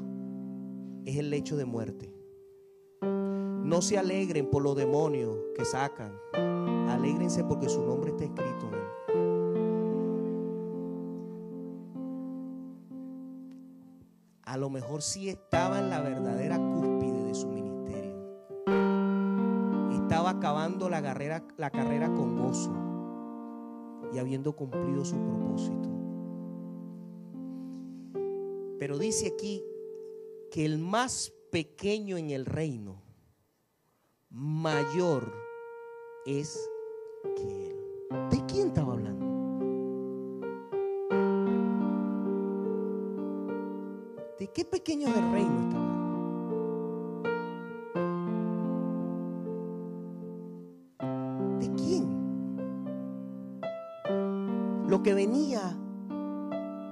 es 1.06 1.16
el 1.16 1.30
lecho 1.30 1.56
de 1.56 1.64
muerte. 1.64 2.12
No 3.00 3.80
se 3.80 3.96
alegren 3.96 4.50
por 4.50 4.62
los 4.62 4.76
demonios 4.76 5.34
que 5.56 5.64
sacan. 5.64 6.12
Alégrense 6.90 7.44
porque 7.44 7.70
su 7.70 7.82
nombre 7.82 8.10
está 8.10 8.24
escrito 8.24 8.68
en 8.68 8.74
él. 8.74 8.80
A 14.42 14.58
lo 14.58 14.68
mejor 14.68 15.00
sí 15.00 15.30
estaba 15.30 15.78
en 15.78 15.88
la 15.88 16.02
verdadera 16.02 16.58
cúspide 16.58 17.24
de 17.24 17.34
su 17.34 17.48
ministerio. 17.48 18.18
Estaba 19.92 20.28
acabando 20.28 20.90
la 20.90 21.00
carrera, 21.00 21.42
la 21.56 21.70
carrera 21.70 22.12
con 22.12 22.36
gozo 22.36 22.74
y 24.12 24.18
habiendo 24.18 24.54
cumplido 24.54 25.06
su 25.06 25.16
propósito. 25.16 25.97
Pero 28.78 28.96
dice 28.96 29.28
aquí 29.34 29.64
que 30.50 30.64
el 30.64 30.78
más 30.78 31.32
pequeño 31.50 32.16
en 32.16 32.30
el 32.30 32.46
reino, 32.46 33.02
mayor 34.30 35.32
es 36.26 36.70
que 37.36 37.70
él. 37.70 37.76
¿De 38.30 38.44
quién 38.46 38.68
estaba 38.68 38.92
hablando? 38.94 39.26
¿De 44.38 44.46
qué 44.52 44.64
pequeño 44.64 45.12
del 45.12 45.32
reino 45.32 45.60
está 45.62 45.76
hablando? 45.76 45.98
¿De 51.58 51.70
quién? 51.74 52.06
Lo 54.88 55.02
que 55.02 55.14
venía 55.14 55.77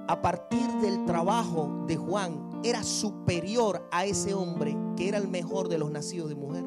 a 0.07 0.21
partir 0.21 0.67
del 0.81 1.05
trabajo 1.05 1.83
de 1.85 1.97
Juan 1.97 2.61
era 2.63 2.83
superior 2.83 3.87
a 3.91 4.05
ese 4.05 4.33
hombre 4.33 4.75
que 4.95 5.09
era 5.09 5.17
el 5.17 5.27
mejor 5.27 5.67
de 5.67 5.77
los 5.77 5.91
nacidos 5.91 6.29
de 6.29 6.35
mujer. 6.35 6.63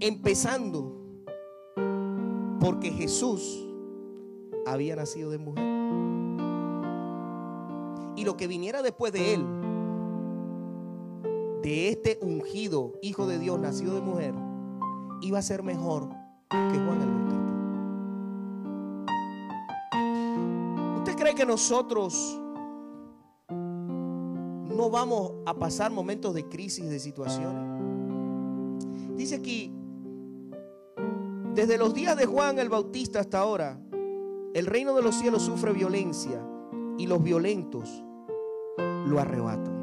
Empezando 0.00 0.92
porque 2.60 2.90
Jesús 2.90 3.66
había 4.66 4.96
nacido 4.96 5.30
de 5.30 5.38
mujer. 5.38 5.64
Y 8.16 8.24
lo 8.24 8.36
que 8.36 8.46
viniera 8.46 8.82
después 8.82 9.12
de 9.12 9.34
él, 9.34 9.46
de 11.62 11.88
este 11.88 12.18
ungido 12.22 12.94
Hijo 13.02 13.26
de 13.26 13.38
Dios 13.38 13.58
nacido 13.58 13.94
de 13.94 14.00
mujer, 14.00 14.34
iba 15.20 15.38
a 15.38 15.42
ser 15.42 15.62
mejor 15.62 16.08
que 16.50 16.78
Juan 16.78 17.02
el 17.02 17.25
que 21.36 21.46
nosotros 21.46 22.40
no 23.48 24.90
vamos 24.90 25.34
a 25.46 25.54
pasar 25.54 25.92
momentos 25.92 26.34
de 26.34 26.48
crisis, 26.48 26.88
de 26.90 26.98
situaciones? 26.98 27.62
Dice 29.14 29.36
aquí, 29.36 29.72
desde 31.54 31.78
los 31.78 31.94
días 31.94 32.16
de 32.16 32.26
Juan 32.26 32.58
el 32.58 32.68
Bautista 32.68 33.20
hasta 33.20 33.38
ahora, 33.38 33.78
el 34.54 34.66
reino 34.66 34.94
de 34.94 35.02
los 35.02 35.14
cielos 35.14 35.42
sufre 35.42 35.72
violencia 35.72 36.44
y 36.98 37.06
los 37.06 37.22
violentos 37.22 38.02
lo 39.06 39.20
arrebatan. 39.20 39.76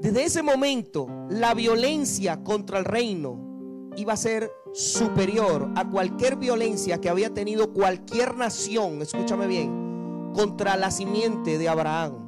Desde 0.00 0.24
ese 0.24 0.42
momento, 0.42 1.06
la 1.28 1.54
violencia 1.54 2.42
contra 2.42 2.78
el 2.78 2.84
reino 2.84 3.51
iba 3.96 4.12
a 4.12 4.16
ser 4.16 4.52
superior 4.72 5.70
a 5.76 5.88
cualquier 5.88 6.36
violencia 6.36 7.00
que 7.00 7.08
había 7.08 7.32
tenido 7.32 7.72
cualquier 7.72 8.36
nación, 8.36 9.02
escúchame 9.02 9.46
bien, 9.46 10.32
contra 10.34 10.76
la 10.76 10.90
simiente 10.90 11.58
de 11.58 11.68
Abraham. 11.68 12.22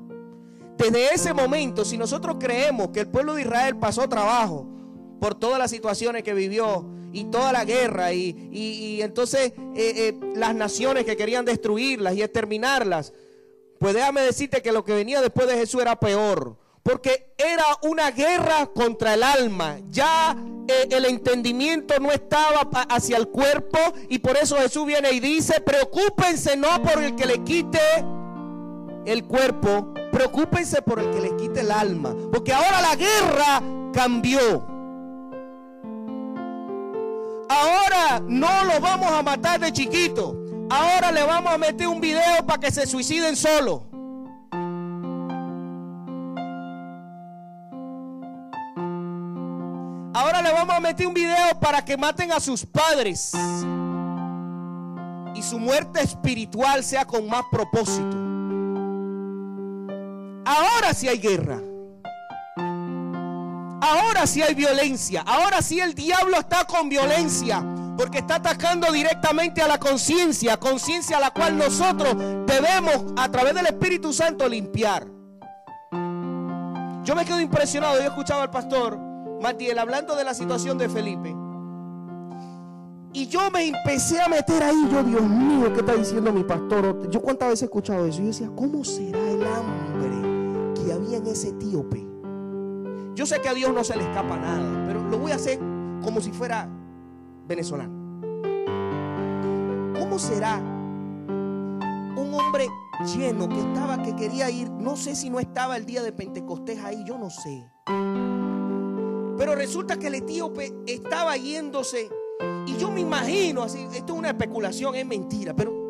Desde 0.77 1.15
ese 1.15 1.33
momento, 1.33 1.85
si 1.85 1.97
nosotros 1.97 2.37
creemos 2.39 2.89
que 2.89 3.01
el 3.01 3.09
pueblo 3.09 3.35
de 3.35 3.43
Israel 3.43 3.77
pasó 3.77 4.09
trabajo 4.09 4.67
por 5.21 5.35
todas 5.35 5.59
las 5.59 5.71
situaciones 5.71 6.23
que 6.23 6.35
vivió 6.35 6.87
y 7.13 7.25
toda 7.25 7.53
la 7.53 7.65
guerra 7.65 8.13
y, 8.13 8.51
y, 8.53 9.01
entonces 9.01 9.53
eh, 9.77 9.93
eh, 9.97 10.21
las 10.35 10.55
naciones 10.55 11.05
que 11.05 11.17
querían 11.17 11.45
destruirlas 11.45 12.17
y 12.17 12.23
exterminarlas, 12.23 13.13
pues 13.79 13.95
déjame 13.95 14.23
decirte 14.23 14.63
que 14.63 14.73
lo 14.73 14.85
que 14.85 14.95
venía 14.95 15.21
después 15.23 15.47
de 15.47 15.57
Jesús 15.57 15.81
era 15.81 15.99
peor. 15.99 16.59
Porque 16.83 17.33
era 17.39 17.65
una 17.83 18.11
guerra 18.11 18.67
contra 18.67 19.15
el 19.15 19.23
alma. 19.23 19.79
Ya 19.89 20.37
el 20.69 21.05
entendimiento 21.05 21.95
no 22.01 22.11
estaba 22.11 22.69
hacia 22.89 23.17
el 23.17 23.29
cuerpo. 23.29 23.79
Y 24.09 24.19
por 24.19 24.37
eso 24.37 24.57
Jesús 24.57 24.87
viene 24.87 25.13
y 25.13 25.21
dice, 25.21 25.61
preocúpense 25.61 26.57
no 26.57 26.83
por 26.83 27.03
el 27.03 27.15
que 27.15 27.27
le 27.27 27.43
quite 27.45 27.81
el 29.07 29.25
cuerpo. 29.25 29.95
Preocúpense 30.13 30.83
por 30.83 31.01
el 31.01 31.11
que 31.11 31.21
le 31.21 31.37
quite 31.37 31.61
el 31.61 31.71
alma. 31.71 32.15
Porque 32.33 32.53
ahora 32.53 32.81
la 32.81 32.97
guerra 32.97 33.63
cambió. 33.93 34.67
Ahora 37.49 38.21
no 38.27 38.65
lo 38.65 38.81
vamos 38.81 39.11
a 39.11 39.23
matar 39.23 39.61
de 39.61 39.73
chiquito. 39.73 40.37
Ahora 40.71 41.13
le 41.13 41.23
vamos 41.25 41.53
a 41.53 41.59
meter 41.59 41.87
un 41.87 42.01
video 42.01 42.45
para 42.47 42.59
que 42.59 42.71
se 42.71 42.87
suiciden 42.87 43.37
solo. 43.37 43.94
Ahora 50.15 50.41
le 50.41 50.53
vamos 50.53 50.77
a 50.77 50.79
meter 50.79 51.09
un 51.09 51.13
video 51.13 51.59
para 51.59 51.85
que 51.85 51.97
maten 51.97 52.31
a 52.31 52.39
sus 52.39 52.65
padres. 52.65 53.33
Y 55.35 55.43
su 55.43 55.59
muerte 55.59 56.01
espiritual 56.01 56.85
sea 56.85 57.05
con 57.05 57.29
más 57.29 57.43
propósito. 57.51 58.17
Ahora 60.47 60.95
sí 60.95 61.09
hay 61.09 61.19
guerra. 61.19 61.59
Ahora 63.81 64.25
sí 64.29 64.41
hay 64.41 64.55
violencia. 64.55 65.25
Ahora 65.27 65.61
sí 65.61 65.81
el 65.81 65.95
diablo 65.95 66.39
está 66.39 66.65
con 66.65 66.89
violencia. 66.89 67.65
Porque 67.99 68.19
está 68.19 68.37
atacando 68.37 68.93
directamente 68.93 69.63
a 69.63 69.67
la 69.67 69.81
conciencia. 69.81 70.59
Conciencia 70.59 71.17
a 71.17 71.21
la 71.21 71.33
cual 71.33 71.59
nosotros 71.59 72.15
debemos 72.47 73.13
a 73.17 73.29
través 73.33 73.53
del 73.53 73.67
Espíritu 73.67 74.13
Santo 74.13 74.49
limpiar. 74.49 75.09
Yo 77.03 77.17
me 77.17 77.25
quedo 77.25 77.41
impresionado. 77.41 77.99
Yo 77.99 78.07
escuchaba 78.07 78.45
al 78.45 78.51
pastor 78.51 79.04
Matiel 79.45 79.79
hablando 79.79 80.17
de 80.17 80.25
la 80.25 80.33
situación 80.33 80.79
de 80.79 80.89
Felipe. 80.89 81.37
Y 83.13 83.27
yo 83.27 83.51
me 83.51 83.69
empecé 83.69 84.19
a 84.19 84.27
meter 84.27 84.63
ahí. 84.63 84.89
Yo, 84.91 85.05
Dios 85.05 85.23
mío, 85.23 85.71
¿qué 85.75 85.81
está 85.81 85.95
diciendo 85.95 86.33
mi 86.33 86.45
pastor? 86.45 87.11
Yo 87.11 87.21
cuántas 87.21 87.51
veces 87.51 87.63
he 87.63 87.65
escuchado 87.67 88.07
eso. 88.07 88.21
Yo 88.21 88.29
decía, 88.29 88.51
¿cómo 88.57 88.83
será 88.85 89.19
el 89.19 89.47
hambre 89.47 90.73
que 90.75 90.91
había 90.91 91.19
en 91.19 91.27
ese 91.27 91.51
etíope? 91.51 92.07
Yo 93.15 93.27
sé 93.27 93.43
que 93.43 93.51
a 93.51 93.53
Dios 93.53 93.71
no 93.75 93.85
se 93.85 93.95
le 93.99 94.05
escapa 94.05 94.39
nada, 94.39 94.83
pero 94.87 95.07
lo 95.11 95.19
voy 95.19 95.33
a 95.33 95.35
hacer 95.35 95.59
como 96.03 96.23
si 96.23 96.33
fuera 96.33 96.67
venezolano. 97.47 97.93
¿Cómo 100.01 100.19
será 100.19 100.57
un 100.57 102.33
hombre 102.33 102.67
lleno 103.15 103.51
que 103.51 103.61
estaba, 103.61 104.03
que 104.03 104.17
quería 104.17 104.49
ir? 104.49 104.71
No 104.71 104.97
sé 104.97 105.15
si 105.15 105.29
no 105.29 105.39
estaba 105.39 105.77
el 105.77 105.85
día 105.85 106.03
de 106.03 106.13
Pentecostés 106.13 106.83
ahí, 106.83 107.05
yo 107.05 107.19
no 107.19 107.29
sé. 107.29 107.71
Pero 109.37 109.55
resulta 109.55 109.99
que 109.99 110.09
el 110.09 110.17
etíope 110.17 110.73
estaba 110.87 111.37
yéndose. 111.37 112.09
Y 112.67 112.77
yo 112.77 112.91
me 112.91 113.01
imagino, 113.01 113.63
así, 113.63 113.87
esto 113.93 114.13
es 114.13 114.19
una 114.19 114.29
especulación, 114.29 114.95
es 114.95 115.07
mentira, 115.07 115.55
pero 115.55 115.85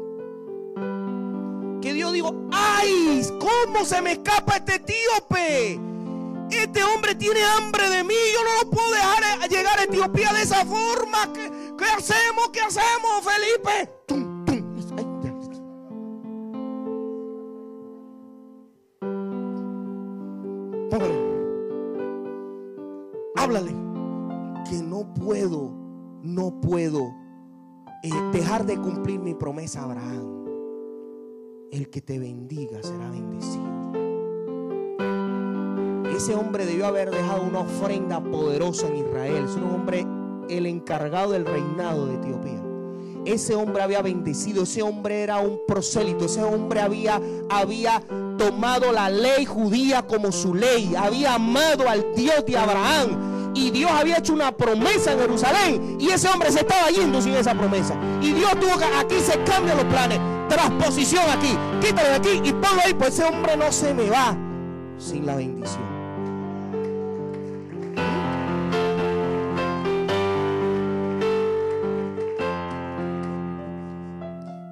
que 1.81 1.93
Dios 1.93 2.13
dijo, 2.13 2.35
¡ay! 2.51 3.23
¿Cómo 3.39 3.85
se 3.85 4.01
me 4.01 4.13
escapa 4.13 4.57
este 4.57 4.77
etíope? 4.77 5.81
Este 6.51 6.83
hombre 6.83 7.15
tiene 7.15 7.43
hambre 7.43 7.91
de 7.91 8.05
mí. 8.05 8.15
Yo 8.33 8.45
no 8.45 8.63
lo 8.63 8.71
puedo 8.71 8.91
dejar 8.93 9.49
llegar 9.51 9.79
a 9.79 9.85
Etiopía 9.85 10.33
de 10.33 10.43
esa 10.43 10.65
forma. 10.65 11.33
¿Qué, 11.33 11.51
qué 11.79 11.85
hacemos? 11.85 12.51
¿Qué 12.53 12.61
hacemos, 12.61 13.23
Felipe? 13.23 13.93
Tum, 14.07 14.34
Háblale. 23.45 23.73
Que 24.71 24.83
no 24.83 25.13
puedo, 25.13 25.71
no 26.23 26.63
puedo 26.63 27.15
eh, 28.03 28.11
dejar 28.33 28.65
de 28.65 28.79
cumplir 28.79 29.21
mi 29.21 29.35
promesa 29.35 29.83
a 29.83 29.85
Abraham. 29.85 30.47
El 31.71 31.91
que 31.91 32.01
te 32.01 32.19
bendiga 32.19 32.83
será 32.83 33.11
bendecido. 33.11 33.65
Ese 36.17 36.35
hombre 36.35 36.65
debió 36.65 36.87
haber 36.87 37.11
dejado 37.11 37.43
una 37.43 37.61
ofrenda 37.61 38.23
poderosa 38.23 38.89
en 38.89 38.97
Israel. 38.97 39.45
Es 39.45 39.57
un 39.57 39.65
hombre 39.65 40.07
el 40.49 40.65
encargado 40.65 41.33
del 41.33 41.45
reinado 41.45 42.07
de 42.07 42.15
Etiopía. 42.15 42.63
Ese 43.27 43.55
hombre 43.55 43.83
había 43.83 44.01
bendecido, 44.01 44.63
ese 44.63 44.81
hombre 44.81 45.23
era 45.23 45.39
un 45.41 45.61
prosélito, 45.67 46.25
ese 46.25 46.43
hombre 46.43 46.81
había, 46.81 47.21
había 47.51 48.03
tomado 48.39 48.91
la 48.91 49.11
ley 49.11 49.45
judía 49.45 50.07
como 50.07 50.33
su 50.33 50.55
ley, 50.55 50.95
había 50.97 51.35
amado 51.35 51.89
al 51.89 52.15
Dios 52.15 52.45
de 52.47 52.57
Abraham. 52.57 53.34
Y 53.55 53.71
Dios 53.71 53.91
había 53.91 54.19
hecho 54.19 54.33
una 54.33 54.53
promesa 54.53 55.13
en 55.13 55.21
Jerusalén. 55.21 55.97
Y 56.01 56.11
ese 56.11 56.29
hombre 56.29 56.51
se 56.51 56.61
estaba 56.61 56.91
yendo 56.91 57.23
sin 57.23 57.35
esa 57.35 57.55
promesa. 57.55 57.95
Y 58.21 58.33
Dios 58.33 58.51
tuvo 58.59 58.77
que, 58.77 58.85
aquí 58.85 59.21
se 59.21 59.39
cambian 59.45 59.77
los 59.77 59.87
planes. 59.87 60.19
Transposición 60.49 61.23
aquí. 61.31 61.57
Quítalo 61.81 62.09
de 62.09 62.15
aquí 62.17 62.41
y 62.45 62.53
ponlo 62.53 62.83
ahí. 62.85 62.95
Pues 62.95 63.15
ese 63.15 63.25
hombre 63.25 63.57
no 63.57 63.71
se 63.71 63.95
me 63.95 64.11
va 64.11 64.37
sin 64.99 65.25
la 65.25 65.37
bendición. 65.37 65.95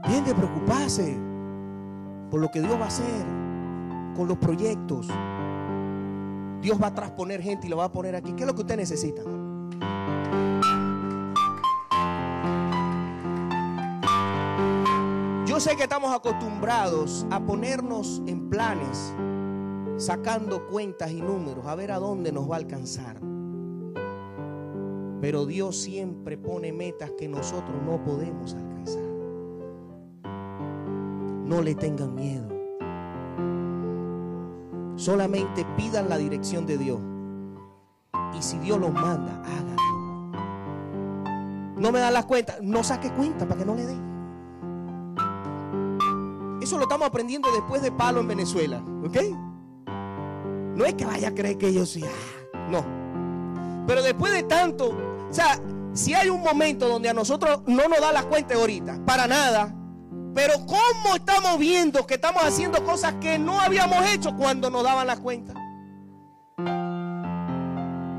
Tiene 0.06 0.24
que 0.24 0.34
preocuparse 0.34 1.16
por 2.30 2.40
lo 2.40 2.50
que 2.50 2.60
Dios 2.60 2.74
va 2.78 2.84
a 2.84 2.88
hacer 2.88 3.24
con 4.16 4.28
los 4.28 4.38
proyectos. 4.38 5.08
Dios 6.62 6.80
va 6.80 6.86
a 6.86 6.94
transponer 6.94 7.42
gente 7.42 7.66
y 7.66 7.70
lo 7.70 7.78
va 7.78 7.86
a 7.86 7.92
poner 7.92 8.14
aquí. 8.14 8.32
¿Qué 8.34 8.44
es 8.44 8.46
lo 8.46 8.54
que 8.54 8.60
usted 8.60 8.76
necesita? 8.76 9.22
Yo 15.44 15.58
sé 15.58 15.76
que 15.76 15.82
estamos 15.82 16.14
acostumbrados 16.14 17.26
a 17.30 17.44
ponernos 17.44 18.22
en 18.26 18.48
planes, 18.48 19.12
sacando 19.96 20.68
cuentas 20.68 21.10
y 21.10 21.20
números, 21.20 21.66
a 21.66 21.74
ver 21.74 21.90
a 21.90 21.98
dónde 21.98 22.30
nos 22.30 22.48
va 22.48 22.54
a 22.54 22.58
alcanzar. 22.58 23.16
Pero 25.20 25.46
Dios 25.46 25.76
siempre 25.76 26.38
pone 26.38 26.72
metas 26.72 27.10
que 27.18 27.26
nosotros 27.26 27.76
no 27.84 28.02
podemos 28.04 28.54
alcanzar. 28.54 29.02
No 31.44 31.60
le 31.60 31.74
tengan 31.74 32.14
miedo. 32.14 32.51
Solamente 35.02 35.66
pidan 35.76 36.08
la 36.08 36.16
dirección 36.16 36.64
de 36.64 36.78
Dios. 36.78 37.00
Y 38.38 38.40
si 38.40 38.56
Dios 38.58 38.78
los 38.78 38.92
manda, 38.92 39.42
háganlo. 39.44 39.82
No 41.76 41.90
me 41.90 41.98
dan 41.98 42.14
las 42.14 42.24
cuentas, 42.24 42.58
no 42.62 42.84
saque 42.84 43.10
cuenta 43.10 43.44
para 43.44 43.58
que 43.58 43.66
no 43.66 43.74
le 43.74 43.84
den. 43.84 44.00
Eso 46.62 46.76
lo 46.76 46.84
estamos 46.84 47.08
aprendiendo 47.08 47.50
después 47.50 47.82
de 47.82 47.90
palo 47.90 48.20
en 48.20 48.28
Venezuela, 48.28 48.80
¿ok? 49.04 49.16
No 50.76 50.84
es 50.84 50.94
que 50.94 51.04
vaya 51.04 51.30
a 51.30 51.34
creer 51.34 51.58
que 51.58 51.74
yo 51.74 51.84
sea, 51.84 52.12
no. 52.70 52.84
Pero 53.88 54.04
después 54.04 54.32
de 54.32 54.44
tanto, 54.44 54.90
o 54.90 55.32
sea, 55.32 55.58
si 55.94 56.14
hay 56.14 56.28
un 56.28 56.44
momento 56.44 56.86
donde 56.86 57.08
a 57.08 57.12
nosotros 57.12 57.62
no 57.66 57.88
nos 57.88 58.00
da 58.00 58.12
las 58.12 58.26
cuentas 58.26 58.56
ahorita, 58.56 59.04
para 59.04 59.26
nada, 59.26 59.74
pero 60.34 60.54
¿cómo 60.66 61.16
estamos 61.16 61.58
viendo 61.58 62.06
que 62.06 62.14
estamos 62.14 62.42
haciendo 62.42 62.84
cosas 62.84 63.14
que 63.20 63.38
no 63.38 63.60
habíamos 63.60 64.04
hecho 64.06 64.34
cuando 64.36 64.70
nos 64.70 64.82
daban 64.82 65.06
las 65.06 65.20
cuentas? 65.20 65.56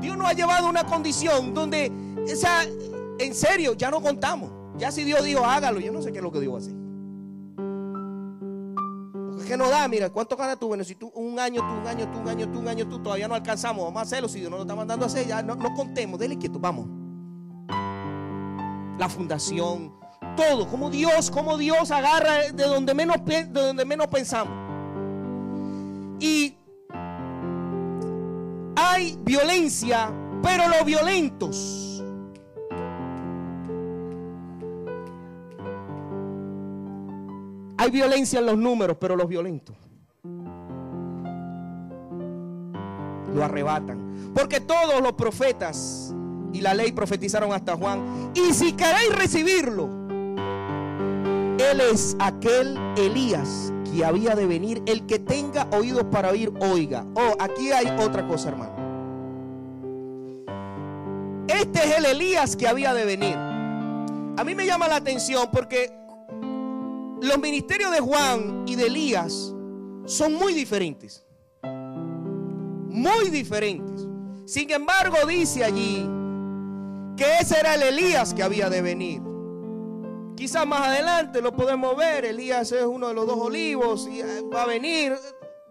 Dios 0.00 0.16
nos 0.16 0.28
ha 0.28 0.32
llevado 0.32 0.66
a 0.66 0.70
una 0.70 0.84
condición 0.84 1.54
donde, 1.54 1.90
o 2.24 2.36
sea, 2.36 2.62
en 3.18 3.34
serio, 3.34 3.74
ya 3.74 3.90
no 3.90 4.00
contamos. 4.00 4.52
Ya 4.76 4.90
si 4.90 5.04
Dios 5.04 5.24
dijo, 5.24 5.44
hágalo, 5.44 5.80
yo 5.80 5.92
no 5.92 6.02
sé 6.02 6.12
qué 6.12 6.18
es 6.18 6.24
lo 6.24 6.32
que 6.32 6.40
Dios 6.40 6.52
va 6.52 6.58
a 6.58 6.60
hacer 6.60 6.84
que 9.44 9.56
no 9.56 9.68
da, 9.68 9.86
mira, 9.88 10.10
¿cuánto 10.10 10.36
ganas 10.36 10.58
tú? 10.58 10.68
Bueno, 10.68 10.84
si 10.84 10.94
tú 10.94 11.12
un 11.14 11.38
año, 11.38 11.60
tú 11.60 11.80
un 11.80 11.86
año, 11.86 12.10
tú 12.10 12.18
un 12.18 12.28
año, 12.28 12.50
tú 12.50 12.58
un 12.58 12.68
año, 12.68 12.88
tú 12.88 12.98
todavía 13.00 13.28
no 13.28 13.34
alcanzamos, 13.34 13.84
vamos 13.84 14.00
a 14.00 14.02
hacerlo. 14.02 14.28
Si 14.28 14.40
Dios 14.40 14.50
no 14.50 14.56
lo 14.56 14.62
está 14.62 14.74
mandando 14.74 15.04
a 15.04 15.08
hacer, 15.08 15.26
ya 15.26 15.42
no, 15.42 15.54
no 15.54 15.74
contemos, 15.74 16.18
dele 16.18 16.38
quieto, 16.38 16.58
vamos. 16.58 16.88
La 18.98 19.08
fundación, 19.08 19.94
todo, 20.36 20.68
como 20.68 20.90
Dios, 20.90 21.30
como 21.30 21.56
Dios 21.56 21.90
agarra 21.90 22.50
de 22.52 22.64
donde 22.64 22.94
menos, 22.94 23.24
de 23.24 23.44
donde 23.46 23.84
menos 23.84 24.06
pensamos. 24.08 24.54
Y 26.20 26.56
hay 28.76 29.18
violencia, 29.22 30.12
pero 30.42 30.68
los 30.68 30.84
violentos 30.84 31.84
Hay 37.84 37.90
violencia 37.90 38.38
en 38.38 38.46
los 38.46 38.56
números, 38.56 38.96
pero 38.98 39.14
los 39.14 39.28
violentos 39.28 39.76
lo 43.34 43.44
arrebatan. 43.44 44.32
Porque 44.34 44.60
todos 44.60 45.02
los 45.02 45.12
profetas 45.12 46.14
y 46.54 46.60
la 46.60 46.72
ley 46.72 46.92
profetizaron 46.92 47.52
hasta 47.52 47.76
Juan. 47.76 48.32
Y 48.34 48.54
si 48.54 48.72
queréis 48.72 49.14
recibirlo, 49.14 50.03
Él 51.58 51.80
es 51.80 52.16
aquel 52.18 52.78
Elías 52.96 53.72
que 53.92 54.04
había 54.04 54.34
de 54.34 54.46
venir. 54.46 54.82
El 54.86 55.06
que 55.06 55.18
tenga 55.18 55.68
oídos 55.72 56.04
para 56.10 56.30
oír, 56.30 56.52
oiga. 56.60 57.06
Oh, 57.14 57.36
aquí 57.38 57.70
hay 57.70 57.86
otra 58.00 58.26
cosa, 58.26 58.48
hermano. 58.48 58.74
Este 61.46 61.78
es 61.78 61.98
el 61.98 62.06
Elías 62.06 62.56
que 62.56 62.66
había 62.66 62.92
de 62.94 63.04
venir. 63.04 63.36
A 63.36 64.42
mí 64.44 64.54
me 64.54 64.66
llama 64.66 64.88
la 64.88 64.96
atención 64.96 65.48
porque 65.52 65.92
los 67.20 67.38
ministerios 67.38 67.92
de 67.92 68.00
Juan 68.00 68.64
y 68.66 68.74
de 68.74 68.86
Elías 68.86 69.54
son 70.06 70.34
muy 70.34 70.54
diferentes. 70.54 71.24
Muy 71.62 73.30
diferentes. 73.30 74.06
Sin 74.46 74.70
embargo, 74.70 75.16
dice 75.26 75.64
allí 75.64 76.08
que 77.16 77.38
ese 77.40 77.60
era 77.60 77.74
el 77.74 77.82
Elías 77.82 78.34
que 78.34 78.42
había 78.42 78.68
de 78.68 78.82
venir. 78.82 79.33
Quizás 80.36 80.66
más 80.66 80.88
adelante 80.88 81.40
lo 81.40 81.54
podemos 81.54 81.96
ver. 81.96 82.24
Elías 82.24 82.72
es 82.72 82.84
uno 82.84 83.08
de 83.08 83.14
los 83.14 83.26
dos 83.26 83.38
olivos 83.38 84.08
y 84.08 84.20
eh, 84.20 84.42
va 84.52 84.62
a 84.62 84.66
venir. 84.66 85.14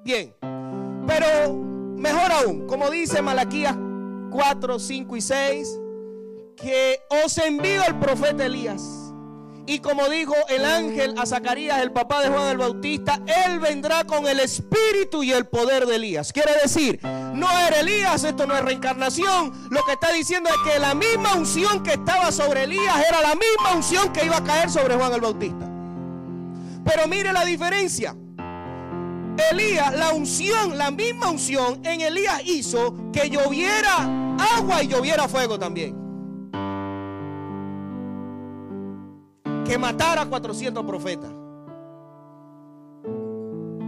Bien. 0.03 0.36
Pero 1.05 1.53
mejor 1.53 2.32
aún, 2.32 2.68
como 2.68 2.89
dice 2.89 3.22
Malaquías 3.22 3.76
4, 4.32 4.80
5 4.80 5.16
y 5.16 5.22
6, 5.22 5.80
que 6.55 6.99
os 7.26 7.38
envío 7.38 7.82
el 7.88 7.99
profeta 7.99 8.45
Elías 8.45 9.03
y 9.66 9.80
como 9.80 10.09
dijo 10.09 10.34
el 10.49 10.66
ángel 10.66 11.16
a 11.18 11.26
Zacarías, 11.26 11.82
el 11.82 11.91
papá 11.91 12.22
de 12.22 12.30
Juan 12.30 12.49
el 12.49 12.57
Bautista, 12.57 13.20
él 13.45 13.59
vendrá 13.59 14.03
con 14.03 14.28
el 14.28 14.39
espíritu 14.39 15.24
y 15.24 15.32
el 15.32 15.45
poder 15.45 15.86
de 15.86 15.95
Elías. 15.95 16.34
Quiere 16.34 16.51
decir, 16.61 16.99
no 17.03 17.49
era 17.49 17.80
Elías, 17.80 18.24
esto 18.24 18.45
no 18.45 18.55
es 18.55 18.61
reencarnación. 18.61 19.70
Lo 19.70 19.84
que 19.86 19.93
está 19.93 20.11
diciendo 20.11 20.49
es 20.49 20.72
que 20.72 20.80
la 20.80 20.93
misma 20.93 21.36
unción 21.36 21.82
que 21.82 21.93
estaba 21.93 22.32
sobre 22.32 22.64
Elías 22.64 23.05
era 23.07 23.22
la 23.22 23.36
misma 23.36 23.76
unción 23.76 24.11
que 24.11 24.26
iba 24.26 24.38
a 24.38 24.43
caer 24.43 24.70
sobre 24.70 24.95
Juan 24.95 25.14
el 25.14 25.22
Bautista. 25.22 25.70
Pero 26.84 27.07
mire 27.07 27.32
la 27.32 27.45
diferencia. 27.45 28.16
Elías, 29.51 29.93
la 29.95 30.11
unción, 30.11 30.78
la 30.78 30.91
misma 30.91 31.32
unción 31.32 31.86
en 31.86 32.01
Elías 32.01 32.41
hizo 32.45 32.93
que 33.11 33.30
lloviera 33.30 33.97
agua 34.57 34.84
y 34.84 34.88
lloviera 34.88 35.28
fuego 35.28 35.57
también. 35.57 36.03
Que 39.66 39.78
matara 39.78 40.24
a 40.24 40.30
400 40.30 40.84
profetas. 40.86 41.32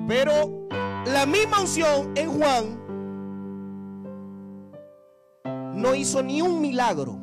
Pero 0.07 0.67
la 1.05 1.26
misma 1.26 1.61
unción 1.61 2.11
en 2.15 2.32
Juan 2.32 2.86
no 5.76 5.95
hizo 5.95 6.23
ni 6.23 6.41
un 6.41 6.61
milagro. 6.61 7.19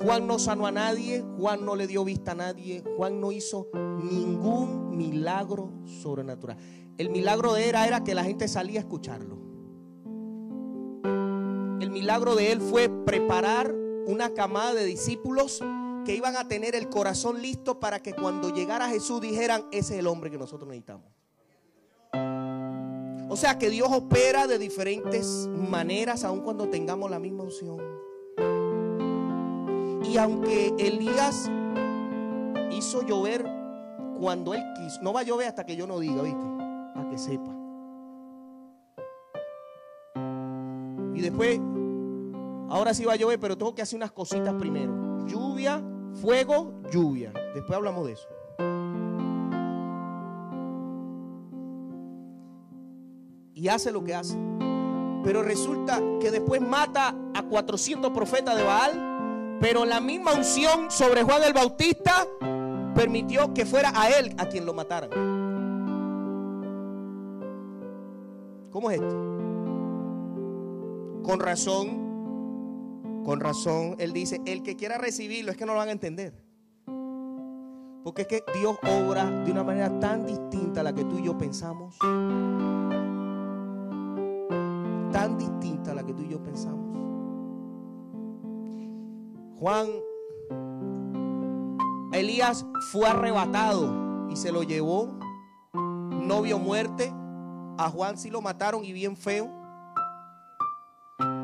Juan 0.00 0.26
no 0.26 0.38
sanó 0.38 0.66
a 0.66 0.70
nadie, 0.70 1.24
Juan 1.38 1.64
no 1.64 1.74
le 1.74 1.86
dio 1.86 2.04
vista 2.04 2.32
a 2.32 2.34
nadie, 2.34 2.84
Juan 2.96 3.20
no 3.20 3.32
hizo 3.32 3.68
ningún 3.74 4.96
milagro 4.96 5.72
sobrenatural. 5.84 6.56
El 6.98 7.10
milagro 7.10 7.54
de 7.54 7.68
él 7.68 7.76
era 7.76 8.04
que 8.04 8.14
la 8.14 8.24
gente 8.24 8.48
salía 8.48 8.80
a 8.80 8.82
escucharlo. 8.82 9.38
El 11.80 11.90
milagro 11.90 12.34
de 12.36 12.52
él 12.52 12.60
fue 12.60 12.88
preparar 12.88 13.74
una 14.06 14.30
camada 14.34 14.74
de 14.74 14.84
discípulos 14.84 15.62
que 16.08 16.16
iban 16.16 16.38
a 16.38 16.48
tener 16.48 16.74
el 16.74 16.88
corazón 16.88 17.42
listo 17.42 17.78
para 17.78 18.00
que 18.00 18.14
cuando 18.14 18.48
llegara 18.48 18.88
Jesús 18.88 19.20
dijeran, 19.20 19.66
ese 19.72 19.92
es 19.92 20.00
el 20.00 20.06
hombre 20.06 20.30
que 20.30 20.38
nosotros 20.38 20.66
necesitamos. 20.66 21.04
O 23.28 23.36
sea 23.36 23.58
que 23.58 23.68
Dios 23.68 23.90
opera 23.92 24.46
de 24.46 24.58
diferentes 24.58 25.46
maneras, 25.48 26.24
aun 26.24 26.40
cuando 26.40 26.70
tengamos 26.70 27.10
la 27.10 27.18
misma 27.18 27.42
unción. 27.42 27.78
Y 30.02 30.16
aunque 30.16 30.72
Elías 30.78 31.50
hizo 32.72 33.02
llover 33.02 33.44
cuando 34.18 34.54
él 34.54 34.64
quiso, 34.78 35.02
no 35.02 35.12
va 35.12 35.20
a 35.20 35.24
llover 35.24 35.48
hasta 35.48 35.66
que 35.66 35.76
yo 35.76 35.86
no 35.86 35.98
diga, 35.98 36.22
¿viste? 36.22 36.46
Para 36.94 37.10
que 37.10 37.18
sepa. 37.18 37.54
Y 41.14 41.20
después, 41.20 41.60
ahora 42.70 42.94
sí 42.94 43.04
va 43.04 43.12
a 43.12 43.16
llover, 43.16 43.38
pero 43.38 43.58
tengo 43.58 43.74
que 43.74 43.82
hacer 43.82 43.98
unas 43.98 44.12
cositas 44.12 44.54
primero. 44.54 45.26
Lluvia, 45.26 45.82
Fuego, 46.14 46.74
lluvia. 46.90 47.32
Después 47.54 47.76
hablamos 47.76 48.06
de 48.06 48.12
eso. 48.12 48.28
Y 53.54 53.68
hace 53.68 53.92
lo 53.92 54.04
que 54.04 54.14
hace. 54.14 54.36
Pero 55.24 55.42
resulta 55.42 56.00
que 56.20 56.30
después 56.30 56.60
mata 56.60 57.14
a 57.34 57.42
400 57.42 58.12
profetas 58.12 58.56
de 58.56 58.62
Baal. 58.64 59.58
Pero 59.60 59.84
la 59.84 60.00
misma 60.00 60.32
unción 60.32 60.90
sobre 60.90 61.22
Juan 61.22 61.42
el 61.42 61.52
Bautista 61.52 62.26
permitió 62.94 63.52
que 63.52 63.66
fuera 63.66 63.92
a 63.94 64.10
él 64.10 64.34
a 64.38 64.46
quien 64.46 64.64
lo 64.64 64.74
mataran. 64.74 65.10
¿Cómo 68.70 68.90
es 68.90 69.00
esto? 69.00 69.16
Con 71.22 71.40
razón 71.40 72.07
con 73.28 73.40
razón, 73.40 73.94
Él 73.98 74.14
dice, 74.14 74.40
el 74.46 74.62
que 74.62 74.74
quiera 74.74 74.96
recibirlo 74.96 75.50
es 75.50 75.58
que 75.58 75.66
no 75.66 75.74
lo 75.74 75.80
van 75.80 75.90
a 75.90 75.92
entender. 75.92 76.32
Porque 78.02 78.22
es 78.22 78.26
que 78.26 78.42
Dios 78.58 78.78
obra 78.82 79.26
de 79.44 79.52
una 79.52 79.62
manera 79.62 80.00
tan 80.00 80.24
distinta 80.24 80.80
a 80.80 80.82
la 80.82 80.94
que 80.94 81.04
tú 81.04 81.18
y 81.18 81.24
yo 81.24 81.36
pensamos. 81.36 81.98
Tan 85.12 85.36
distinta 85.36 85.90
a 85.90 85.94
la 85.94 86.06
que 86.06 86.14
tú 86.14 86.22
y 86.22 86.28
yo 86.30 86.42
pensamos. 86.42 86.96
Juan, 89.60 89.88
Elías 92.12 92.64
fue 92.92 93.06
arrebatado 93.06 94.26
y 94.30 94.36
se 94.36 94.50
lo 94.50 94.62
llevó. 94.62 95.18
No 95.74 96.40
vio 96.40 96.58
muerte. 96.58 97.12
A 97.76 97.90
Juan 97.90 98.16
sí 98.16 98.30
lo 98.30 98.40
mataron 98.40 98.86
y 98.86 98.94
bien 98.94 99.18
feo. 99.18 99.52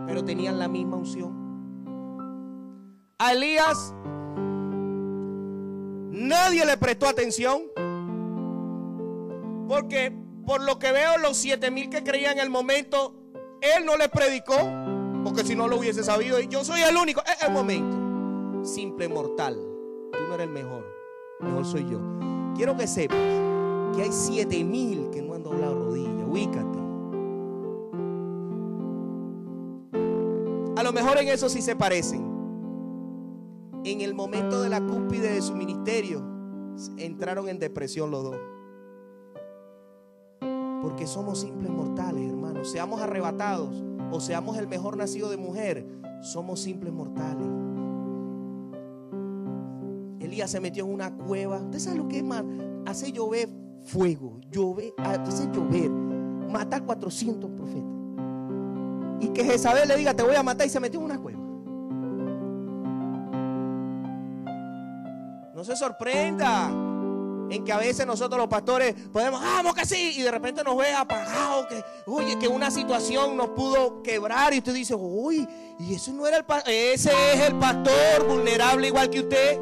Pero 0.07 0.25
tenían 0.25 0.59
la 0.59 0.69
misma 0.69 0.97
unción. 0.97 1.44
A 3.19 3.33
Elías 3.33 3.95
nadie 6.11 6.65
le 6.65 6.77
prestó 6.77 7.07
atención. 7.07 7.63
Porque 9.69 10.13
por 10.45 10.63
lo 10.63 10.79
que 10.79 10.93
veo, 10.93 11.19
los 11.19 11.37
siete 11.37 11.71
mil 11.71 11.89
que 11.91 12.03
creían 12.03 12.39
en 12.39 12.45
el 12.45 12.51
momento, 12.51 13.15
él 13.61 13.87
no 13.87 13.97
les 13.97 14.09
predicó. 14.09 14.57
Porque 15.23 15.45
si 15.45 15.55
no 15.55 15.69
lo 15.69 15.79
hubiese 15.79 16.03
sabido, 16.03 16.41
yo 16.41 16.65
soy 16.65 16.83
el 16.83 16.97
único. 16.97 17.23
Es 17.23 17.43
el 17.43 17.53
momento. 17.53 18.65
Simple 18.65 19.09
mortal. 19.09 19.55
Tú 20.13 20.19
no 20.29 20.35
eres 20.35 20.47
el 20.49 20.53
mejor. 20.53 20.85
Mejor 21.41 21.65
soy 21.65 21.89
yo. 21.89 22.01
Quiero 22.57 22.77
que 22.77 22.87
sepas 22.87 23.17
que 23.95 24.03
hay 24.03 24.13
siete 24.13 24.63
mil 24.65 25.09
que 25.11 25.23
no 25.23 25.35
han 25.35 25.43
doblado 25.43 25.75
rodillas. 25.75 26.27
Ubícate. 26.29 26.79
A 30.77 30.83
lo 30.83 30.93
mejor 30.93 31.17
en 31.19 31.29
eso 31.29 31.49
sí 31.49 31.63
se 31.63 31.77
parecen. 31.77 32.34
En 33.85 34.01
el 34.01 34.15
momento 34.15 34.63
de 34.63 34.71
la 34.71 34.81
cúspide 34.81 35.35
de 35.35 35.43
su 35.43 35.55
ministerio, 35.55 36.25
entraron 36.97 37.51
en 37.51 37.59
depresión 37.59 38.11
los 38.11 38.25
dos. 38.25 38.37
Porque 40.81 41.07
somos 41.07 41.41
simples 41.41 41.71
mortales, 41.71 42.29
hermanos. 42.29 42.71
Seamos 42.71 43.03
arrebatados 43.03 43.85
o 44.11 44.21
seamos 44.21 44.57
el 44.57 44.69
mejor 44.69 44.97
nacido 44.97 45.29
de 45.29 45.37
mujer, 45.37 45.87
somos 46.23 46.61
simples 46.61 46.93
mortales. 46.93 47.47
Elías 50.21 50.51
se 50.51 50.61
metió 50.61 50.87
en 50.87 50.93
una 50.93 51.15
cueva. 51.15 51.59
¿Usted 51.59 51.79
sabe 51.79 51.99
lo 51.99 52.09
que 52.09 52.19
es 52.19 52.25
más? 52.25 52.43
Hace 52.87 53.13
llover 53.13 53.51
fuego, 53.83 54.41
llover, 54.51 54.95
hace 54.97 55.47
llover, 55.53 55.91
matar 55.91 56.85
400 56.85 57.51
profetas. 57.51 57.85
Y 59.21 59.29
que 59.29 59.45
Jezabel 59.45 59.89
le 59.89 59.97
diga, 59.97 60.15
te 60.15 60.23
voy 60.23 60.37
a 60.37 60.43
matar 60.43 60.67
y 60.67 60.71
se 60.71 60.81
metió 60.81 61.01
en 61.01 61.05
una 61.05 61.21
cueva. 61.21 61.34
Se 65.65 65.77
sorprenda 65.77 66.69
en 67.49 67.65
que 67.65 67.73
a 67.73 67.79
veces 67.79 68.07
nosotros 68.07 68.39
los 68.39 68.49
pastores 68.49 68.95
podemos, 69.11 69.41
vamos 69.41 69.75
que 69.75 69.87
sí, 69.87 70.13
y 70.17 70.23
de 70.23 70.31
repente 70.31 70.63
nos 70.63 70.77
ve 70.77 70.93
apagado, 70.93 71.67
que, 71.69 71.83
oye, 72.07 72.39
que 72.39 72.49
una 72.49 72.71
situación 72.71 73.35
nos 73.35 73.49
pudo 73.51 74.03
quebrar 74.03 74.53
y 74.53 74.59
usted 74.59 74.75
dice, 74.75 74.95
uy, 74.95 75.49
y 75.79 75.95
eso 75.95 76.13
no 76.13 76.27
era 76.27 76.37
el 76.37 76.45
ese 76.67 77.11
es 77.33 77.41
el 77.41 77.55
pastor 77.55 78.27
vulnerable 78.29 78.89
igual 78.89 79.09
que 79.09 79.21
usted. 79.21 79.59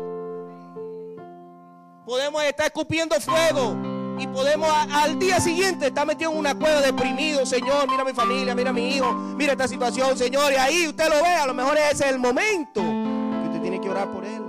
Podemos 2.04 2.42
estar 2.42 2.66
escupiendo 2.66 3.14
fuego 3.20 3.76
y 4.18 4.26
podemos 4.26 4.68
al 4.90 5.20
día 5.20 5.38
siguiente 5.38 5.86
estar 5.86 6.04
metido 6.04 6.32
en 6.32 6.38
una 6.38 6.56
cueva 6.56 6.80
deprimido, 6.80 7.46
Señor, 7.46 7.88
mira 7.88 8.04
mi 8.04 8.12
familia, 8.12 8.56
mira 8.56 8.72
mi 8.72 8.96
hijo, 8.96 9.12
mira 9.36 9.52
esta 9.52 9.68
situación, 9.68 10.18
Señor, 10.18 10.52
y 10.52 10.56
ahí 10.56 10.88
usted 10.88 11.08
lo 11.08 11.22
ve, 11.22 11.34
a 11.34 11.46
lo 11.46 11.54
mejor 11.54 11.78
ese 11.78 12.06
es 12.06 12.10
el 12.10 12.18
momento 12.18 12.80
que 12.80 13.48
usted 13.48 13.60
tiene 13.62 13.80
que 13.80 13.88
orar 13.88 14.10
por 14.10 14.24
él. 14.24 14.41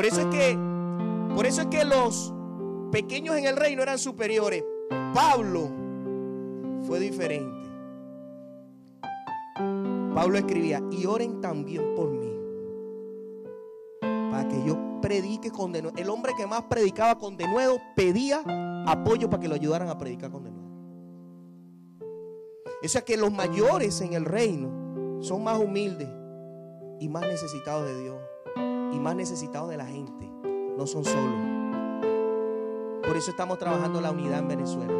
Por 0.00 0.06
eso 0.06 0.22
es 0.22 0.26
que, 0.28 0.58
por 1.34 1.44
eso 1.44 1.60
es 1.60 1.66
que 1.66 1.84
los 1.84 2.32
pequeños 2.90 3.36
en 3.36 3.44
el 3.44 3.54
reino 3.54 3.82
eran 3.82 3.98
superiores. 3.98 4.64
Pablo 5.12 5.70
fue 6.86 6.98
diferente. 7.00 7.68
Pablo 10.14 10.38
escribía, 10.38 10.82
y 10.90 11.04
oren 11.04 11.42
también 11.42 11.94
por 11.94 12.08
mí. 12.12 12.32
Para 14.30 14.48
que 14.48 14.64
yo 14.64 14.78
predique 15.02 15.50
con 15.50 15.70
denuedo. 15.70 15.94
El 15.98 16.08
hombre 16.08 16.32
que 16.34 16.46
más 16.46 16.62
predicaba 16.62 17.18
con 17.18 17.36
denuedo 17.36 17.76
pedía 17.94 18.42
apoyo 18.86 19.28
para 19.28 19.42
que 19.42 19.48
lo 19.48 19.54
ayudaran 19.54 19.90
a 19.90 19.98
predicar 19.98 20.30
con 20.30 20.44
denuedo. 20.44 20.70
Eso 22.80 22.96
es 22.96 23.04
que 23.04 23.18
los 23.18 23.30
mayores 23.30 24.00
en 24.00 24.14
el 24.14 24.24
reino 24.24 25.20
son 25.20 25.44
más 25.44 25.58
humildes 25.58 26.08
y 27.00 27.10
más 27.10 27.20
necesitados 27.26 27.86
de 27.86 28.00
Dios 28.00 28.29
y 28.92 29.00
más 29.00 29.16
necesitados 29.16 29.70
de 29.70 29.76
la 29.76 29.86
gente. 29.86 30.30
No 30.76 30.86
son 30.86 31.04
solos. 31.04 31.40
Por 33.06 33.16
eso 33.16 33.30
estamos 33.30 33.58
trabajando 33.58 34.00
la 34.00 34.10
unidad 34.10 34.38
en 34.38 34.48
Venezuela. 34.48 34.94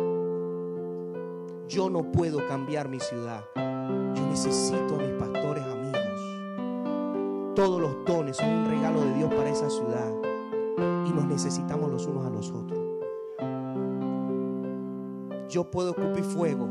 Yo 1.69 1.89
no 1.89 2.11
puedo 2.11 2.47
cambiar 2.49 2.89
mi 2.89 2.99
ciudad. 2.99 3.45
Yo 3.55 4.27
necesito 4.29 4.97
a 4.97 4.99
mis 4.99 5.13
pastores 5.13 5.65
amigos. 5.65 7.55
Todos 7.55 7.81
los 7.81 8.05
dones 8.05 8.37
son 8.37 8.49
un 8.49 8.69
regalo 8.69 9.01
de 9.03 9.15
Dios 9.15 9.33
para 9.33 9.51
esa 9.51 9.71
ciudad. 9.71 10.13
Y 11.07 11.13
nos 11.13 11.27
necesitamos 11.27 11.91
los 11.91 12.07
unos 12.07 12.27
a 12.27 12.31
los 12.31 12.51
otros. 12.51 12.81
Yo 15.49 15.71
puedo 15.71 15.91
escupir 15.91 16.25
fuego, 16.25 16.69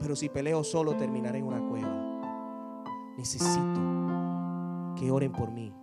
pero 0.00 0.16
si 0.16 0.28
peleo 0.28 0.64
solo 0.64 0.96
terminaré 0.96 1.38
en 1.38 1.46
una 1.46 1.60
cueva. 1.68 1.92
Necesito 3.16 3.80
que 4.96 5.10
oren 5.10 5.32
por 5.32 5.50
mí. 5.50 5.77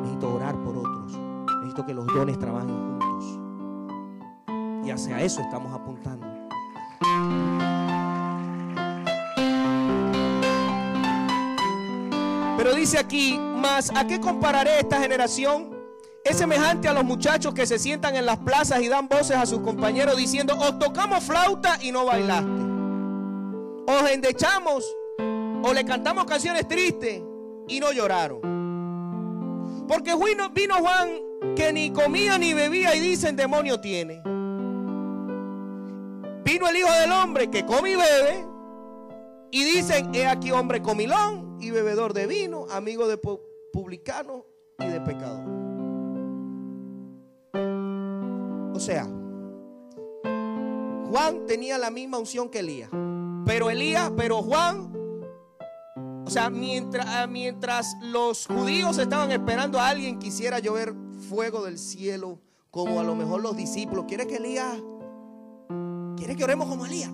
Necesito 0.00 0.34
orar 0.34 0.56
por 0.62 0.76
otros. 0.76 1.18
Necesito 1.60 1.86
que 1.86 1.94
los 1.94 2.06
dones 2.06 2.38
trabajen 2.38 2.68
juntos. 2.68 3.38
Y 4.84 4.90
hacia 4.90 5.20
eso 5.20 5.40
estamos 5.40 5.72
apuntando. 5.72 6.26
Pero 12.56 12.74
dice 12.74 12.98
aquí, 12.98 13.38
más 13.38 13.92
¿a 13.94 14.06
qué 14.06 14.20
compararé 14.20 14.80
esta 14.80 15.00
generación? 15.00 15.76
Es 16.24 16.38
semejante 16.38 16.88
a 16.88 16.92
los 16.92 17.04
muchachos 17.04 17.54
que 17.54 17.66
se 17.66 17.78
sientan 17.78 18.16
en 18.16 18.26
las 18.26 18.38
plazas 18.38 18.80
y 18.82 18.88
dan 18.88 19.06
voces 19.08 19.36
a 19.36 19.46
sus 19.46 19.60
compañeros 19.60 20.16
diciendo, 20.16 20.56
os 20.58 20.78
tocamos 20.78 21.22
flauta 21.22 21.78
y 21.80 21.92
no 21.92 22.04
bailaste. 22.04 22.50
Os 23.86 24.10
endechamos 24.10 24.84
o 25.62 25.72
le 25.72 25.84
cantamos 25.84 26.24
canciones 26.24 26.66
tristes 26.66 27.22
y 27.68 27.78
no 27.78 27.92
lloraron. 27.92 28.55
Porque 29.88 30.14
vino 30.52 30.74
Juan 30.76 31.54
que 31.54 31.72
ni 31.72 31.90
comía 31.90 32.38
ni 32.38 32.54
bebía 32.54 32.94
y 32.94 33.00
dicen 33.00 33.36
demonio 33.36 33.80
tiene. 33.80 34.22
Vino 36.44 36.68
el 36.68 36.76
Hijo 36.76 36.92
del 36.92 37.12
Hombre 37.12 37.50
que 37.50 37.64
come 37.64 37.90
y 37.90 37.96
bebe 37.96 38.46
y 39.50 39.64
dicen, 39.64 40.14
he 40.14 40.26
aquí 40.26 40.50
hombre 40.50 40.82
comilón 40.82 41.58
y 41.60 41.70
bebedor 41.70 42.12
de 42.12 42.26
vino, 42.26 42.66
amigo 42.70 43.08
de 43.08 43.18
publicano 43.72 44.44
y 44.78 44.86
de 44.86 45.00
pecador. 45.00 45.44
O 48.74 48.78
sea, 48.78 49.04
Juan 51.10 51.46
tenía 51.46 51.78
la 51.78 51.90
misma 51.90 52.18
unción 52.18 52.50
que 52.50 52.58
Elías. 52.58 52.90
Pero 53.46 53.70
Elías, 53.70 54.10
pero 54.16 54.42
Juan 54.42 54.92
o 56.26 56.30
sea, 56.30 56.50
mientras, 56.50 57.06
ah, 57.06 57.28
mientras 57.28 57.96
los 58.02 58.48
judíos 58.48 58.98
estaban 58.98 59.30
esperando 59.30 59.78
a 59.78 59.90
alguien 59.90 60.18
que 60.18 60.26
quisiera 60.26 60.58
llover 60.58 60.92
fuego 61.28 61.64
del 61.64 61.78
cielo, 61.78 62.40
como 62.72 62.98
a 62.98 63.04
lo 63.04 63.14
mejor 63.14 63.42
los 63.42 63.56
discípulos, 63.56 64.06
¿quiere 64.08 64.26
que 64.26 64.38
Elías? 64.38 64.76
¿Quiere 66.16 66.34
que 66.34 66.42
oremos 66.42 66.68
como 66.68 66.84
Elías? 66.84 67.12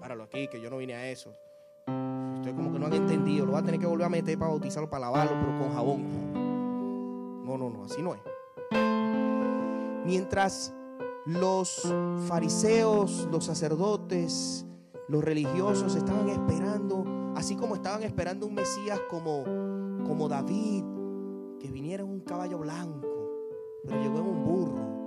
Páralo 0.00 0.24
aquí, 0.24 0.48
que 0.48 0.60
yo 0.60 0.68
no 0.68 0.78
vine 0.78 0.94
a 0.94 1.10
eso. 1.10 1.32
Ustedes 2.34 2.56
como 2.56 2.72
que 2.72 2.80
no 2.80 2.86
han 2.86 2.92
entendido. 2.94 3.46
Lo 3.46 3.52
va 3.52 3.60
a 3.60 3.64
tener 3.64 3.78
que 3.78 3.86
volver 3.86 4.06
a 4.06 4.10
meter 4.10 4.36
para 4.36 4.50
bautizarlo, 4.50 4.90
para 4.90 5.02
lavarlo, 5.02 5.36
pero 5.38 5.58
con 5.60 5.72
jabón. 5.72 7.44
No, 7.44 7.56
no, 7.56 7.70
no, 7.70 7.84
así 7.84 8.02
no 8.02 8.14
es. 8.14 8.20
Mientras 10.04 10.74
los 11.24 11.82
fariseos, 12.26 13.28
los 13.30 13.44
sacerdotes, 13.44 14.66
los 15.06 15.22
religiosos 15.22 15.94
estaban 15.94 16.28
esperando 16.30 17.19
Así 17.34 17.56
como 17.56 17.74
estaban 17.74 18.02
esperando 18.02 18.46
un 18.46 18.54
Mesías 18.54 19.00
como, 19.08 19.44
como 20.04 20.28
David, 20.28 20.84
que 21.58 21.70
viniera 21.70 22.02
en 22.02 22.10
un 22.10 22.20
caballo 22.20 22.58
blanco, 22.58 23.08
pero 23.86 24.00
llegó 24.02 24.18
en 24.18 24.26
un 24.26 24.44
burro. 24.44 25.00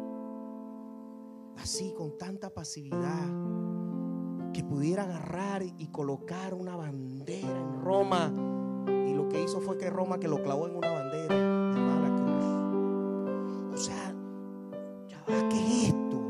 Así, 1.58 1.94
con 1.94 2.18
tanta 2.18 2.50
pasividad, 2.50 3.28
que 4.54 4.64
pudiera 4.64 5.04
agarrar 5.04 5.64
y 5.64 5.88
colocar 5.88 6.54
una 6.54 6.76
bandera 6.76 7.60
en 7.60 7.82
Roma. 7.82 8.32
Y 8.88 9.14
lo 9.14 9.28
que 9.28 9.44
hizo 9.44 9.60
fue 9.62 9.78
que 9.78 9.90
Roma 9.90 10.20
que 10.20 10.28
lo 10.28 10.42
clavó 10.42 10.68
en 10.68 10.76
una 10.76 10.92
bandera 10.92 11.36
llamada 11.36 12.10
la 12.10 12.16
cruz. 12.16 13.74
O 13.74 13.78
sea, 13.78 14.14
ya 15.08 15.50
¿qué 15.50 15.58
es 15.58 15.84
esto? 15.88 16.30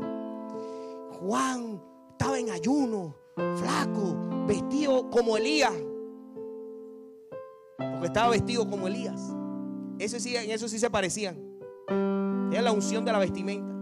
Juan 1.20 1.80
estaba 2.12 2.38
en 2.38 2.50
ayuno, 2.50 3.14
flaco, 3.36 4.16
vestido 4.46 5.10
como 5.10 5.36
Elías. 5.36 5.72
Porque 7.76 8.06
estaba 8.06 8.30
vestido 8.30 8.68
como 8.68 8.86
Elías. 8.86 9.20
Eso 9.98 10.18
sí, 10.20 10.36
en 10.36 10.50
eso 10.50 10.68
sí 10.68 10.78
se 10.78 10.90
parecían. 10.90 11.36
Era 12.52 12.62
la 12.62 12.72
unción 12.72 13.04
de 13.04 13.12
la 13.12 13.18
vestimenta. 13.18 13.72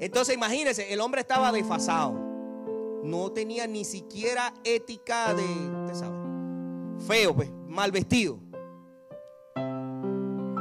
Entonces 0.00 0.34
imagínense, 0.34 0.92
el 0.92 1.00
hombre 1.00 1.20
estaba 1.22 1.50
desfasado. 1.50 2.14
No 3.02 3.32
tenía 3.32 3.66
ni 3.66 3.84
siquiera 3.84 4.52
ética 4.64 5.34
de, 5.34 5.94
sabe, 5.94 6.16
feo, 7.06 7.34
pues, 7.34 7.50
mal 7.66 7.90
vestido. 7.90 8.38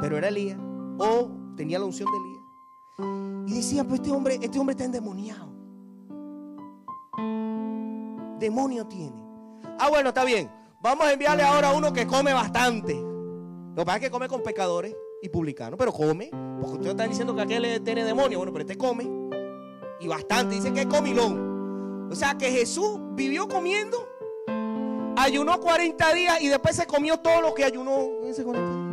Pero 0.02 0.18
era 0.18 0.28
Elías. 0.30 0.60
o 1.00 1.30
tenía 1.56 1.80
la 1.80 1.86
unción 1.86 2.10
de 2.12 2.18
Elías. 2.18 2.38
Y 3.48 3.56
decía, 3.56 3.84
pues 3.84 4.02
este 4.02 4.12
hombre, 4.12 4.40
este 4.42 4.60
hombre 4.60 4.74
está 4.74 4.86
endemoniado. 4.86 5.57
Demonio 8.40 8.86
tiene. 8.86 9.16
Ah, 9.80 9.90
bueno, 9.90 10.10
está 10.10 10.24
bien. 10.24 10.50
Vamos 10.80 11.08
a 11.08 11.14
enviarle 11.14 11.44
ahora 11.44 11.70
a 11.70 11.74
uno 11.74 11.92
que 11.92 12.06
come 12.06 12.34
bastante. 12.34 12.94
Lo 12.94 13.76
que 13.76 13.86
pasa 13.86 13.98
es 13.98 14.04
que 14.04 14.12
come 14.12 14.28
con 14.28 14.42
pecadores 14.42 14.96
y 15.22 15.30
publicanos, 15.30 15.78
pero 15.78 15.92
come. 15.92 16.30
Porque 16.62 16.78
usted 16.78 16.90
está 16.92 17.08
diciendo 17.08 17.36
que 17.36 17.42
aquel 17.42 17.84
tiene 17.84 18.04
demonio. 18.04 18.38
Bueno, 18.38 18.54
pero 18.54 18.64
este 18.64 18.78
come. 18.78 19.08
Y 20.00 20.08
bastante. 20.08 20.56
Dice 20.56 20.72
que 20.72 20.82
es 20.82 20.88
comilón. 20.88 22.10
O 22.12 22.16
sea 22.16 22.38
que 22.38 22.52
Jesús 22.52 23.00
vivió 23.14 23.48
comiendo. 23.48 24.08
Ayunó 25.18 25.60
40 25.60 26.14
días 26.14 26.42
y 26.42 26.48
después 26.48 26.76
se 26.76 26.86
comió 26.86 27.18
todo 27.18 27.42
lo 27.42 27.54
que 27.54 27.64
ayunó 27.64 28.00
en 28.22 28.30
ese 28.30 28.44
40 28.44 28.72
días. 28.72 28.88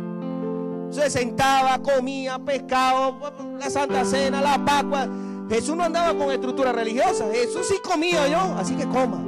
Se 0.95 1.19
sentaba, 1.19 1.79
comía, 1.81 2.39
pescado, 2.39 3.17
la 3.59 3.69
Santa 3.69 4.03
Cena, 4.05 4.41
la 4.41 4.63
Pascua. 4.63 5.07
Jesús 5.49 5.75
no 5.75 5.83
andaba 5.83 6.17
con 6.17 6.31
estructura 6.31 6.71
religiosa. 6.71 7.27
Jesús 7.31 7.67
sí 7.67 7.75
comía 7.83 8.27
yo, 8.27 8.55
así 8.57 8.75
que 8.75 8.87
coma. 8.87 9.23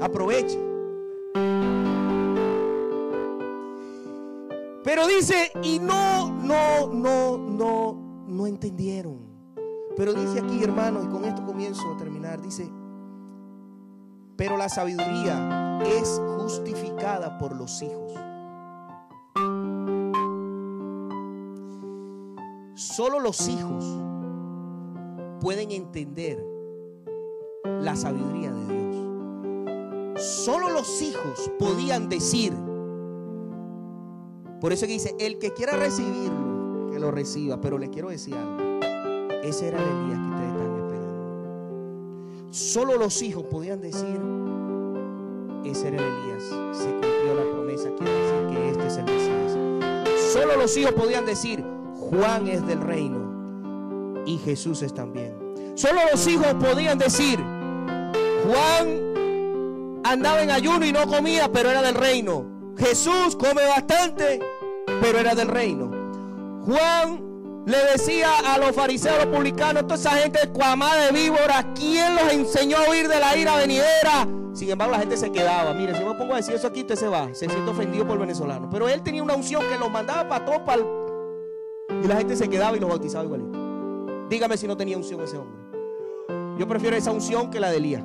Aproveche. 0.00 0.58
Pero 4.84 5.06
dice, 5.08 5.50
y 5.62 5.80
no, 5.80 6.30
no, 6.30 6.92
no, 6.92 7.36
no, 7.38 8.24
no 8.28 8.46
entendieron. 8.46 9.18
Pero 9.96 10.12
dice 10.12 10.40
aquí, 10.40 10.62
hermano, 10.62 11.02
y 11.02 11.08
con 11.08 11.24
esto 11.24 11.44
comienzo 11.44 11.82
a 11.92 11.96
terminar, 11.96 12.40
dice, 12.40 12.70
pero 14.36 14.56
la 14.56 14.68
sabiduría 14.68 15.80
es 15.82 16.20
justificada 16.38 17.38
por 17.38 17.56
los 17.56 17.82
hijos. 17.82 18.12
Solo 22.74 23.18
los 23.20 23.48
hijos 23.48 24.05
pueden 25.40 25.70
entender 25.70 26.44
la 27.82 27.96
sabiduría 27.96 28.52
de 28.52 28.66
Dios. 28.66 30.22
Solo 30.24 30.70
los 30.70 31.02
hijos 31.02 31.50
podían 31.58 32.08
decir, 32.08 32.52
por 34.60 34.72
eso 34.72 34.86
dice, 34.86 35.14
el 35.18 35.38
que 35.38 35.52
quiera 35.52 35.76
recibirlo, 35.76 36.90
que 36.90 36.98
lo 36.98 37.10
reciba. 37.10 37.60
Pero 37.60 37.78
les 37.78 37.90
quiero 37.90 38.08
decir 38.08 38.34
algo. 38.34 38.80
Ese 39.42 39.68
era 39.68 39.78
el 39.78 39.88
Elías 39.88 40.18
que 40.18 40.28
ustedes 40.30 40.50
están 40.52 40.76
esperando. 40.76 42.52
Solo 42.52 42.96
los 42.96 43.22
hijos 43.22 43.44
podían 43.44 43.80
decir, 43.80 44.20
ese 45.64 45.88
era 45.88 45.98
el 45.98 46.04
Elías. 46.04 46.44
Se 46.72 46.90
cumplió 46.90 47.34
la 47.34 47.52
promesa. 47.52 47.90
Quiere 47.96 48.12
decir 48.12 48.48
que 48.48 48.70
este 48.70 48.86
es 48.86 48.96
el 48.96 49.04
Mesías. 49.04 50.32
Solo 50.32 50.56
los 50.56 50.76
hijos 50.76 50.92
podían 50.92 51.26
decir, 51.26 51.64
Juan 51.94 52.48
es 52.48 52.66
del 52.66 52.80
reino 52.80 53.25
y 54.26 54.38
Jesús 54.38 54.82
es 54.82 54.92
también. 54.92 55.74
Solo 55.76 56.00
los 56.12 56.26
hijos 56.26 56.54
podían 56.54 56.98
decir, 56.98 57.38
Juan 58.46 60.02
andaba 60.04 60.42
en 60.42 60.50
ayuno 60.50 60.84
y 60.84 60.92
no 60.92 61.06
comía, 61.06 61.50
pero 61.50 61.70
era 61.70 61.80
del 61.80 61.94
reino. 61.94 62.44
Jesús 62.76 63.36
come 63.36 63.64
bastante, 63.64 64.40
pero 65.00 65.18
era 65.18 65.34
del 65.34 65.48
reino. 65.48 65.90
Juan 66.66 67.64
le 67.66 67.78
decía 67.92 68.30
a 68.46 68.58
los 68.58 68.72
fariseos, 68.72 69.24
los 69.24 69.34
publicanos, 69.34 69.82
toda 69.84 69.96
esa 69.96 70.10
gente 70.10 70.40
cuamada 70.52 71.06
de 71.06 71.12
víbora, 71.12 71.72
¿quién 71.74 72.14
los 72.14 72.32
enseñó 72.32 72.76
a 72.78 72.90
huir 72.90 73.08
de 73.08 73.18
la 73.18 73.36
ira 73.36 73.56
venidera? 73.56 74.28
Sin 74.52 74.70
embargo, 74.70 74.92
la 74.92 75.00
gente 75.00 75.16
se 75.16 75.30
quedaba. 75.30 75.74
Mire, 75.74 75.94
si 75.94 76.00
yo 76.00 76.12
me 76.12 76.18
pongo 76.18 76.32
a 76.32 76.36
decir 76.36 76.54
eso 76.54 76.66
aquí, 76.66 76.80
usted 76.80 76.96
se 76.96 77.08
va. 77.08 77.28
Se 77.34 77.46
siente 77.46 77.70
ofendido 77.70 78.06
por 78.06 78.18
venezolano. 78.18 78.70
Pero 78.70 78.88
él 78.88 79.02
tenía 79.02 79.22
una 79.22 79.34
unción 79.34 79.62
que 79.68 79.78
los 79.78 79.90
mandaba 79.90 80.26
para 80.26 80.44
todo, 80.46 80.64
para 80.64 80.82
Y 82.02 82.06
la 82.06 82.16
gente 82.16 82.36
se 82.36 82.48
quedaba 82.48 82.74
y 82.74 82.80
los 82.80 82.88
bautizaba 82.88 83.24
igualito. 83.24 83.65
Dígame 84.28 84.56
si 84.56 84.66
no 84.66 84.76
tenía 84.76 84.96
unción 84.96 85.20
ese 85.20 85.38
hombre. 85.38 85.60
Yo 86.58 86.66
prefiero 86.66 86.96
esa 86.96 87.12
unción 87.12 87.50
que 87.50 87.60
la 87.60 87.70
de 87.70 87.76
Elías. 87.76 88.02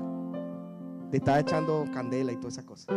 De 1.10 1.18
estar 1.18 1.40
echando 1.40 1.86
candela 1.94 2.32
y 2.32 2.38
todas 2.38 2.54
esas 2.54 2.66
cosas. 2.66 2.88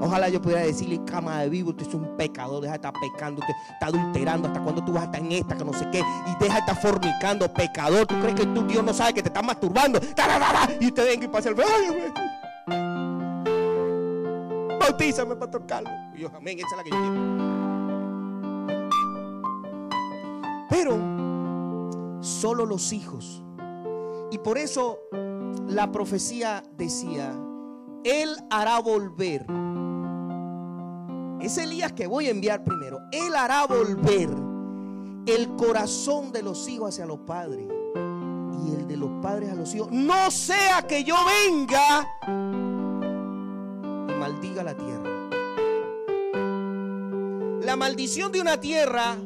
Ojalá 0.00 0.28
yo 0.28 0.40
pudiera 0.40 0.62
decirle, 0.62 1.00
cama 1.04 1.40
de 1.40 1.48
vivo, 1.48 1.70
usted 1.70 1.88
es 1.88 1.94
un 1.94 2.16
pecador, 2.16 2.62
deja 2.62 2.74
de 2.74 2.76
estar 2.76 2.92
pecando, 3.00 3.40
usted 3.40 3.52
está 3.72 3.86
adulterando, 3.86 4.46
hasta 4.46 4.62
cuando 4.62 4.84
tú 4.84 4.92
vas 4.92 5.02
a 5.02 5.06
estar 5.06 5.20
en 5.20 5.32
esta, 5.32 5.56
que 5.56 5.64
no 5.64 5.72
sé 5.72 5.88
qué, 5.90 5.98
y 5.98 6.36
deja 6.40 6.54
de 6.54 6.60
estar 6.60 6.80
fornicando, 6.80 7.52
pecador. 7.52 8.06
¿Tú 8.06 8.14
crees 8.20 8.36
que 8.36 8.46
tu 8.46 8.62
Dios 8.68 8.84
no 8.84 8.94
sabe 8.94 9.14
que 9.14 9.22
te 9.22 9.28
está 9.28 9.42
masturbando? 9.42 9.98
Y 10.78 10.86
usted 10.86 11.04
venga 11.04 11.24
y 11.24 11.28
pasa 11.28 11.48
el 11.48 11.56
Bautízame, 14.78 15.34
Pastor 15.34 15.66
Carlos. 15.66 15.92
Y 16.14 16.20
yo, 16.20 16.30
amén, 16.36 16.58
esa 16.58 16.68
es 16.68 16.76
la 16.76 16.84
que 16.84 16.90
yo 16.90 16.96
quiero. 16.96 17.38
Pero 20.70 21.27
solo 22.20 22.66
los 22.66 22.92
hijos. 22.92 23.42
Y 24.30 24.38
por 24.38 24.58
eso 24.58 24.98
la 25.68 25.90
profecía 25.90 26.62
decía, 26.76 27.34
Él 28.04 28.36
hará 28.50 28.78
volver 28.80 29.46
es 31.40 31.56
Elías 31.56 31.92
que 31.92 32.06
voy 32.06 32.26
a 32.26 32.30
enviar 32.30 32.64
primero. 32.64 33.00
Él 33.12 33.34
hará 33.34 33.66
volver 33.66 34.28
el 35.26 35.56
corazón 35.56 36.32
de 36.32 36.42
los 36.42 36.68
hijos 36.68 36.94
hacia 36.94 37.06
los 37.06 37.20
padres 37.20 37.68
y 38.64 38.74
el 38.74 38.88
de 38.88 38.96
los 38.96 39.10
padres 39.22 39.50
a 39.50 39.54
los 39.54 39.74
hijos. 39.74 39.88
No 39.90 40.30
sea 40.30 40.82
que 40.86 41.04
yo 41.04 41.14
venga 41.46 42.18
y 44.08 44.18
maldiga 44.18 44.64
la 44.64 44.76
tierra. 44.76 45.10
La 47.62 47.76
maldición 47.76 48.32
de 48.32 48.40
una 48.40 48.58
tierra, 48.58 49.16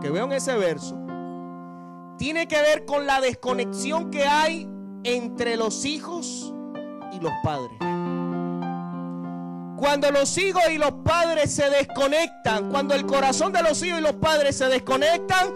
que 0.00 0.10
veo 0.10 0.24
en 0.24 0.32
ese 0.32 0.56
verso, 0.56 0.96
tiene 2.18 2.48
que 2.48 2.60
ver 2.60 2.84
con 2.84 3.06
la 3.06 3.20
desconexión 3.20 4.10
que 4.10 4.24
hay 4.24 4.68
entre 5.04 5.56
los 5.56 5.84
hijos 5.84 6.52
y 7.12 7.20
los 7.20 7.32
padres. 7.42 7.78
Cuando 9.78 10.10
los 10.10 10.36
hijos 10.38 10.62
y 10.70 10.78
los 10.78 10.92
padres 11.04 11.52
se 11.52 11.70
desconectan, 11.70 12.68
cuando 12.70 12.94
el 12.94 13.06
corazón 13.06 13.52
de 13.52 13.62
los 13.62 13.80
hijos 13.82 14.00
y 14.00 14.02
los 14.02 14.14
padres 14.14 14.56
se 14.56 14.66
desconectan, 14.66 15.52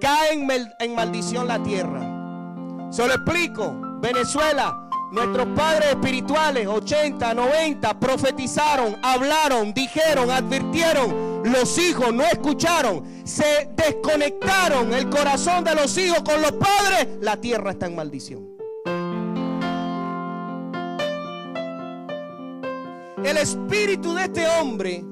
caen 0.00 0.48
en 0.80 0.94
maldición 0.96 1.46
la 1.46 1.62
tierra. 1.62 2.00
Se 2.90 3.06
lo 3.06 3.14
explico. 3.14 3.74
Venezuela, 4.00 4.88
nuestros 5.12 5.46
padres 5.54 5.90
espirituales, 5.90 6.66
80, 6.66 7.34
90, 7.34 8.00
profetizaron, 8.00 8.96
hablaron, 9.00 9.72
dijeron, 9.72 10.28
advirtieron. 10.28 11.42
Los 11.44 11.78
hijos 11.78 12.12
no 12.12 12.24
escucharon, 12.24 13.04
se 13.24 13.68
desconectaron 13.76 14.92
el 14.92 15.08
corazón 15.08 15.64
de 15.64 15.74
los 15.74 15.96
hijos 15.98 16.22
con 16.22 16.40
los 16.42 16.52
padres. 16.52 17.08
La 17.20 17.36
tierra 17.36 17.72
está 17.72 17.86
en 17.86 17.96
maldición. 17.96 18.52
el 23.24 23.36
espíritu 23.36 24.14
de 24.14 24.24
este 24.24 24.48
hombre 24.48 25.04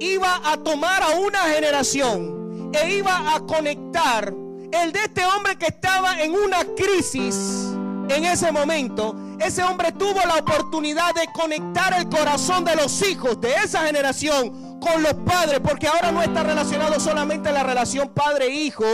iba 0.00 0.40
a 0.44 0.56
tomar 0.56 1.02
a 1.02 1.10
una 1.10 1.40
generación 1.54 2.70
e 2.72 2.96
iba 2.96 3.34
a 3.34 3.40
conectar 3.40 4.34
el 4.72 4.92
de 4.92 4.98
este 4.98 5.24
hombre 5.24 5.56
que 5.56 5.66
estaba 5.66 6.20
en 6.20 6.34
una 6.34 6.64
crisis 6.76 7.70
en 8.08 8.24
ese 8.24 8.50
momento. 8.50 9.14
Ese 9.38 9.62
hombre 9.62 9.92
tuvo 9.92 10.20
la 10.26 10.36
oportunidad 10.36 11.14
de 11.14 11.26
conectar 11.32 11.94
el 11.94 12.08
corazón 12.08 12.64
de 12.64 12.74
los 12.74 13.00
hijos 13.08 13.40
de 13.40 13.54
esa 13.54 13.86
generación 13.86 14.52
con 14.84 15.02
los 15.02 15.14
padres, 15.14 15.60
porque 15.60 15.88
ahora 15.88 16.12
no 16.12 16.22
está 16.22 16.42
relacionado 16.42 17.00
solamente 17.00 17.50
la 17.50 17.62
relación 17.62 18.10
padre-hijo. 18.10 18.84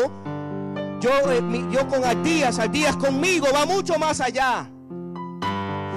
Yo, 1.01 1.11
eh, 1.33 1.43
yo 1.71 1.89
con 1.89 2.05
Aldías, 2.05 2.59
Aldías 2.61 2.97
conmigo, 2.97 3.49
va 3.53 3.67
mucho 3.67 3.99
más 3.99 4.21
allá. 4.21 4.71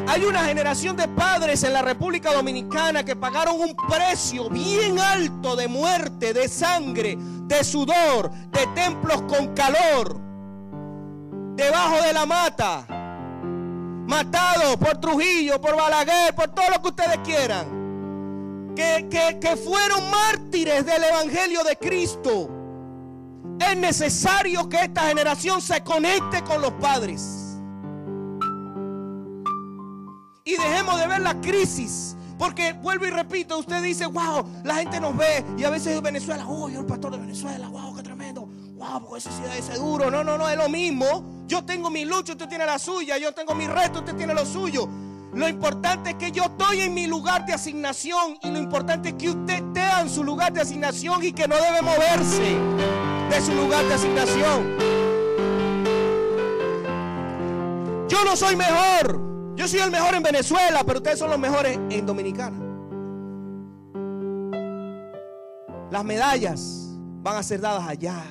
Hay 0.07 0.25
una 0.25 0.43
generación 0.45 0.97
de 0.97 1.07
padres 1.07 1.63
en 1.63 1.73
la 1.73 1.81
República 1.81 2.33
Dominicana 2.33 3.05
que 3.05 3.15
pagaron 3.15 3.59
un 3.61 3.75
precio 3.87 4.49
bien 4.49 4.99
alto 4.99 5.55
de 5.55 5.67
muerte, 5.67 6.33
de 6.33 6.49
sangre, 6.49 7.15
de 7.17 7.63
sudor, 7.63 8.31
de 8.51 8.67
templos 8.73 9.21
con 9.23 9.53
calor, 9.53 10.19
debajo 11.55 12.01
de 12.01 12.13
la 12.13 12.25
mata, 12.25 12.85
matados 14.07 14.75
por 14.77 14.99
Trujillo, 14.99 15.61
por 15.61 15.75
Balaguer, 15.75 16.33
por 16.35 16.49
todo 16.49 16.69
lo 16.69 16.81
que 16.81 16.89
ustedes 16.89 17.19
quieran, 17.23 17.82
que, 18.75 19.37
que 19.39 19.55
fueron 19.57 20.09
mártires 20.09 20.85
del 20.85 21.03
Evangelio 21.03 21.63
de 21.63 21.77
Cristo. 21.77 22.49
Es 23.59 23.77
necesario 23.77 24.67
que 24.67 24.77
esta 24.77 25.07
generación 25.07 25.61
se 25.61 25.81
conecte 25.83 26.43
con 26.43 26.61
los 26.61 26.71
padres 26.73 27.43
y 30.45 30.51
dejemos 30.51 30.99
de 30.99 31.07
ver 31.07 31.21
la 31.21 31.39
crisis. 31.41 32.15
Porque 32.37 32.73
vuelvo 32.73 33.05
y 33.05 33.09
repito, 33.11 33.59
usted 33.59 33.81
dice, 33.81 34.05
wow, 34.07 34.45
la 34.63 34.75
gente 34.75 34.99
nos 34.99 35.15
ve 35.15 35.45
y 35.57 35.63
a 35.63 35.69
veces 35.69 35.95
en 35.95 36.03
Venezuela, 36.03 36.45
oh, 36.47 36.67
yo 36.67 36.79
el 36.79 36.85
pastor 36.85 37.11
de 37.11 37.19
Venezuela, 37.19 37.69
wow, 37.69 37.95
qué 37.95 38.03
tremendo, 38.03 38.49
wow, 38.73 39.01
porque 39.01 39.19
ese 39.19 39.29
sí 39.29 39.43
ese 39.57 39.75
duro. 39.75 40.09
No, 40.09 40.23
no, 40.23 40.37
no, 40.37 40.49
es 40.49 40.57
lo 40.57 40.67
mismo. 40.67 41.45
Yo 41.45 41.63
tengo 41.63 41.89
mi 41.89 42.05
lucha, 42.05 42.33
usted 42.33 42.49
tiene 42.49 42.65
la 42.65 42.79
suya, 42.79 43.17
yo 43.17 43.31
tengo 43.33 43.53
mi 43.53 43.67
reto, 43.67 43.99
usted 43.99 44.15
tiene 44.15 44.33
lo 44.33 44.45
suyo. 44.45 44.89
Lo 45.35 45.49
importante 45.49 46.11
es 46.11 46.15
que 46.15 46.31
yo 46.31 46.43
estoy 46.43 46.81
en 46.81 46.93
mi 46.93 47.07
lugar 47.07 47.45
de 47.45 47.53
asignación 47.53 48.37
y 48.43 48.51
lo 48.51 48.59
importante 48.59 49.09
es 49.09 49.15
que 49.15 49.29
usted 49.29 49.53
esté 49.55 49.81
en 50.01 50.09
su 50.09 50.23
lugar 50.23 50.53
de 50.53 50.61
asignación 50.61 51.23
y 51.23 51.31
que 51.31 51.47
no 51.47 51.55
debe 51.55 51.81
moverse 51.81 52.55
de 53.29 53.41
su 53.41 53.53
lugar 53.53 53.83
de 53.85 53.93
asignación. 53.95 54.77
Yo 58.07 58.23
no 58.23 58.35
soy 58.35 58.55
mejor. 58.55 59.21
Yo 59.55 59.67
soy 59.67 59.79
el 59.79 59.91
mejor 59.91 60.13
en 60.15 60.23
Venezuela, 60.23 60.83
pero 60.85 60.99
ustedes 60.99 61.17
son 61.17 61.29
los 61.29 61.39
mejores 61.39 61.79
en 61.89 62.05
Dominicana. 62.05 62.57
Las 65.89 66.03
medallas 66.03 66.95
van 67.21 67.37
a 67.37 67.43
ser 67.43 67.61
dadas 67.61 67.87
allá. 67.87 68.23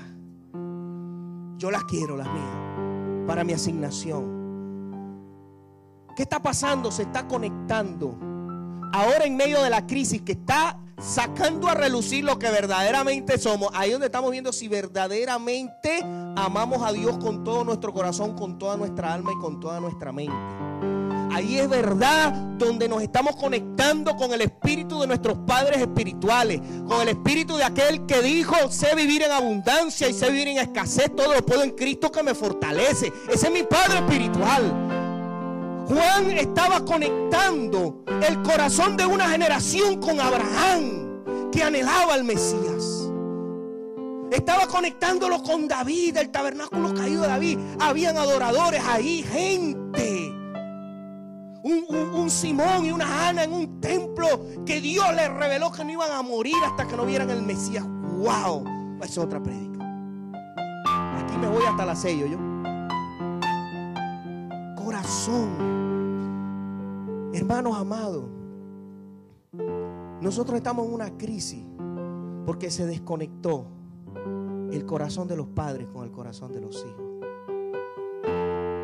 Yo 1.59 1.71
las 1.71 1.85
quiero, 1.85 2.17
las 2.17 2.29
mías, 2.29 3.27
para 3.27 3.45
mi 3.45 3.53
asignación. 3.53 4.42
¿Qué 6.15 6.23
está 6.23 6.41
pasando? 6.43 6.93
Se 6.93 7.03
está 7.03 7.27
conectando. 7.27 8.19
Ahora 8.93 9.25
en 9.25 9.37
medio 9.37 9.63
de 9.63 9.71
la 9.71 9.87
crisis 9.87 10.21
que 10.23 10.33
está 10.33 10.79
sacando 11.01 11.69
a 11.69 11.75
relucir 11.75 12.25
lo 12.25 12.39
que 12.39 12.51
verdaderamente 12.51 13.39
somos, 13.39 13.71
ahí 13.75 13.91
donde 13.91 14.07
estamos 14.07 14.31
viendo 14.31 14.53
si 14.53 14.69
verdaderamente 14.69 16.01
amamos 16.37 16.83
a 16.83 16.93
Dios 16.93 17.19
con 17.19 17.43
todo 17.43 17.65
nuestro 17.65 17.93
corazón, 17.93 18.37
con 18.37 18.59
toda 18.59 18.77
nuestra 18.77 19.13
alma 19.13 19.33
y 19.33 19.41
con 19.41 19.59
toda 19.59 19.81
nuestra 19.81 20.13
mente. 20.13 20.33
Ahí 21.33 21.59
es 21.59 21.69
verdad 21.69 22.31
donde 22.59 22.89
nos 22.89 23.03
estamos 23.03 23.35
conectando 23.37 24.15
con 24.17 24.33
el 24.35 24.43
espíritu 24.43 25.01
de 25.01 25.07
nuestros 25.07 25.39
padres 25.39 25.79
espirituales, 25.79 26.61
con 26.87 27.01
el 27.01 27.09
espíritu 27.09 27.57
de 27.57 27.65
aquel 27.65 28.05
que 28.05 28.21
dijo, 28.21 28.55
sé 28.71 28.95
vivir 28.95 29.23
en 29.23 29.33
abundancia 29.33 30.09
y 30.09 30.13
sé 30.13 30.31
vivir 30.31 30.49
en 30.49 30.59
escasez, 30.59 31.11
todo 31.17 31.35
lo 31.35 31.45
puedo 31.45 31.63
en 31.63 31.71
Cristo 31.71 32.13
que 32.13 32.23
me 32.23 32.35
fortalece. 32.35 33.11
Ese 33.31 33.47
es 33.47 33.53
mi 33.53 33.63
Padre 33.63 34.01
espiritual. 34.01 35.02
Juan 35.89 36.31
estaba 36.31 36.85
conectando 36.85 38.05
el 38.27 38.43
corazón 38.43 38.97
de 38.97 39.07
una 39.07 39.29
generación 39.29 40.01
con 40.01 40.21
Abraham 40.21 41.51
que 41.51 41.63
anhelaba 41.63 42.15
al 42.15 42.25
Mesías. 42.25 43.11
Estaba 44.31 44.67
conectándolo 44.67 45.43
con 45.43 45.69
David, 45.69 46.17
el 46.17 46.31
tabernáculo 46.31 46.95
caído 46.95 47.23
de 47.23 47.29
David. 47.29 47.59
Habían 47.81 48.17
adoradores 48.17 48.83
ahí, 48.83 49.23
gente. 49.23 50.33
Un, 51.65 52.31
Simón 52.31 52.87
y 52.87 52.93
una 52.93 53.29
Ana 53.29 53.45
en 53.45 53.53
un 53.53 53.81
templo 53.81 54.27
que 54.65 54.81
Dios 54.81 55.05
les 55.15 55.29
reveló 55.29 55.71
que 55.71 55.85
no 55.85 55.91
iban 55.91 56.11
a 56.13 56.23
morir 56.23 56.57
hasta 56.65 56.89
que 56.89 56.97
no 56.97 57.05
vieran 57.05 57.29
el 57.31 57.43
Mesías. 57.43 57.85
¡Wow! 57.85 58.65
Esa 58.99 59.05
es 59.05 59.19
otra 59.19 59.43
prédica. 59.43 59.85
Aquí 61.19 61.37
me 61.37 61.49
voy 61.49 61.65
hasta 61.65 61.85
la 61.85 61.95
sello 61.95 62.27
yo. 62.27 62.52
Corazón 65.13 65.53
Hermanos 67.35 67.77
amados, 67.77 68.25
nosotros 70.23 70.57
estamos 70.57 70.87
en 70.87 70.95
una 70.95 71.19
crisis 71.19 71.63
porque 72.47 72.71
se 72.71 72.87
desconectó 72.87 73.67
el 74.71 74.87
corazón 74.87 75.29
de 75.29 75.37
los 75.37 75.49
padres 75.49 75.87
con 75.89 76.05
el 76.05 76.13
corazón 76.13 76.53
de 76.53 76.63
los 76.63 76.87
hijos. 76.87 77.05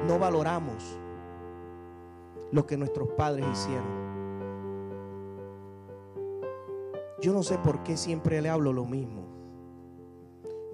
No 0.06 0.18
valoramos 0.18 0.98
lo 2.52 2.66
que 2.66 2.76
nuestros 2.76 3.08
padres 3.16 3.46
hicieron. 3.50 3.88
Yo 7.22 7.32
no 7.32 7.42
sé 7.42 7.56
por 7.56 7.82
qué 7.84 7.96
siempre 7.96 8.42
le 8.42 8.50
hablo 8.50 8.74
lo 8.74 8.84
mismo. 8.84 9.22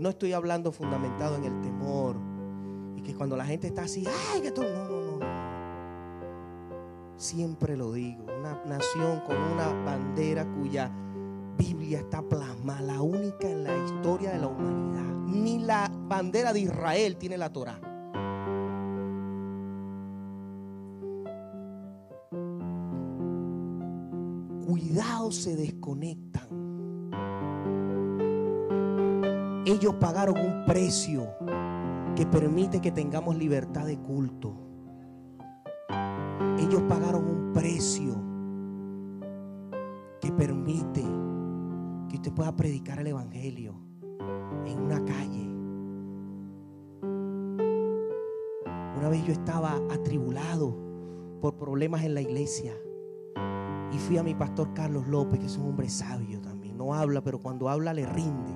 No 0.00 0.08
estoy 0.08 0.32
hablando 0.32 0.72
fundamentado 0.72 1.36
en 1.36 1.44
el 1.44 1.60
temor 1.60 2.16
y 2.96 3.02
que 3.02 3.14
cuando 3.14 3.36
la 3.36 3.46
gente 3.46 3.68
está 3.68 3.82
así, 3.82 4.04
ay, 4.32 4.40
que 4.40 4.50
tú 4.50 4.62
no, 4.62 4.88
no, 4.88 5.13
Siempre 7.16 7.76
lo 7.76 7.92
digo, 7.92 8.24
una 8.24 8.60
nación 8.64 9.20
con 9.26 9.36
una 9.36 9.68
bandera 9.84 10.44
cuya 10.44 10.90
Biblia 11.56 12.00
está 12.00 12.20
plasmada, 12.22 12.80
la 12.80 13.02
única 13.02 13.48
en 13.48 13.64
la 13.64 13.76
historia 13.84 14.32
de 14.32 14.38
la 14.38 14.48
humanidad. 14.48 15.14
Ni 15.26 15.60
la 15.60 15.90
bandera 16.08 16.52
de 16.52 16.60
Israel 16.60 17.16
tiene 17.16 17.38
la 17.38 17.52
Torah. 17.52 17.80
Cuidado, 24.66 25.30
se 25.30 25.56
desconectan. 25.56 26.48
Ellos 29.66 29.94
pagaron 29.94 30.36
un 30.38 30.64
precio 30.66 31.28
que 32.16 32.26
permite 32.26 32.80
que 32.80 32.90
tengamos 32.90 33.36
libertad 33.36 33.86
de 33.86 33.98
culto. 33.98 34.73
Ellos 36.58 36.82
pagaron 36.88 37.24
un 37.24 37.52
precio 37.52 38.14
que 40.20 40.32
permite 40.32 41.02
que 42.08 42.16
usted 42.16 42.32
pueda 42.32 42.54
predicar 42.54 43.00
el 43.00 43.08
Evangelio 43.08 43.74
en 44.66 44.80
una 44.80 45.04
calle. 45.04 45.48
Una 48.96 49.08
vez 49.08 49.24
yo 49.26 49.32
estaba 49.32 49.74
atribulado 49.90 50.76
por 51.40 51.56
problemas 51.56 52.04
en 52.04 52.14
la 52.14 52.22
iglesia 52.22 52.72
y 53.92 53.98
fui 53.98 54.16
a 54.16 54.22
mi 54.22 54.34
pastor 54.34 54.72
Carlos 54.74 55.06
López, 55.06 55.38
que 55.38 55.46
es 55.46 55.56
un 55.56 55.66
hombre 55.66 55.88
sabio 55.88 56.40
también. 56.40 56.76
No 56.76 56.94
habla, 56.94 57.22
pero 57.22 57.40
cuando 57.40 57.68
habla 57.68 57.92
le 57.92 58.06
rinde. 58.06 58.50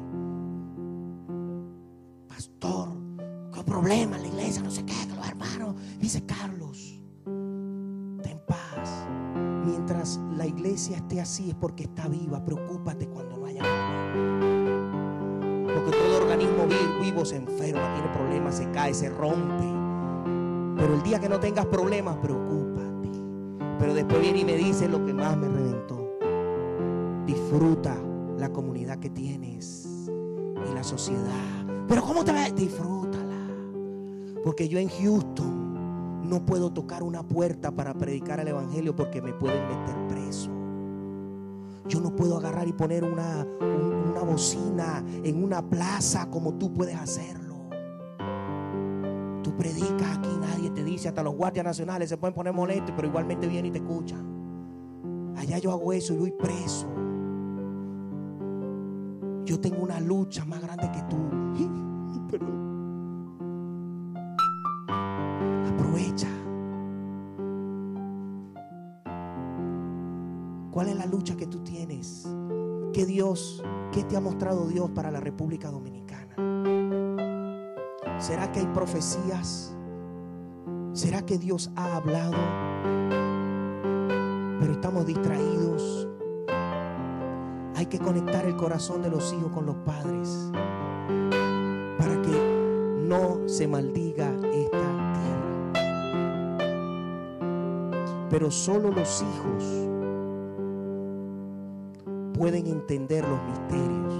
Pastor, 2.26 2.88
¿qué 3.52 3.62
problema 3.62 4.16
en 4.16 4.22
la 4.22 4.28
iglesia? 4.28 4.62
No 4.62 4.70
sé 4.70 4.84
qué, 4.84 4.94
que 5.06 5.14
los 5.14 5.28
hermanos. 5.28 5.76
Dice 6.00 6.24
Carlos, 6.24 6.57
la 10.36 10.46
iglesia 10.46 10.96
esté 10.98 11.20
así 11.20 11.50
es 11.50 11.54
porque 11.54 11.84
está 11.84 12.08
viva. 12.08 12.44
Preocúpate 12.44 13.08
cuando 13.08 13.38
no 13.38 13.46
haya 13.46 13.62
Porque 15.74 15.90
todo 15.90 16.22
organismo 16.22 16.66
vivo 17.00 17.24
se 17.24 17.36
enferma, 17.36 17.94
tiene 17.94 18.08
problemas, 18.12 18.56
se 18.56 18.70
cae, 18.70 18.92
se 18.92 19.08
rompe. 19.08 19.64
Pero 20.76 20.94
el 20.94 21.02
día 21.02 21.18
que 21.18 21.28
no 21.28 21.40
tengas 21.40 21.66
problemas, 21.66 22.16
preocúpate. 22.18 23.08
Pero 23.78 23.94
después 23.94 24.20
viene 24.20 24.40
y 24.40 24.44
me 24.44 24.56
dice 24.56 24.88
lo 24.88 25.04
que 25.04 25.14
más 25.14 25.36
me 25.36 25.48
reventó. 25.48 26.18
Disfruta 27.26 27.96
la 28.36 28.50
comunidad 28.50 28.98
que 28.98 29.10
tienes 29.10 29.88
y 30.08 30.74
la 30.74 30.84
sociedad. 30.84 31.64
Pero 31.88 32.02
¿cómo 32.02 32.24
te 32.24 32.32
ves? 32.32 32.54
Disfrútala. 32.54 33.48
Porque 34.44 34.68
yo 34.68 34.78
en 34.78 34.88
Houston 34.88 35.77
no 36.24 36.44
puedo 36.44 36.72
tocar 36.72 37.02
una 37.02 37.22
puerta 37.22 37.70
para 37.70 37.94
predicar 37.94 38.40
el 38.40 38.48
Evangelio 38.48 38.94
porque 38.94 39.22
me 39.22 39.32
pueden 39.32 39.66
meter 39.68 40.06
preso. 40.08 40.50
Yo 41.86 42.00
no 42.00 42.14
puedo 42.14 42.36
agarrar 42.36 42.68
y 42.68 42.72
poner 42.72 43.04
una, 43.04 43.46
una 43.60 44.22
bocina 44.22 45.02
en 45.24 45.42
una 45.42 45.62
plaza 45.62 46.28
como 46.30 46.54
tú 46.54 46.72
puedes 46.72 46.96
hacerlo. 46.96 47.56
Tú 49.42 49.56
predicas 49.56 50.18
aquí, 50.18 50.28
nadie 50.40 50.70
te 50.70 50.84
dice, 50.84 51.08
hasta 51.08 51.22
los 51.22 51.34
guardias 51.34 51.64
nacionales 51.64 52.10
se 52.10 52.18
pueden 52.18 52.34
poner 52.34 52.52
molestos, 52.52 52.92
pero 52.94 53.08
igualmente 53.08 53.46
vienen 53.46 53.70
y 53.70 53.70
te 53.70 53.78
escuchan. 53.78 55.34
Allá 55.36 55.58
yo 55.58 55.72
hago 55.72 55.92
eso 55.92 56.12
y 56.12 56.18
voy 56.18 56.32
preso. 56.32 56.86
Yo 59.44 59.58
tengo 59.60 59.82
una 59.82 59.98
lucha 60.00 60.44
más 60.44 60.60
grande 60.60 60.90
que 60.92 61.02
tú. 61.04 61.16
Perdón. 62.30 62.67
¿Cuál 70.78 70.90
es 70.90 70.96
la 70.96 71.06
lucha 71.06 71.36
que 71.36 71.48
tú 71.48 71.58
tienes? 71.64 72.24
¿Qué 72.92 73.04
Dios, 73.04 73.64
qué 73.90 74.04
te 74.04 74.16
ha 74.16 74.20
mostrado 74.20 74.68
Dios 74.68 74.88
para 74.90 75.10
la 75.10 75.18
República 75.18 75.72
Dominicana? 75.72 76.36
¿Será 78.20 78.52
que 78.52 78.60
hay 78.60 78.66
profecías? 78.66 79.76
¿Será 80.92 81.26
que 81.26 81.36
Dios 81.36 81.72
ha 81.74 81.96
hablado? 81.96 82.36
Pero 84.60 84.72
estamos 84.72 85.04
distraídos. 85.04 86.06
Hay 87.74 87.86
que 87.86 87.98
conectar 87.98 88.46
el 88.46 88.54
corazón 88.54 89.02
de 89.02 89.10
los 89.10 89.32
hijos 89.32 89.50
con 89.50 89.66
los 89.66 89.78
padres 89.78 90.52
para 91.98 92.22
que 92.22 93.00
no 93.04 93.48
se 93.48 93.66
maldiga 93.66 94.32
esta 94.52 95.12
tierra. 95.12 95.88
Pero 98.30 98.52
solo 98.52 98.92
los 98.92 99.22
hijos 99.22 99.77
pueden 102.38 102.66
entender 102.68 103.26
los 103.28 103.42
misterios. 103.42 104.14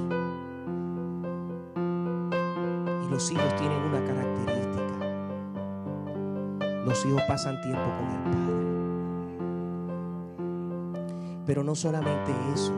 Y 3.05 3.11
los 3.11 3.31
hijos 3.31 3.57
tienen 3.57 3.81
una 3.83 4.05
característica. 4.05 4.59
Los 6.85 7.07
hijos 7.07 7.23
pasan 7.29 7.61
tiempo 7.61 7.85
con 7.99 8.09
el 8.11 8.23
Padre. 8.25 8.67
Pero 11.47 11.63
no 11.63 11.77
solamente 11.77 12.33
eso. 12.53 12.75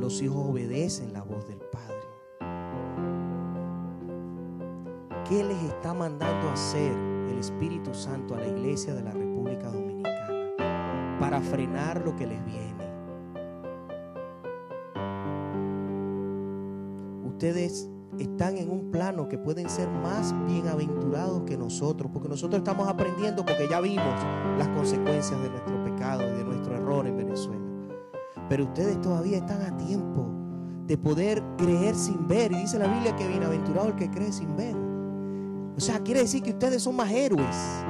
Los 0.00 0.20
hijos 0.20 0.44
obedecen 0.50 1.12
la 1.12 1.22
voz 1.22 1.46
del 1.46 1.60
Padre. 1.60 1.96
¿Qué 5.28 5.44
les 5.44 5.62
está 5.62 5.94
mandando 5.94 6.50
hacer 6.50 6.92
el 7.30 7.38
Espíritu 7.38 7.94
Santo 7.94 8.34
a 8.34 8.38
la 8.38 8.48
iglesia 8.48 8.92
de 8.94 9.02
la 9.02 9.12
República 9.12 9.70
Dominicana? 9.70 9.96
para 11.20 11.40
frenar 11.40 12.02
lo 12.04 12.14
que 12.14 12.26
les 12.26 12.44
viene. 12.44 12.75
Ustedes 17.36 17.86
están 18.18 18.56
en 18.56 18.70
un 18.70 18.90
plano 18.90 19.28
que 19.28 19.36
pueden 19.36 19.68
ser 19.68 19.90
más 19.90 20.34
bienaventurados 20.46 21.42
que 21.42 21.58
nosotros, 21.58 22.10
porque 22.10 22.30
nosotros 22.30 22.60
estamos 22.60 22.88
aprendiendo 22.88 23.44
porque 23.44 23.68
ya 23.68 23.78
vimos 23.82 24.14
las 24.56 24.68
consecuencias 24.68 25.38
de 25.42 25.50
nuestro 25.50 25.84
pecado 25.84 26.22
y 26.22 26.38
de 26.38 26.44
nuestro 26.44 26.74
error 26.74 27.06
en 27.06 27.18
Venezuela. 27.18 27.60
Pero 28.48 28.64
ustedes 28.64 28.98
todavía 29.02 29.36
están 29.36 29.60
a 29.60 29.76
tiempo 29.76 30.26
de 30.86 30.96
poder 30.96 31.42
creer 31.58 31.94
sin 31.94 32.26
ver. 32.26 32.52
Y 32.52 32.60
dice 32.60 32.78
la 32.78 32.86
Biblia 32.86 33.14
que 33.14 33.28
bienaventurado 33.28 33.88
el 33.88 33.96
que 33.96 34.10
cree 34.10 34.32
sin 34.32 34.56
ver. 34.56 34.74
O 35.76 35.80
sea, 35.80 36.00
quiere 36.00 36.20
decir 36.20 36.42
que 36.42 36.52
ustedes 36.52 36.82
son 36.82 36.96
más 36.96 37.12
héroes, 37.12 37.84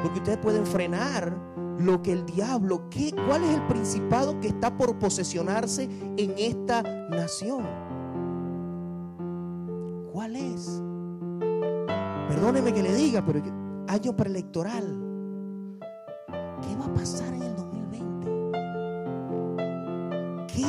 porque 0.00 0.20
ustedes 0.20 0.38
pueden 0.38 0.64
frenar 0.64 1.36
lo 1.80 2.02
que 2.02 2.12
el 2.12 2.24
diablo, 2.24 2.88
¿qué, 2.88 3.12
¿cuál 3.26 3.42
es 3.42 3.50
el 3.52 3.66
principado 3.66 4.38
que 4.40 4.46
está 4.46 4.76
por 4.76 4.96
posesionarse 4.96 5.88
en 6.16 6.34
esta 6.38 6.84
nación? 7.10 7.85
¿Cuál 10.16 10.34
es? 10.34 10.82
Perdóneme 12.26 12.72
que 12.72 12.82
le 12.82 12.94
diga, 12.94 13.22
pero 13.26 13.42
año 13.86 14.16
preelectoral. 14.16 14.98
¿Qué 16.62 16.74
va 16.74 16.86
a 16.86 16.94
pasar 16.94 17.34
en 17.34 17.42
el 17.42 17.54
2020? 17.54 18.30
¿Qué 20.54 20.64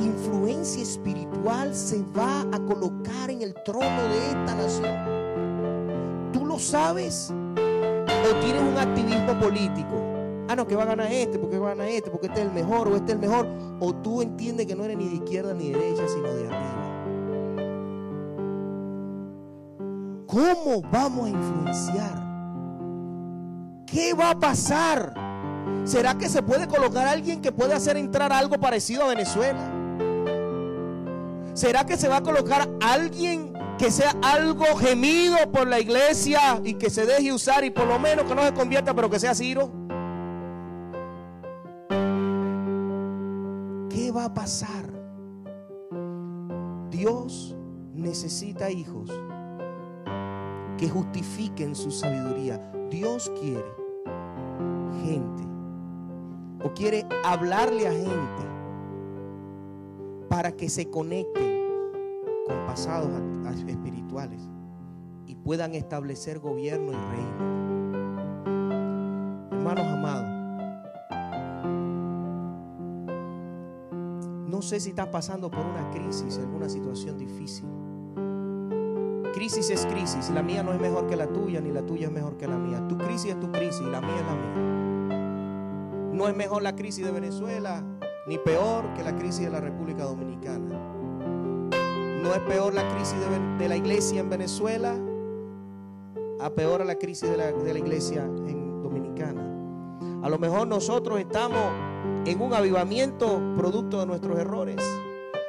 influencia 0.00 0.80
espiritual 0.80 1.74
se 1.74 2.04
va 2.16 2.42
a 2.42 2.64
colocar 2.66 3.32
en 3.32 3.42
el 3.42 3.52
trono 3.64 4.02
de 4.10 4.28
esta 4.28 4.54
nación? 4.54 6.30
¿Tú 6.32 6.46
lo 6.46 6.60
sabes? 6.60 7.32
¿O 7.32 8.34
tienes 8.44 8.62
un 8.62 8.78
activismo 8.78 9.40
político? 9.40 9.96
Ah, 10.48 10.54
no, 10.54 10.68
que 10.68 10.76
va 10.76 10.84
a 10.84 10.86
ganar 10.86 11.10
este, 11.10 11.40
porque 11.40 11.58
va 11.58 11.72
a 11.72 11.74
ganar 11.74 11.88
este, 11.88 12.12
porque 12.12 12.28
este 12.28 12.42
es 12.42 12.46
el 12.46 12.52
mejor 12.52 12.86
o 12.86 12.94
este 12.94 13.10
es 13.10 13.14
el 13.14 13.18
mejor. 13.18 13.48
O 13.80 13.92
tú 13.92 14.22
entiendes 14.22 14.66
que 14.66 14.76
no 14.76 14.84
eres 14.84 14.96
ni 14.96 15.08
de 15.08 15.16
izquierda 15.16 15.52
ni 15.52 15.72
de 15.72 15.80
derecha, 15.80 16.06
sino 16.06 16.32
de 16.32 16.46
arriba. 16.46 16.83
¿Cómo 20.34 20.82
vamos 20.90 21.26
a 21.26 21.28
influenciar? 21.28 22.14
¿Qué 23.86 24.14
va 24.14 24.30
a 24.30 24.34
pasar? 24.40 25.14
¿Será 25.84 26.18
que 26.18 26.28
se 26.28 26.42
puede 26.42 26.66
colocar 26.66 27.06
alguien 27.06 27.40
que 27.40 27.52
puede 27.52 27.72
hacer 27.72 27.96
entrar 27.96 28.32
algo 28.32 28.58
parecido 28.58 29.04
a 29.04 29.06
Venezuela? 29.06 29.70
¿Será 31.52 31.86
que 31.86 31.96
se 31.96 32.08
va 32.08 32.16
a 32.16 32.22
colocar 32.24 32.68
alguien 32.82 33.52
que 33.78 33.92
sea 33.92 34.12
algo 34.22 34.64
gemido 34.76 35.36
por 35.52 35.68
la 35.68 35.78
iglesia 35.78 36.60
y 36.64 36.74
que 36.74 36.90
se 36.90 37.06
deje 37.06 37.32
usar 37.32 37.64
y 37.64 37.70
por 37.70 37.86
lo 37.86 38.00
menos 38.00 38.24
que 38.24 38.34
no 38.34 38.42
se 38.42 38.52
convierta, 38.52 38.92
pero 38.92 39.08
que 39.08 39.20
sea 39.20 39.36
Ciro? 39.36 39.70
¿Qué 43.88 44.10
va 44.10 44.24
a 44.24 44.34
pasar? 44.34 44.92
Dios 46.90 47.54
necesita 47.92 48.68
hijos 48.72 49.12
que 50.78 50.88
justifiquen 50.88 51.74
su 51.74 51.90
sabiduría. 51.90 52.58
Dios 52.90 53.30
quiere 53.40 53.64
gente 55.04 55.44
o 56.64 56.72
quiere 56.74 57.06
hablarle 57.24 57.86
a 57.88 57.92
gente 57.92 58.44
para 60.28 60.52
que 60.52 60.68
se 60.68 60.90
conecten 60.90 61.62
con 62.46 62.66
pasados 62.66 63.10
espirituales 63.66 64.48
y 65.26 65.34
puedan 65.36 65.74
establecer 65.74 66.38
gobierno 66.38 66.92
y 66.92 66.96
reino. 66.96 67.54
Hermanos 69.52 69.86
amados, 69.86 70.34
no 74.48 74.62
sé 74.62 74.80
si 74.80 74.90
estás 74.90 75.08
pasando 75.08 75.50
por 75.50 75.64
una 75.64 75.90
crisis, 75.90 76.38
alguna 76.38 76.68
situación 76.68 77.18
difícil. 77.18 77.83
Crisis 79.34 79.68
es 79.70 79.84
crisis, 79.86 80.30
la 80.30 80.44
mía 80.44 80.62
no 80.62 80.72
es 80.72 80.80
mejor 80.80 81.08
que 81.08 81.16
la 81.16 81.26
tuya, 81.26 81.60
ni 81.60 81.72
la 81.72 81.84
tuya 81.84 82.06
es 82.06 82.12
mejor 82.12 82.36
que 82.36 82.46
la 82.46 82.56
mía. 82.56 82.86
Tu 82.88 82.96
crisis 82.96 83.32
es 83.32 83.40
tu 83.40 83.50
crisis 83.50 83.80
y 83.80 83.90
la 83.90 84.00
mía 84.00 84.14
es 84.14 84.26
la 84.26 84.34
mía. 84.36 84.54
No 86.12 86.28
es 86.28 86.36
mejor 86.36 86.62
la 86.62 86.76
crisis 86.76 87.04
de 87.04 87.10
Venezuela, 87.10 87.82
ni 88.28 88.38
peor 88.38 88.94
que 88.94 89.02
la 89.02 89.16
crisis 89.16 89.46
de 89.46 89.50
la 89.50 89.60
República 89.60 90.04
Dominicana. 90.04 90.78
No 92.22 92.32
es 92.32 92.38
peor 92.46 92.74
la 92.74 92.86
crisis 92.94 93.16
de, 93.58 93.68
la 93.68 93.76
iglesia 93.76 94.20
en 94.20 94.30
Venezuela 94.30 94.94
a 96.40 96.50
peor 96.50 96.82
a 96.82 96.84
la 96.84 96.94
crisis 96.94 97.28
de 97.28 97.36
la, 97.36 97.50
de 97.50 97.72
la 97.72 97.78
iglesia 97.80 98.22
en 98.22 98.82
Dominicana. 98.84 99.42
A 100.22 100.28
lo 100.28 100.38
mejor 100.38 100.68
nosotros 100.68 101.18
estamos 101.18 101.72
en 102.24 102.40
un 102.40 102.54
avivamiento 102.54 103.42
producto 103.56 103.98
de 103.98 104.06
nuestros 104.06 104.38
errores, 104.38 104.76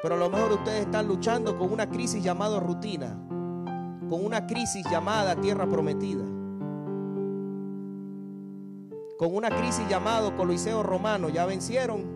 pero 0.01 0.15
a 0.15 0.17
lo 0.17 0.29
mejor 0.29 0.53
ustedes 0.53 0.81
están 0.81 1.07
luchando 1.07 1.55
con 1.55 1.71
una 1.71 1.87
crisis 1.87 2.23
llamada 2.23 2.59
rutina, 2.59 3.24
con 4.09 4.23
una 4.23 4.45
crisis 4.47 4.85
llamada 4.89 5.35
tierra 5.35 5.65
prometida, 5.67 6.23
con 9.17 9.35
una 9.35 9.49
crisis 9.49 9.87
llamada 9.89 10.35
Coliseo 10.35 10.83
Romano, 10.83 11.29
ya 11.29 11.45
vencieron 11.45 12.15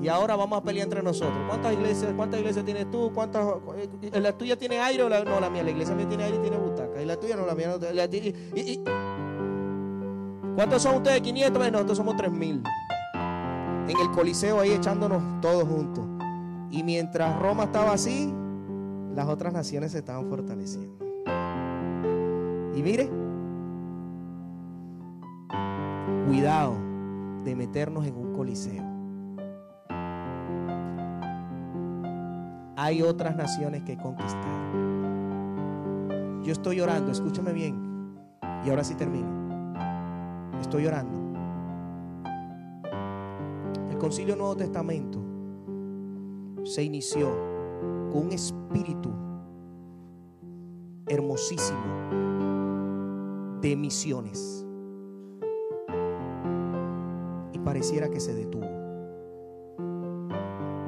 y 0.00 0.08
ahora 0.08 0.36
vamos 0.36 0.60
a 0.60 0.62
pelear 0.62 0.84
entre 0.84 1.02
nosotros. 1.02 1.38
¿Cuántas 1.48 1.72
iglesias, 1.72 2.12
cuántas 2.14 2.40
iglesias 2.40 2.64
tienes 2.64 2.88
tú? 2.90 3.10
¿Cuántas, 3.12 3.44
eh, 3.76 4.20
¿La 4.20 4.36
tuya 4.36 4.56
tiene 4.56 4.78
aire 4.78 5.02
o 5.02 5.08
no 5.08 5.40
la 5.40 5.50
mía? 5.50 5.64
La 5.64 5.70
iglesia 5.70 5.94
mía 5.94 6.08
tiene 6.08 6.24
aire 6.24 6.36
y 6.36 6.40
tiene 6.40 6.56
butaca. 6.56 7.02
¿Y 7.02 7.04
la 7.04 7.16
tuya 7.18 7.36
no 7.36 7.44
la 7.44 7.54
mía? 7.54 7.76
Y, 8.54 8.80
¿Cuántos 10.54 10.82
son 10.82 10.96
ustedes? 10.96 11.20
500. 11.20 11.72
nosotros 11.72 11.98
somos 11.98 12.16
3000. 12.16 12.62
En 13.88 13.96
el 13.98 14.10
Coliseo 14.12 14.60
ahí 14.60 14.70
echándonos 14.70 15.40
todos 15.40 15.64
juntos. 15.64 16.04
Y 16.70 16.84
mientras 16.84 17.36
Roma 17.40 17.64
estaba 17.64 17.92
así, 17.92 18.32
las 19.14 19.26
otras 19.26 19.52
naciones 19.52 19.92
se 19.92 19.98
estaban 19.98 20.28
fortaleciendo. 20.28 21.07
Y 22.74 22.82
mire, 22.82 23.10
cuidado 26.26 26.76
de 27.44 27.56
meternos 27.56 28.06
en 28.06 28.16
un 28.16 28.32
coliseo. 28.34 28.98
hay 32.88 33.02
otras 33.02 33.36
naciones 33.36 33.82
que 33.82 33.98
conquistar. 33.98 34.72
Yo 36.42 36.52
estoy 36.52 36.80
orando, 36.80 37.10
escúchame 37.10 37.52
bien. 37.52 38.16
Y 38.64 38.70
ahora 38.70 38.84
sí 38.84 38.94
termino. 38.94 39.28
Estoy 40.60 40.86
orando. 40.86 41.18
El 43.90 43.98
Concilio 43.98 44.36
Nuevo 44.36 44.56
Testamento 44.56 45.18
se 46.64 46.84
inició 46.84 47.28
con 48.12 48.26
un 48.26 48.32
espíritu 48.32 49.10
hermosísimo 51.08 51.78
de 53.60 53.76
misiones. 53.76 54.64
Y 57.52 57.58
pareciera 57.58 58.08
que 58.08 58.20
se 58.20 58.34
detuvo. 58.34 58.66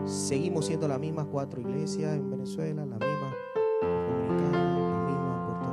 Seguimos 0.05 0.67
siendo 0.67 0.89
las 0.89 0.99
mismas 0.99 1.27
cuatro 1.27 1.61
iglesias 1.61 2.15
en 2.15 2.31
Venezuela, 2.31 2.87
la 2.87 2.97
misma 2.97 3.35
dominicana, 3.83 4.79
la 4.79 5.05
misma 5.07 5.47
Puerto 5.47 5.69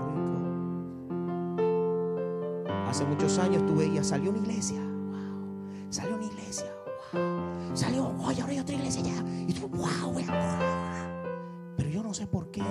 Rico. 1.88 2.88
Hace 2.88 3.06
muchos 3.06 3.40
años 3.40 3.66
tú 3.66 3.76
veías, 3.76 4.08
salió 4.08 4.30
una 4.32 4.40
iglesia, 4.40 4.80
wow, 4.82 5.90
salió 5.90 6.16
una 6.18 6.26
iglesia, 6.26 6.68
wow, 7.14 7.76
salió, 7.76 8.08
oye, 8.26 8.42
ahora 8.42 8.54
hay 8.54 8.60
otra 8.60 8.76
iglesia 8.76 9.02
ya, 9.02 9.24
y 9.48 9.54
wow, 9.60 10.12
wow, 10.12 10.24
Pero 11.78 11.90
yo 11.90 12.04
no 12.04 12.14
sé 12.14 12.28
por 12.28 12.52
qué 12.52 12.62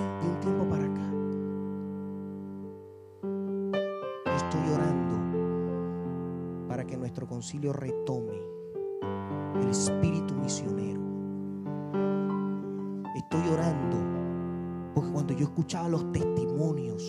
nuestro 7.26 7.28
concilio 7.28 7.72
retome 7.72 8.40
el 9.60 9.70
espíritu 9.70 10.34
misionero 10.34 11.00
estoy 13.16 13.48
orando. 13.48 13.96
Porque 14.94 15.10
cuando 15.10 15.34
yo 15.34 15.44
escuchaba 15.44 15.88
los 15.88 16.10
testimonios, 16.12 17.02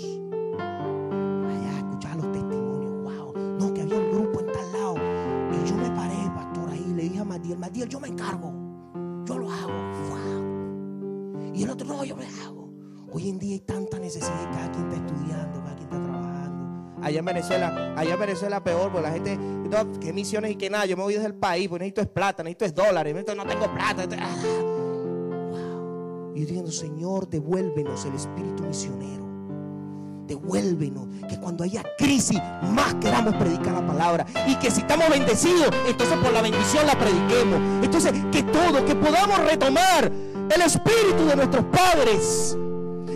allá 0.60 1.78
escuchaba 1.78 2.16
los 2.16 2.32
testimonios, 2.32 3.04
wow, 3.04 3.34
no, 3.60 3.74
que 3.74 3.82
había 3.82 4.00
un 4.00 4.12
grupo 4.12 4.40
en 4.42 4.48
tal 4.48 4.74
lado. 4.74 4.96
Y 4.96 5.70
yo 5.70 5.76
me 5.76 5.90
paré, 5.92 6.16
pastor, 6.36 6.70
ahí 6.70 6.94
le 6.96 7.04
dije 7.04 7.20
a 7.20 7.26
Matiel, 7.26 7.60
Matiel, 7.60 7.88
yo 7.88 8.00
me 8.00 8.10
encargo, 8.10 8.52
yo 9.26 9.38
lo 9.38 9.52
hago, 9.52 9.74
wow. 10.10 11.54
Y 11.54 11.64
el 11.64 11.70
otro, 11.70 11.88
no, 11.88 12.04
yo 12.04 12.16
me 12.16 12.26
hago. 12.26 12.74
Hoy 13.14 13.30
en 13.30 13.40
día 13.40 13.54
hay 13.54 13.62
tanta 13.62 14.00
necesidad, 14.00 14.52
cada 14.52 14.72
quien 14.72 14.92
está 14.92 15.06
estudiando, 15.06 15.60
cada 15.60 15.76
quien 15.76 15.90
está 15.90 16.04
trabajando. 16.04 16.98
Allá 17.02 17.20
en 17.20 17.26
Venezuela, 17.26 17.94
allá 17.96 18.14
en 18.14 18.20
Venezuela 18.20 18.64
peor, 18.64 18.92
porque 18.92 19.08
la 19.08 19.14
gente, 19.14 19.40
que 20.00 20.14
misiones 20.14 20.52
y 20.52 20.56
que 20.56 20.70
nada, 20.70 20.86
yo 20.86 20.96
me 20.98 21.04
voy 21.04 21.14
desde 21.14 21.28
el 21.28 21.36
país, 21.36 21.68
porque 21.68 21.84
necesito 21.84 22.02
es 22.02 22.08
plata, 22.08 22.44
necesito 22.44 22.66
es 22.66 22.74
dólares, 22.74 23.16
no 23.36 23.46
tengo 23.46 23.74
plata. 23.74 24.08
Ah, 24.20 24.36
y 26.36 26.42
diciendo, 26.42 26.72
Señor, 26.72 27.28
devuélvenos 27.28 28.06
el 28.06 28.14
espíritu 28.14 28.64
misionero. 28.64 29.26
devuélvenos. 30.28 31.08
Que 31.28 31.40
cuando 31.40 31.64
haya 31.64 31.84
crisis, 31.98 32.40
más 32.62 32.94
queramos 32.96 33.34
predicar 33.36 33.74
la 33.74 33.86
palabra. 33.88 34.26
Y 34.46 34.56
que 34.58 34.70
si 34.70 34.82
estamos 34.82 35.10
bendecidos, 35.10 35.70
entonces 35.88 36.18
por 36.18 36.32
la 36.32 36.42
bendición 36.42 36.86
la 36.86 36.98
prediquemos. 37.00 37.84
Entonces, 37.84 38.14
que 38.32 38.44
todo, 38.44 38.86
que 38.86 38.94
podamos 38.94 39.40
retomar 39.40 40.12
el 40.56 40.62
espíritu 40.62 41.26
de 41.28 41.36
nuestros 41.38 41.66
padres. 41.66 42.56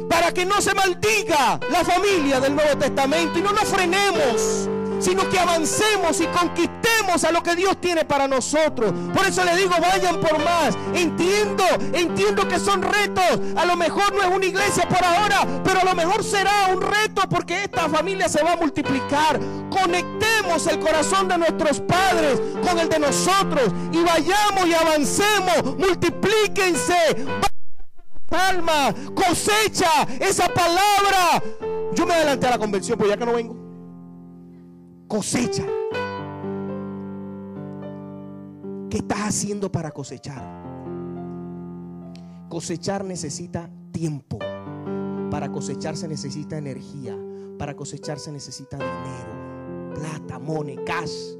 Para 0.10 0.34
que 0.34 0.46
no 0.46 0.60
se 0.60 0.74
maldiga 0.74 1.60
la 1.70 1.86
familia 1.86 2.40
del 2.40 2.56
Nuevo 2.56 2.78
Testamento 2.78 3.38
y 3.38 3.42
no 3.42 3.52
nos 3.52 3.66
frenemos 3.66 4.70
sino 5.02 5.28
que 5.30 5.40
avancemos 5.40 6.22
y 6.22 6.28
conquistemos 6.28 7.24
a 7.24 7.32
lo 7.32 7.42
que 7.44 7.56
Dios 7.56 7.82
tiene 7.82 8.06
para 8.06 8.28
nosotros. 8.28 8.94
Por 9.14 9.26
eso 9.26 9.44
le 9.44 9.56
digo, 9.56 9.74
vayan 9.82 10.20
por 10.20 10.38
más. 10.44 10.78
Entiendo, 10.94 11.64
entiendo 11.94 12.48
que 12.48 12.60
son 12.60 12.82
retos. 12.82 13.40
A 13.58 13.66
lo 13.66 13.76
mejor 13.76 14.14
no 14.14 14.22
es 14.22 14.28
una 14.28 14.46
iglesia 14.46 14.88
por 14.88 15.04
ahora, 15.04 15.46
pero 15.64 15.82
a 15.82 15.84
lo 15.84 15.96
mejor 15.96 16.24
será 16.24 16.68
un 16.74 16.82
reto 16.82 17.24
porque 17.30 17.64
esta 17.64 17.90
familia 17.90 18.30
se 18.30 18.44
va 18.44 18.54
a 18.54 18.56
multiplicar. 18.56 19.40
Conectemos 19.70 20.68
el 20.68 20.80
corazón 20.80 21.28
de 21.28 21.38
nuestros 21.40 21.82
padres 21.82 22.40
con 22.66 22.78
el 22.80 22.88
de 22.88 23.00
nosotros 23.00 23.74
y 23.92 24.04
vayamos 24.04 24.68
y 24.68 24.74
avancemos. 24.74 25.78
Multiplíquense. 25.78 27.26
Alma, 28.30 28.94
cosecha 29.14 30.08
esa 30.20 30.48
palabra. 30.48 31.44
Yo 31.94 32.06
me 32.06 32.14
adelanté 32.14 32.48
a 32.48 32.52
la 32.52 32.58
convención, 32.58 32.98
pues 32.98 33.10
ya 33.10 33.18
que 33.18 33.26
no 33.26 33.34
vengo 33.34 33.61
cosecha. 35.12 35.66
¿Qué 38.90 38.98
estás 39.00 39.20
haciendo 39.20 39.70
para 39.70 39.92
cosechar? 39.92 40.42
Cosechar 42.48 43.04
necesita 43.04 43.70
tiempo. 43.92 44.40
Para 45.30 45.52
cosechar 45.52 45.98
se 45.98 46.08
necesita 46.08 46.58
energía. 46.58 47.18
Para 47.60 47.76
cosechar 47.76 48.20
se 48.20 48.32
necesita 48.32 48.78
dinero, 48.78 49.94
plata, 49.96 50.40
money, 50.40 50.78
cash. 50.86 51.36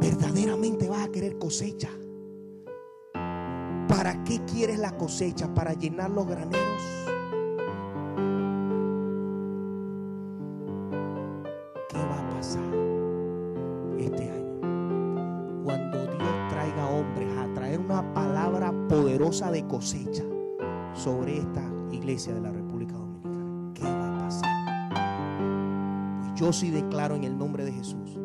Verdaderamente 0.00 0.86
vas 0.86 1.06
a 1.06 1.10
querer 1.10 1.38
cosecha. 1.38 1.88
¿Para 3.88 4.22
qué 4.24 4.44
quieres 4.44 4.78
la 4.78 4.98
cosecha? 4.98 5.54
¿Para 5.54 5.72
llenar 5.72 6.10
los 6.10 6.26
graneros? 6.26 7.01
De 19.32 19.66
cosecha 19.66 20.22
sobre 20.92 21.38
esta 21.38 21.62
iglesia 21.90 22.34
de 22.34 22.42
la 22.42 22.50
República 22.50 22.92
Dominicana. 22.92 23.72
¿Qué 23.72 23.82
va 23.82 24.14
a 24.14 24.18
pasar? 24.18 25.40
Pues 26.20 26.34
yo 26.38 26.52
sí 26.52 26.70
declaro 26.70 27.16
en 27.16 27.24
el 27.24 27.38
nombre 27.38 27.64
de 27.64 27.72
Jesús 27.72 28.18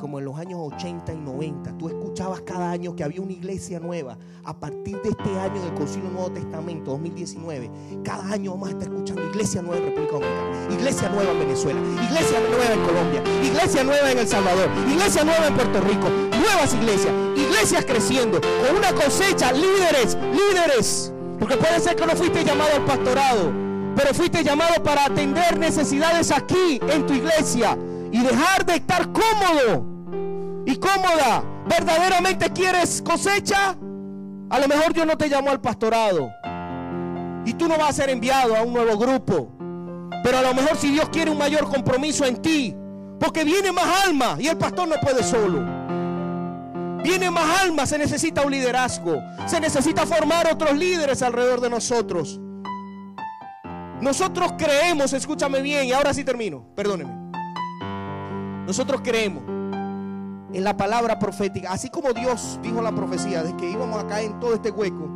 como 0.00 0.18
en 0.18 0.24
los 0.24 0.38
años 0.38 0.58
80 0.62 1.12
y 1.12 1.16
90 1.18 1.76
tú 1.78 1.88
escuchabas 1.88 2.40
cada 2.40 2.70
año 2.70 2.96
que 2.96 3.04
había 3.04 3.20
una 3.20 3.32
iglesia 3.32 3.78
nueva, 3.78 4.16
a 4.44 4.58
partir 4.58 5.00
de 5.02 5.10
este 5.10 5.38
año 5.38 5.62
del 5.62 5.74
Concilio 5.74 6.10
Nuevo 6.10 6.32
Testamento 6.32 6.92
2019, 6.92 7.70
cada 8.02 8.32
año 8.32 8.52
vamos 8.52 8.68
a 8.68 8.72
estar 8.72 8.88
escuchando 8.88 9.26
iglesia 9.26 9.62
nueva 9.62 9.76
en 9.76 9.84
República 9.86 10.12
Dominicana, 10.14 10.74
iglesia 10.74 11.08
nueva 11.10 11.30
en 11.32 11.38
Venezuela, 11.38 11.80
iglesia 11.80 12.40
nueva 12.40 12.72
en 12.72 12.80
Colombia, 12.80 13.22
iglesia 13.44 13.84
nueva 13.84 14.10
en 14.10 14.18
El 14.18 14.26
Salvador, 14.28 14.68
iglesia 14.88 15.24
nueva 15.24 15.46
en 15.46 15.54
Puerto 15.54 15.80
Rico, 15.82 16.08
nuevas 16.30 16.74
iglesias, 16.74 17.14
iglesias 17.36 17.84
creciendo, 17.84 18.40
con 18.40 18.76
una 18.76 18.92
cosecha, 18.94 19.52
líderes, 19.52 20.16
líderes. 20.32 21.12
Porque 21.38 21.56
puede 21.56 21.80
ser 21.80 21.96
que 21.96 22.06
no 22.06 22.16
fuiste 22.16 22.44
llamado 22.44 22.70
al 22.76 22.84
pastorado, 22.84 23.52
pero 23.96 24.14
fuiste 24.14 24.42
llamado 24.42 24.82
para 24.82 25.06
atender 25.06 25.58
necesidades 25.58 26.30
aquí 26.30 26.80
en 26.88 27.06
tu 27.06 27.14
iglesia 27.14 27.76
y 28.12 28.20
dejar 28.20 28.66
de 28.66 28.76
estar 28.76 29.08
cómodo 29.12 29.89
y 30.70 30.76
cómoda. 30.76 31.42
¿Verdaderamente 31.66 32.50
quieres 32.50 33.02
cosecha? 33.02 33.76
A 34.50 34.58
lo 34.58 34.68
mejor 34.68 34.92
Dios 34.92 35.06
no 35.06 35.16
te 35.16 35.28
llamó 35.28 35.50
al 35.50 35.60
pastorado 35.60 36.30
y 37.44 37.54
tú 37.54 37.68
no 37.68 37.78
vas 37.78 37.90
a 37.90 37.92
ser 37.92 38.10
enviado 38.10 38.56
a 38.56 38.62
un 38.62 38.72
nuevo 38.72 38.96
grupo. 38.98 39.52
Pero 40.22 40.38
a 40.38 40.42
lo 40.42 40.54
mejor 40.54 40.76
si 40.76 40.90
Dios 40.90 41.08
quiere 41.10 41.30
un 41.30 41.38
mayor 41.38 41.68
compromiso 41.68 42.24
en 42.26 42.42
ti, 42.42 42.76
porque 43.18 43.44
viene 43.44 43.72
más 43.72 44.06
alma 44.06 44.36
y 44.38 44.48
el 44.48 44.58
pastor 44.58 44.88
no 44.88 44.96
puede 44.96 45.22
solo. 45.22 45.60
Viene 47.02 47.30
más 47.30 47.62
alma, 47.62 47.86
se 47.86 47.96
necesita 47.96 48.42
un 48.42 48.50
liderazgo. 48.50 49.16
Se 49.46 49.58
necesita 49.60 50.04
formar 50.04 50.52
otros 50.52 50.76
líderes 50.76 51.22
alrededor 51.22 51.60
de 51.60 51.70
nosotros. 51.70 52.38
Nosotros 54.02 54.52
creemos, 54.58 55.12
escúchame 55.12 55.62
bien, 55.62 55.86
y 55.86 55.92
ahora 55.92 56.12
sí 56.12 56.24
termino, 56.24 56.64
perdóneme. 56.74 57.30
Nosotros 58.66 59.00
creemos 59.02 59.59
en 60.52 60.64
la 60.64 60.76
palabra 60.76 61.18
profética, 61.18 61.72
así 61.72 61.90
como 61.90 62.12
Dios 62.12 62.58
dijo 62.62 62.82
la 62.82 62.92
profecía 62.92 63.42
de 63.42 63.56
que 63.56 63.70
íbamos 63.70 64.02
a 64.02 64.06
caer 64.06 64.32
en 64.32 64.40
todo 64.40 64.54
este 64.54 64.70
hueco, 64.70 65.08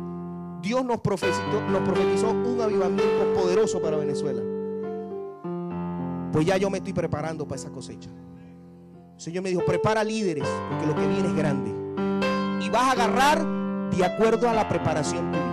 Dios 0.61 0.83
nos 0.83 0.99
profetizó, 1.01 1.61
nos 1.69 1.81
profetizó 1.81 2.31
un 2.31 2.59
avivamiento 2.61 3.33
poderoso 3.35 3.81
para 3.81 3.97
Venezuela. 3.97 4.41
Pues 6.31 6.45
ya 6.45 6.57
yo 6.57 6.69
me 6.69 6.79
estoy 6.79 6.93
preparando 6.93 7.47
para 7.47 7.61
esa 7.61 7.69
cosecha. 7.69 8.09
El 9.15 9.21
Señor 9.21 9.43
me 9.43 9.49
dijo, 9.49 9.63
prepara 9.65 10.03
líderes, 10.03 10.47
porque 10.69 10.87
lo 10.87 10.95
que 10.95 11.07
viene 11.07 11.27
es 11.27 11.35
grande. 11.35 11.71
Y 12.65 12.69
vas 12.69 12.83
a 12.83 12.91
agarrar 12.91 13.45
de 13.91 14.03
acuerdo 14.03 14.49
a 14.49 14.53
la 14.53 14.67
preparación 14.67 15.31
tuya. 15.31 15.43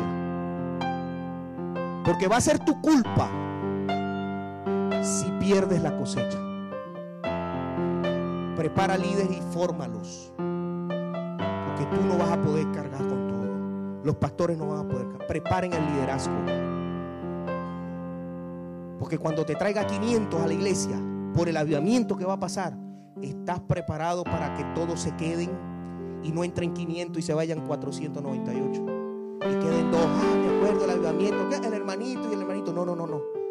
Porque 2.05 2.27
va 2.27 2.37
a 2.39 2.41
ser 2.41 2.59
tu 2.59 2.81
culpa 2.81 3.31
si 5.03 5.31
pierdes 5.39 5.83
la 5.83 5.97
cosecha. 5.97 6.42
Prepara 8.57 8.97
líderes 8.97 9.39
y 9.39 9.41
fórmalos. 9.53 10.33
Porque 10.37 11.87
tú 11.91 12.05
no 12.07 12.19
vas 12.19 12.31
a 12.31 12.41
poder 12.41 12.71
cargar 12.73 13.07
con 13.07 13.29
todo. 13.29 14.03
Los 14.05 14.17
pastores 14.17 14.59
no 14.59 14.69
van 14.69 14.87
a 14.87 14.89
poder 14.89 15.09
cargar. 15.09 15.27
Preparen 15.27 15.73
el 15.73 15.87
liderazgo. 15.87 16.35
Porque 18.99 19.19
cuando 19.19 19.45
te 19.45 19.55
traiga 19.55 19.87
500 19.87 20.41
a 20.41 20.47
la 20.47 20.53
iglesia, 20.53 20.97
por 21.35 21.49
el 21.49 21.57
avivamiento 21.57 22.17
que 22.17 22.25
va 22.25 22.35
a 22.35 22.41
pasar, 22.41 22.77
¿Estás 23.23 23.61
preparado 23.61 24.25
para 24.25 24.53
que 24.55 24.65
todos 24.75 25.01
se 25.01 25.15
queden 25.15 25.51
y 26.25 26.33
no 26.33 26.43
entren 26.43 26.73
500 26.73 27.19
y 27.19 27.23
se 27.23 27.35
vayan 27.35 27.67
498? 27.67 28.83
Y 28.83 29.65
queden 29.65 29.91
dos, 29.91 30.01
ah, 30.05 30.35
me 30.37 30.57
acuerdo 30.57 30.85
el 30.85 30.91
avivamiento, 30.91 31.57
el 31.57 31.73
hermanito 31.73 32.31
y 32.31 32.35
el 32.35 32.41
hermanito. 32.41 32.73
No, 32.73 32.85
no, 32.85 32.97
no, 32.97 33.07
no. 33.07 33.42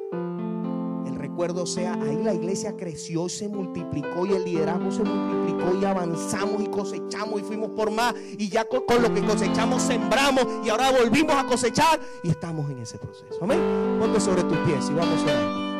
Recuerdo 1.31 1.65
sea, 1.65 1.93
ahí 1.93 2.21
la 2.21 2.33
iglesia 2.33 2.75
creció, 2.75 3.29
se 3.29 3.47
multiplicó 3.47 4.25
y 4.25 4.33
el 4.33 4.43
liderazgo 4.43 4.91
se 4.91 5.01
multiplicó 5.01 5.77
y 5.81 5.85
avanzamos 5.85 6.61
y 6.61 6.67
cosechamos 6.67 7.39
y 7.39 7.43
fuimos 7.43 7.69
por 7.69 7.89
más 7.89 8.13
y 8.37 8.49
ya 8.49 8.65
con, 8.65 8.83
lo 9.01 9.13
que 9.13 9.23
cosechamos 9.23 9.81
sembramos 9.81 10.45
y 10.61 10.67
ahora 10.69 10.91
volvimos 10.91 11.33
a 11.33 11.45
cosechar 11.45 12.01
y 12.21 12.31
estamos 12.31 12.69
en 12.69 12.79
ese 12.79 12.97
proceso. 12.97 13.39
Amén. 13.41 13.61
Ponte 13.97 14.19
sobre 14.19 14.43
tus 14.43 14.57
pies 14.57 14.89
y 14.89 14.93
vamos 14.93 15.21
a 15.21 15.23
orar. 15.23 15.71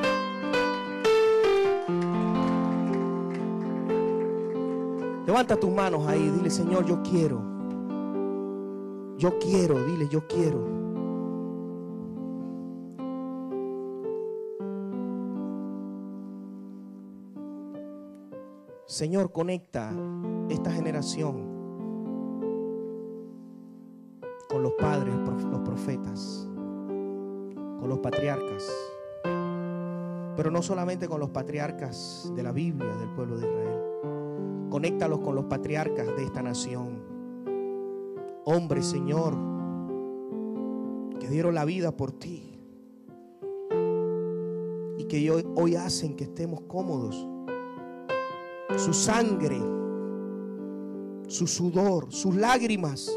Levanta 5.28 5.58
tus 5.58 5.70
manos 5.70 6.08
ahí, 6.08 6.30
dile 6.30 6.50
Señor, 6.50 6.86
yo 6.86 7.04
quiero. 7.04 7.42
Yo 9.18 9.38
quiero, 9.38 9.84
dile, 9.84 10.08
yo 10.08 10.26
quiero. 10.28 10.81
Señor, 18.92 19.32
conecta 19.32 19.90
esta 20.50 20.70
generación 20.70 21.48
con 24.50 24.62
los 24.62 24.74
padres, 24.74 25.16
los 25.50 25.62
profetas, 25.62 26.50
con 27.80 27.88
los 27.88 28.00
patriarcas, 28.00 28.70
pero 30.36 30.52
no 30.52 30.62
solamente 30.62 31.08
con 31.08 31.22
los 31.22 31.30
patriarcas 31.30 32.34
de 32.36 32.44
la 32.44 32.52
Biblia 32.52 32.94
del 32.98 33.08
pueblo 33.12 33.38
de 33.38 33.48
Israel. 33.48 34.70
Conéctalos 34.70 35.20
con 35.22 35.36
los 35.36 35.46
patriarcas 35.46 36.08
de 36.18 36.26
esta 36.26 36.42
nación. 36.42 37.02
Hombres, 38.44 38.88
Señor, 38.88 39.36
que 41.18 41.30
dieron 41.30 41.56
la 41.56 41.64
vida 41.64 41.96
por 41.96 42.12
ti. 42.12 42.60
Y 44.98 45.06
que 45.06 45.32
hoy, 45.32 45.48
hoy 45.56 45.76
hacen 45.78 46.18
que 46.18 46.26
estemos 46.26 46.60
cómodos. 46.68 47.31
Su 48.78 48.94
sangre, 48.94 49.60
su 51.28 51.48
sudor, 51.48 52.12
sus 52.12 52.36
lágrimas. 52.36 53.12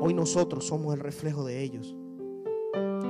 Hoy 0.00 0.14
nosotros 0.14 0.66
somos 0.66 0.94
el 0.94 1.00
reflejo 1.00 1.44
de 1.44 1.62
ellos. 1.62 1.94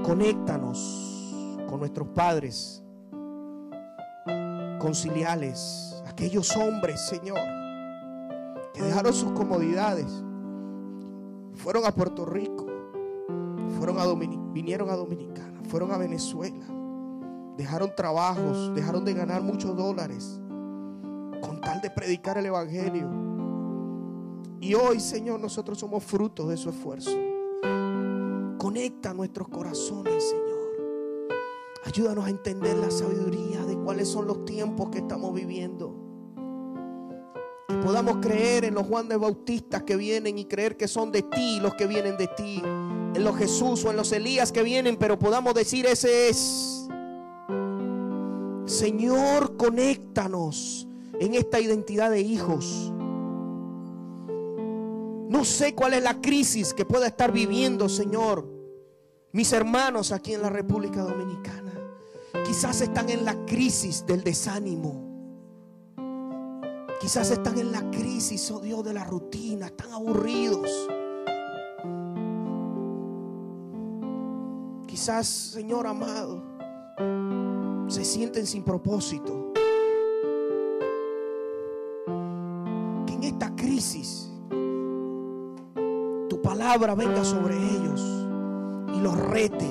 Conéctanos 0.04 1.34
con 1.68 1.80
nuestros 1.80 2.08
padres 2.08 2.82
conciliales, 4.78 6.02
aquellos 6.06 6.56
hombres, 6.56 7.00
Señor, 7.08 7.40
que 8.72 8.82
dejaron 8.82 9.12
sus 9.12 9.32
comodidades, 9.32 10.06
fueron 11.54 11.84
a 11.86 11.92
Puerto 11.92 12.24
Rico, 12.24 12.66
fueron 13.78 13.98
a 13.98 14.06
vinieron 14.52 14.90
a 14.90 14.96
Dominicana, 14.96 15.60
fueron 15.68 15.90
a 15.92 15.98
Venezuela, 15.98 16.66
dejaron 17.56 17.94
trabajos, 17.96 18.74
dejaron 18.74 19.04
de 19.04 19.14
ganar 19.14 19.42
muchos 19.42 19.76
dólares 19.76 20.40
con 21.40 21.60
tal 21.60 21.80
de 21.80 21.90
predicar 21.90 22.38
el 22.38 22.46
Evangelio. 22.46 23.08
Y 24.60 24.74
hoy, 24.74 25.00
Señor, 25.00 25.40
nosotros 25.40 25.78
somos 25.78 26.02
frutos 26.04 26.48
de 26.48 26.56
su 26.56 26.70
esfuerzo. 26.70 27.10
Conecta 28.58 29.14
nuestros 29.14 29.48
corazones, 29.48 30.28
Señor. 30.28 30.56
Ayúdanos 31.84 32.26
a 32.26 32.30
entender 32.30 32.76
la 32.76 32.90
sabiduría 32.90 33.64
de 33.64 33.76
cuáles 33.76 34.08
son 34.08 34.26
los 34.26 34.44
tiempos 34.44 34.90
que 34.90 34.98
estamos 34.98 35.32
viviendo. 35.34 35.94
Que 37.68 37.76
podamos 37.76 38.16
creer 38.16 38.64
en 38.64 38.74
los 38.74 38.86
Juan 38.86 39.08
de 39.08 39.16
Bautistas 39.16 39.82
que 39.84 39.96
vienen 39.96 40.38
y 40.38 40.46
creer 40.46 40.76
que 40.76 40.88
son 40.88 41.12
de 41.12 41.22
ti 41.22 41.60
los 41.60 41.74
que 41.74 41.86
vienen 41.86 42.16
de 42.16 42.28
ti. 42.28 42.60
En 42.64 43.22
los 43.22 43.36
Jesús 43.36 43.84
o 43.84 43.90
en 43.90 43.96
los 43.96 44.10
Elías 44.12 44.50
que 44.50 44.62
vienen, 44.62 44.96
pero 44.96 45.18
podamos 45.18 45.54
decir 45.54 45.86
ese 45.86 46.28
es. 46.28 46.75
Señor, 48.66 49.56
conéctanos 49.56 50.88
en 51.20 51.34
esta 51.34 51.60
identidad 51.60 52.10
de 52.10 52.20
hijos. 52.20 52.92
No 55.28 55.44
sé 55.44 55.74
cuál 55.74 55.94
es 55.94 56.02
la 56.02 56.20
crisis 56.20 56.74
que 56.74 56.84
pueda 56.84 57.06
estar 57.06 57.30
viviendo, 57.30 57.88
Señor, 57.88 58.46
mis 59.32 59.52
hermanos 59.52 60.10
aquí 60.12 60.34
en 60.34 60.42
la 60.42 60.50
República 60.50 61.02
Dominicana. 61.02 61.72
Quizás 62.44 62.80
están 62.80 63.08
en 63.08 63.24
la 63.24 63.46
crisis 63.46 64.04
del 64.04 64.24
desánimo. 64.24 65.06
Quizás 67.00 67.30
están 67.30 67.58
en 67.58 67.70
la 67.70 67.88
crisis, 67.90 68.50
oh 68.50 68.60
Dios, 68.60 68.84
de 68.84 68.94
la 68.94 69.04
rutina, 69.04 69.66
están 69.66 69.92
aburridos. 69.92 70.70
Quizás, 74.86 75.26
Señor 75.26 75.86
amado, 75.86 76.42
se 77.96 78.04
sienten 78.04 78.46
sin 78.46 78.62
propósito. 78.62 79.54
Que 83.06 83.14
en 83.14 83.24
esta 83.24 83.56
crisis 83.56 84.30
tu 86.28 86.42
palabra 86.42 86.94
venga 86.94 87.24
sobre 87.24 87.56
ellos 87.56 88.02
y 88.94 89.00
los 89.00 89.16
rete 89.16 89.70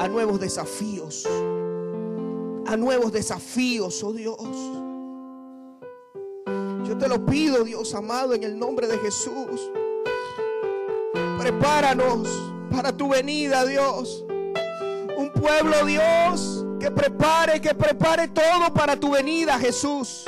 a 0.00 0.08
nuevos 0.08 0.40
desafíos. 0.40 1.28
A 2.66 2.76
nuevos 2.76 3.12
desafíos, 3.12 4.02
oh 4.02 4.12
Dios. 4.12 4.40
Yo 6.88 6.98
te 6.98 7.06
lo 7.06 7.24
pido, 7.24 7.62
Dios 7.62 7.94
amado, 7.94 8.34
en 8.34 8.42
el 8.42 8.58
nombre 8.58 8.88
de 8.88 8.98
Jesús. 8.98 9.70
Prepáranos 11.38 12.28
para 12.68 12.96
tu 12.96 13.10
venida, 13.10 13.64
Dios. 13.64 14.24
Un 15.16 15.30
pueblo, 15.30 15.86
Dios, 15.86 16.55
que 16.86 16.92
prepare, 16.92 17.60
que 17.60 17.74
prepare 17.74 18.28
todo 18.28 18.72
para 18.72 18.94
tu 18.94 19.10
venida, 19.10 19.58
Jesús. 19.58 20.22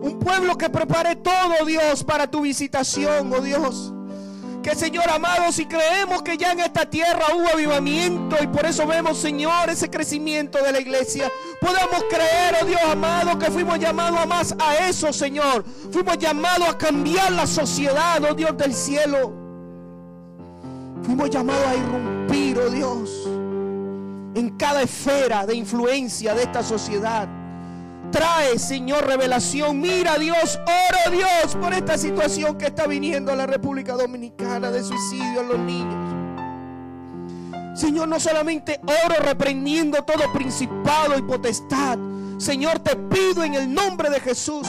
Un 0.00 0.18
pueblo 0.18 0.56
que 0.56 0.70
prepare 0.70 1.16
todo, 1.16 1.66
Dios, 1.66 2.02
para 2.02 2.26
tu 2.26 2.40
visitación, 2.40 3.30
oh 3.34 3.42
Dios. 3.42 3.92
Que 4.62 4.74
Señor 4.74 5.10
amado, 5.10 5.52
si 5.52 5.66
creemos 5.66 6.22
que 6.22 6.38
ya 6.38 6.52
en 6.52 6.60
esta 6.60 6.88
tierra 6.88 7.26
hubo 7.34 7.48
avivamiento 7.48 8.36
y 8.42 8.46
por 8.46 8.64
eso 8.64 8.86
vemos, 8.86 9.18
Señor, 9.18 9.68
ese 9.68 9.90
crecimiento 9.90 10.56
de 10.64 10.72
la 10.72 10.80
iglesia, 10.80 11.30
podamos 11.60 12.04
creer, 12.08 12.56
oh 12.62 12.64
Dios 12.64 12.80
amado, 12.90 13.38
que 13.38 13.50
fuimos 13.50 13.78
llamados 13.78 14.18
a 14.18 14.24
más 14.24 14.54
a 14.58 14.88
eso, 14.88 15.12
Señor. 15.12 15.66
Fuimos 15.92 16.16
llamados 16.16 16.66
a 16.66 16.78
cambiar 16.78 17.30
la 17.32 17.46
sociedad, 17.46 18.22
oh 18.24 18.34
Dios 18.34 18.56
del 18.56 18.72
cielo. 18.72 19.34
Fuimos 21.02 21.28
llamados 21.28 21.66
a 21.66 21.76
irrumpir, 21.76 22.58
oh 22.58 22.70
Dios, 22.70 23.28
en 24.34 24.50
cada 24.56 24.82
esfera 24.82 25.46
de 25.46 25.54
influencia 25.54 26.34
de 26.34 26.42
esta 26.42 26.62
sociedad. 26.62 27.28
Trae, 28.10 28.58
Señor, 28.58 29.06
revelación. 29.06 29.80
Mira, 29.80 30.18
Dios, 30.18 30.58
oro, 30.66 31.16
Dios, 31.16 31.56
por 31.60 31.74
esta 31.74 31.98
situación 31.98 32.56
que 32.56 32.66
está 32.66 32.86
viniendo 32.86 33.32
a 33.32 33.36
la 33.36 33.46
República 33.46 33.94
Dominicana 33.94 34.70
de 34.70 34.82
suicidio 34.82 35.42
en 35.42 35.48
los 35.48 35.58
niños. 35.58 36.18
Señor, 37.78 38.08
no 38.08 38.18
solamente 38.18 38.80
oro 38.82 39.14
reprendiendo 39.22 40.02
todo 40.02 40.32
principado 40.32 41.16
y 41.16 41.22
potestad. 41.22 41.98
Señor, 42.38 42.78
te 42.80 42.96
pido 42.96 43.44
en 43.44 43.54
el 43.54 43.72
nombre 43.72 44.10
de 44.10 44.20
Jesús 44.20 44.66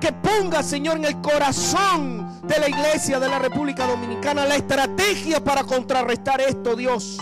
que 0.00 0.12
ponga, 0.12 0.62
Señor, 0.62 0.96
en 0.96 1.04
el 1.04 1.20
corazón 1.20 2.40
de 2.42 2.58
la 2.58 2.68
iglesia 2.68 3.20
de 3.20 3.28
la 3.28 3.38
República 3.38 3.86
Dominicana 3.86 4.44
la 4.44 4.56
estrategia 4.56 5.42
para 5.42 5.62
contrarrestar 5.62 6.40
esto, 6.40 6.74
Dios. 6.74 7.18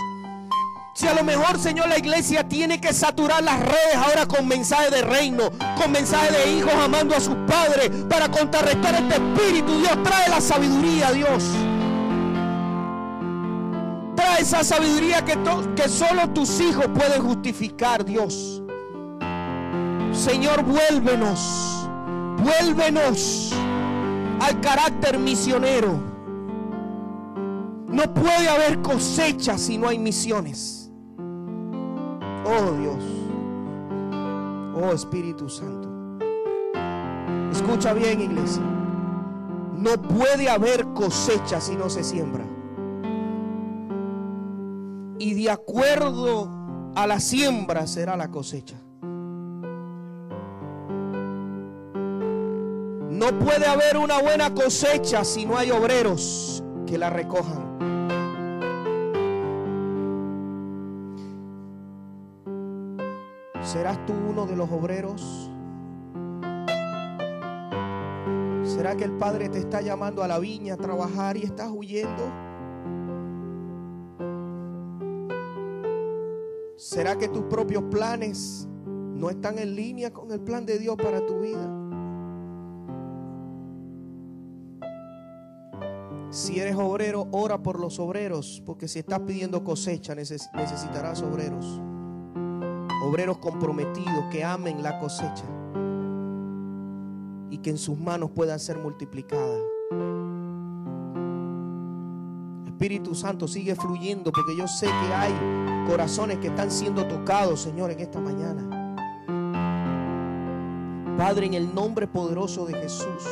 Si 0.93 1.07
a 1.07 1.15
lo 1.15 1.23
mejor, 1.23 1.59
Señor, 1.59 1.89
la 1.89 1.99
iglesia 1.99 2.49
tiene 2.49 2.81
que 2.81 2.93
saturar 2.93 3.43
las 3.43 3.61
redes 3.61 3.97
ahora 3.97 4.27
con 4.27 4.47
mensajes 4.47 4.91
de 4.91 5.03
reino, 5.03 5.51
con 5.81 5.93
mensajes 5.93 6.33
de 6.33 6.53
hijos 6.53 6.73
amando 6.75 7.15
a 7.15 7.21
sus 7.21 7.37
padres 7.47 7.91
para 8.09 8.29
contrarrestar 8.29 8.95
este 8.95 9.15
espíritu, 9.15 9.79
Dios 9.79 10.03
trae 10.03 10.29
la 10.29 10.41
sabiduría, 10.41 11.13
Dios. 11.13 11.45
Trae 14.17 14.43
esa 14.43 14.65
sabiduría 14.65 15.25
que, 15.25 15.39
que 15.77 15.89
solo 15.89 16.29
tus 16.31 16.61
hijos 16.61 16.87
pueden 16.89 17.23
justificar, 17.23 18.05
Dios. 18.05 18.63
Señor, 20.13 20.65
vuélvenos, 20.65 21.89
vuélvenos 22.43 23.53
al 24.41 24.61
carácter 24.61 25.19
misionero. 25.19 25.99
No 27.87 28.13
puede 28.13 28.49
haber 28.49 28.83
cosecha 28.83 29.57
si 29.57 29.79
no 29.79 29.89
hay 29.89 29.99
misiones. 29.99 30.80
Oh 32.45 32.73
Dios. 32.73 33.05
Oh 34.75 34.93
Espíritu 34.93 35.49
Santo. 35.49 35.89
Escucha 37.53 37.93
bien, 37.93 38.21
iglesia. 38.21 38.63
No 39.77 40.01
puede 40.01 40.49
haber 40.49 40.87
cosecha 40.95 41.61
si 41.61 41.77
no 41.77 41.91
se 41.91 42.05
siembra. 42.05 42.45
Y 45.19 45.35
de 45.35 45.51
acuerdo 45.51 46.49
a 46.95 47.07
la 47.07 47.21
siembra 47.21 47.87
será 47.87 48.17
la 48.17 48.31
cosecha. 48.31 48.77
No 53.11 53.39
puede 53.39 53.67
haber 53.67 53.99
una 53.99 54.21
buena 54.23 54.55
cosecha 54.55 55.25
si 55.25 55.45
no 55.45 55.59
hay 55.59 55.71
obreros 55.71 56.65
que 56.87 56.97
la 56.97 57.11
recojan. 57.11 57.70
¿Serás 63.63 64.05
tú 64.07 64.15
uno 64.15 64.47
de 64.47 64.57
los 64.57 64.71
obreros? 64.71 65.51
¿Será 68.65 68.97
que 68.97 69.05
el 69.05 69.13
Padre 69.13 69.51
te 69.51 69.59
está 69.59 69.83
llamando 69.83 70.23
a 70.23 70.29
la 70.29 70.39
viña 70.39 70.75
a 70.75 70.77
trabajar 70.79 71.37
y 71.37 71.43
estás 71.43 71.71
huyendo? 71.71 72.33
¿Será 76.77 77.19
que 77.19 77.29
tus 77.29 77.43
propios 77.45 77.85
planes 77.91 78.67
no 78.87 79.29
están 79.29 79.59
en 79.59 79.77
línea 79.77 80.11
con 80.11 80.31
el 80.31 80.41
plan 80.41 80.65
de 80.65 80.79
Dios 80.79 80.97
para 80.97 81.25
tu 81.27 81.41
vida? 81.41 81.77
Si 86.31 86.59
eres 86.59 86.77
obrero, 86.77 87.29
ora 87.33 87.63
por 87.63 87.79
los 87.79 87.99
obreros, 87.99 88.63
porque 88.65 88.89
si 88.89 89.01
estás 89.01 89.21
pidiendo 89.21 89.63
cosecha, 89.63 90.15
necesitarás 90.15 91.21
obreros 91.23 91.83
obreros 93.11 93.39
comprometidos 93.39 94.27
que 94.31 94.45
amen 94.45 94.85
la 94.85 95.01
cosecha 95.01 95.45
y 97.51 97.59
que 97.59 97.71
en 97.71 97.79
sus 97.79 97.99
manos 97.99 98.31
puedan 98.31 98.61
ser 98.61 98.79
multiplicadas. 98.79 99.61
Espíritu 102.67 103.17
Santo 103.17 103.49
sigue 103.49 103.75
fluyendo 103.75 104.31
porque 104.31 104.57
yo 104.57 104.69
sé 104.69 104.87
que 104.87 105.13
hay 105.13 105.35
corazones 105.89 106.39
que 106.39 106.47
están 106.47 106.71
siendo 106.71 107.05
tocados, 107.09 107.61
Señor, 107.61 107.91
en 107.91 107.99
esta 107.99 108.21
mañana. 108.21 108.95
Padre, 111.19 111.47
en 111.47 111.55
el 111.55 111.75
nombre 111.75 112.07
poderoso 112.07 112.65
de 112.65 112.75
Jesús. 112.75 113.25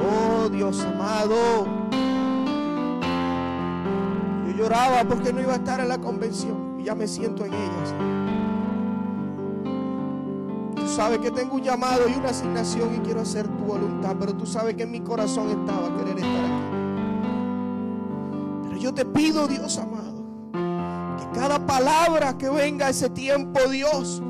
Oh 0.00 0.48
Dios 0.48 0.80
amado. 0.82 1.36
Yo 4.48 4.56
lloraba 4.56 5.04
porque 5.04 5.32
no 5.32 5.40
iba 5.40 5.52
a 5.52 5.56
estar 5.56 5.78
en 5.78 5.88
la 5.88 5.98
convención 5.98 6.73
ya 6.84 6.94
me 6.94 7.08
siento 7.08 7.44
en 7.44 7.54
ellas. 7.54 7.94
Tú 10.76 10.88
sabes 10.88 11.18
que 11.18 11.30
tengo 11.30 11.54
un 11.54 11.62
llamado 11.62 12.08
y 12.08 12.12
una 12.12 12.28
asignación 12.28 12.94
y 12.94 12.98
quiero 12.98 13.22
hacer 13.22 13.48
tu 13.48 13.64
voluntad, 13.64 14.16
pero 14.18 14.34
tú 14.34 14.46
sabes 14.46 14.74
que 14.74 14.82
en 14.82 14.90
mi 14.90 15.00
corazón 15.00 15.48
estaba 15.48 15.96
querer 15.96 16.18
estar 16.18 16.44
aquí. 16.44 16.64
Pero 18.64 18.76
yo 18.76 18.92
te 18.92 19.04
pido, 19.06 19.48
Dios 19.48 19.78
amado, 19.78 20.24
que 20.52 21.38
cada 21.38 21.64
palabra 21.66 22.36
que 22.36 22.50
venga 22.50 22.88
a 22.88 22.90
ese 22.90 23.08
tiempo, 23.08 23.60
Dios, 23.70 24.22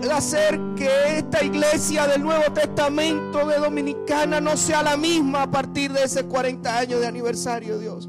pueda 0.00 0.16
hacer 0.16 0.60
que 0.76 1.18
esta 1.18 1.44
iglesia 1.44 2.06
del 2.08 2.22
Nuevo 2.22 2.52
Testamento 2.52 3.46
de 3.46 3.58
Dominicana 3.58 4.40
no 4.40 4.56
sea 4.56 4.82
la 4.82 4.96
misma 4.96 5.44
a 5.44 5.50
partir 5.50 5.92
de 5.92 6.02
ese 6.02 6.24
40 6.24 6.78
años 6.78 7.00
de 7.00 7.06
aniversario, 7.06 7.78
Dios. 7.78 8.08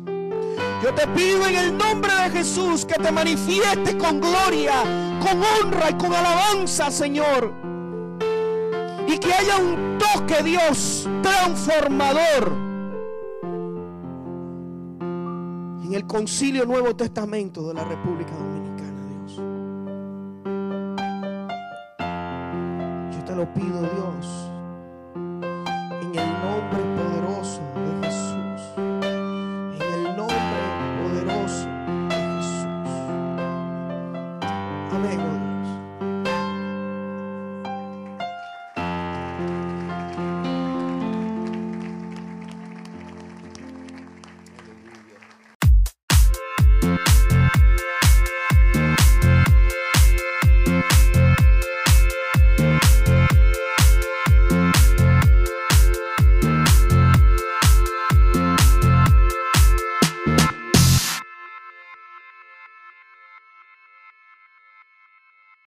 Yo 0.83 0.93
te 0.93 1.07
pido 1.07 1.47
en 1.47 1.55
el 1.55 1.77
nombre 1.77 2.13
de 2.13 2.29
Jesús 2.31 2.85
que 2.85 2.95
te 2.95 3.11
manifiestes 3.11 3.95
con 3.95 4.19
gloria, 4.19 4.83
con 5.19 5.41
honra 5.41 5.89
y 5.89 5.93
con 5.93 6.13
alabanza, 6.13 6.91
Señor. 6.91 7.53
Y 9.07 9.17
que 9.17 9.33
haya 9.33 9.57
un 9.57 9.97
toque, 9.97 10.43
Dios, 10.43 11.07
transformador 11.21 12.65
en 15.85 15.93
el 15.93 16.05
concilio 16.07 16.65
Nuevo 16.65 16.95
Testamento 16.95 17.67
de 17.67 17.73
la 17.75 17.83
República 17.83 18.31
Dominicana, 18.35 19.05
Dios. 19.07 19.35
Yo 23.15 23.23
te 23.23 23.35
lo 23.35 23.53
pido, 23.53 23.81
Dios. 23.81 24.54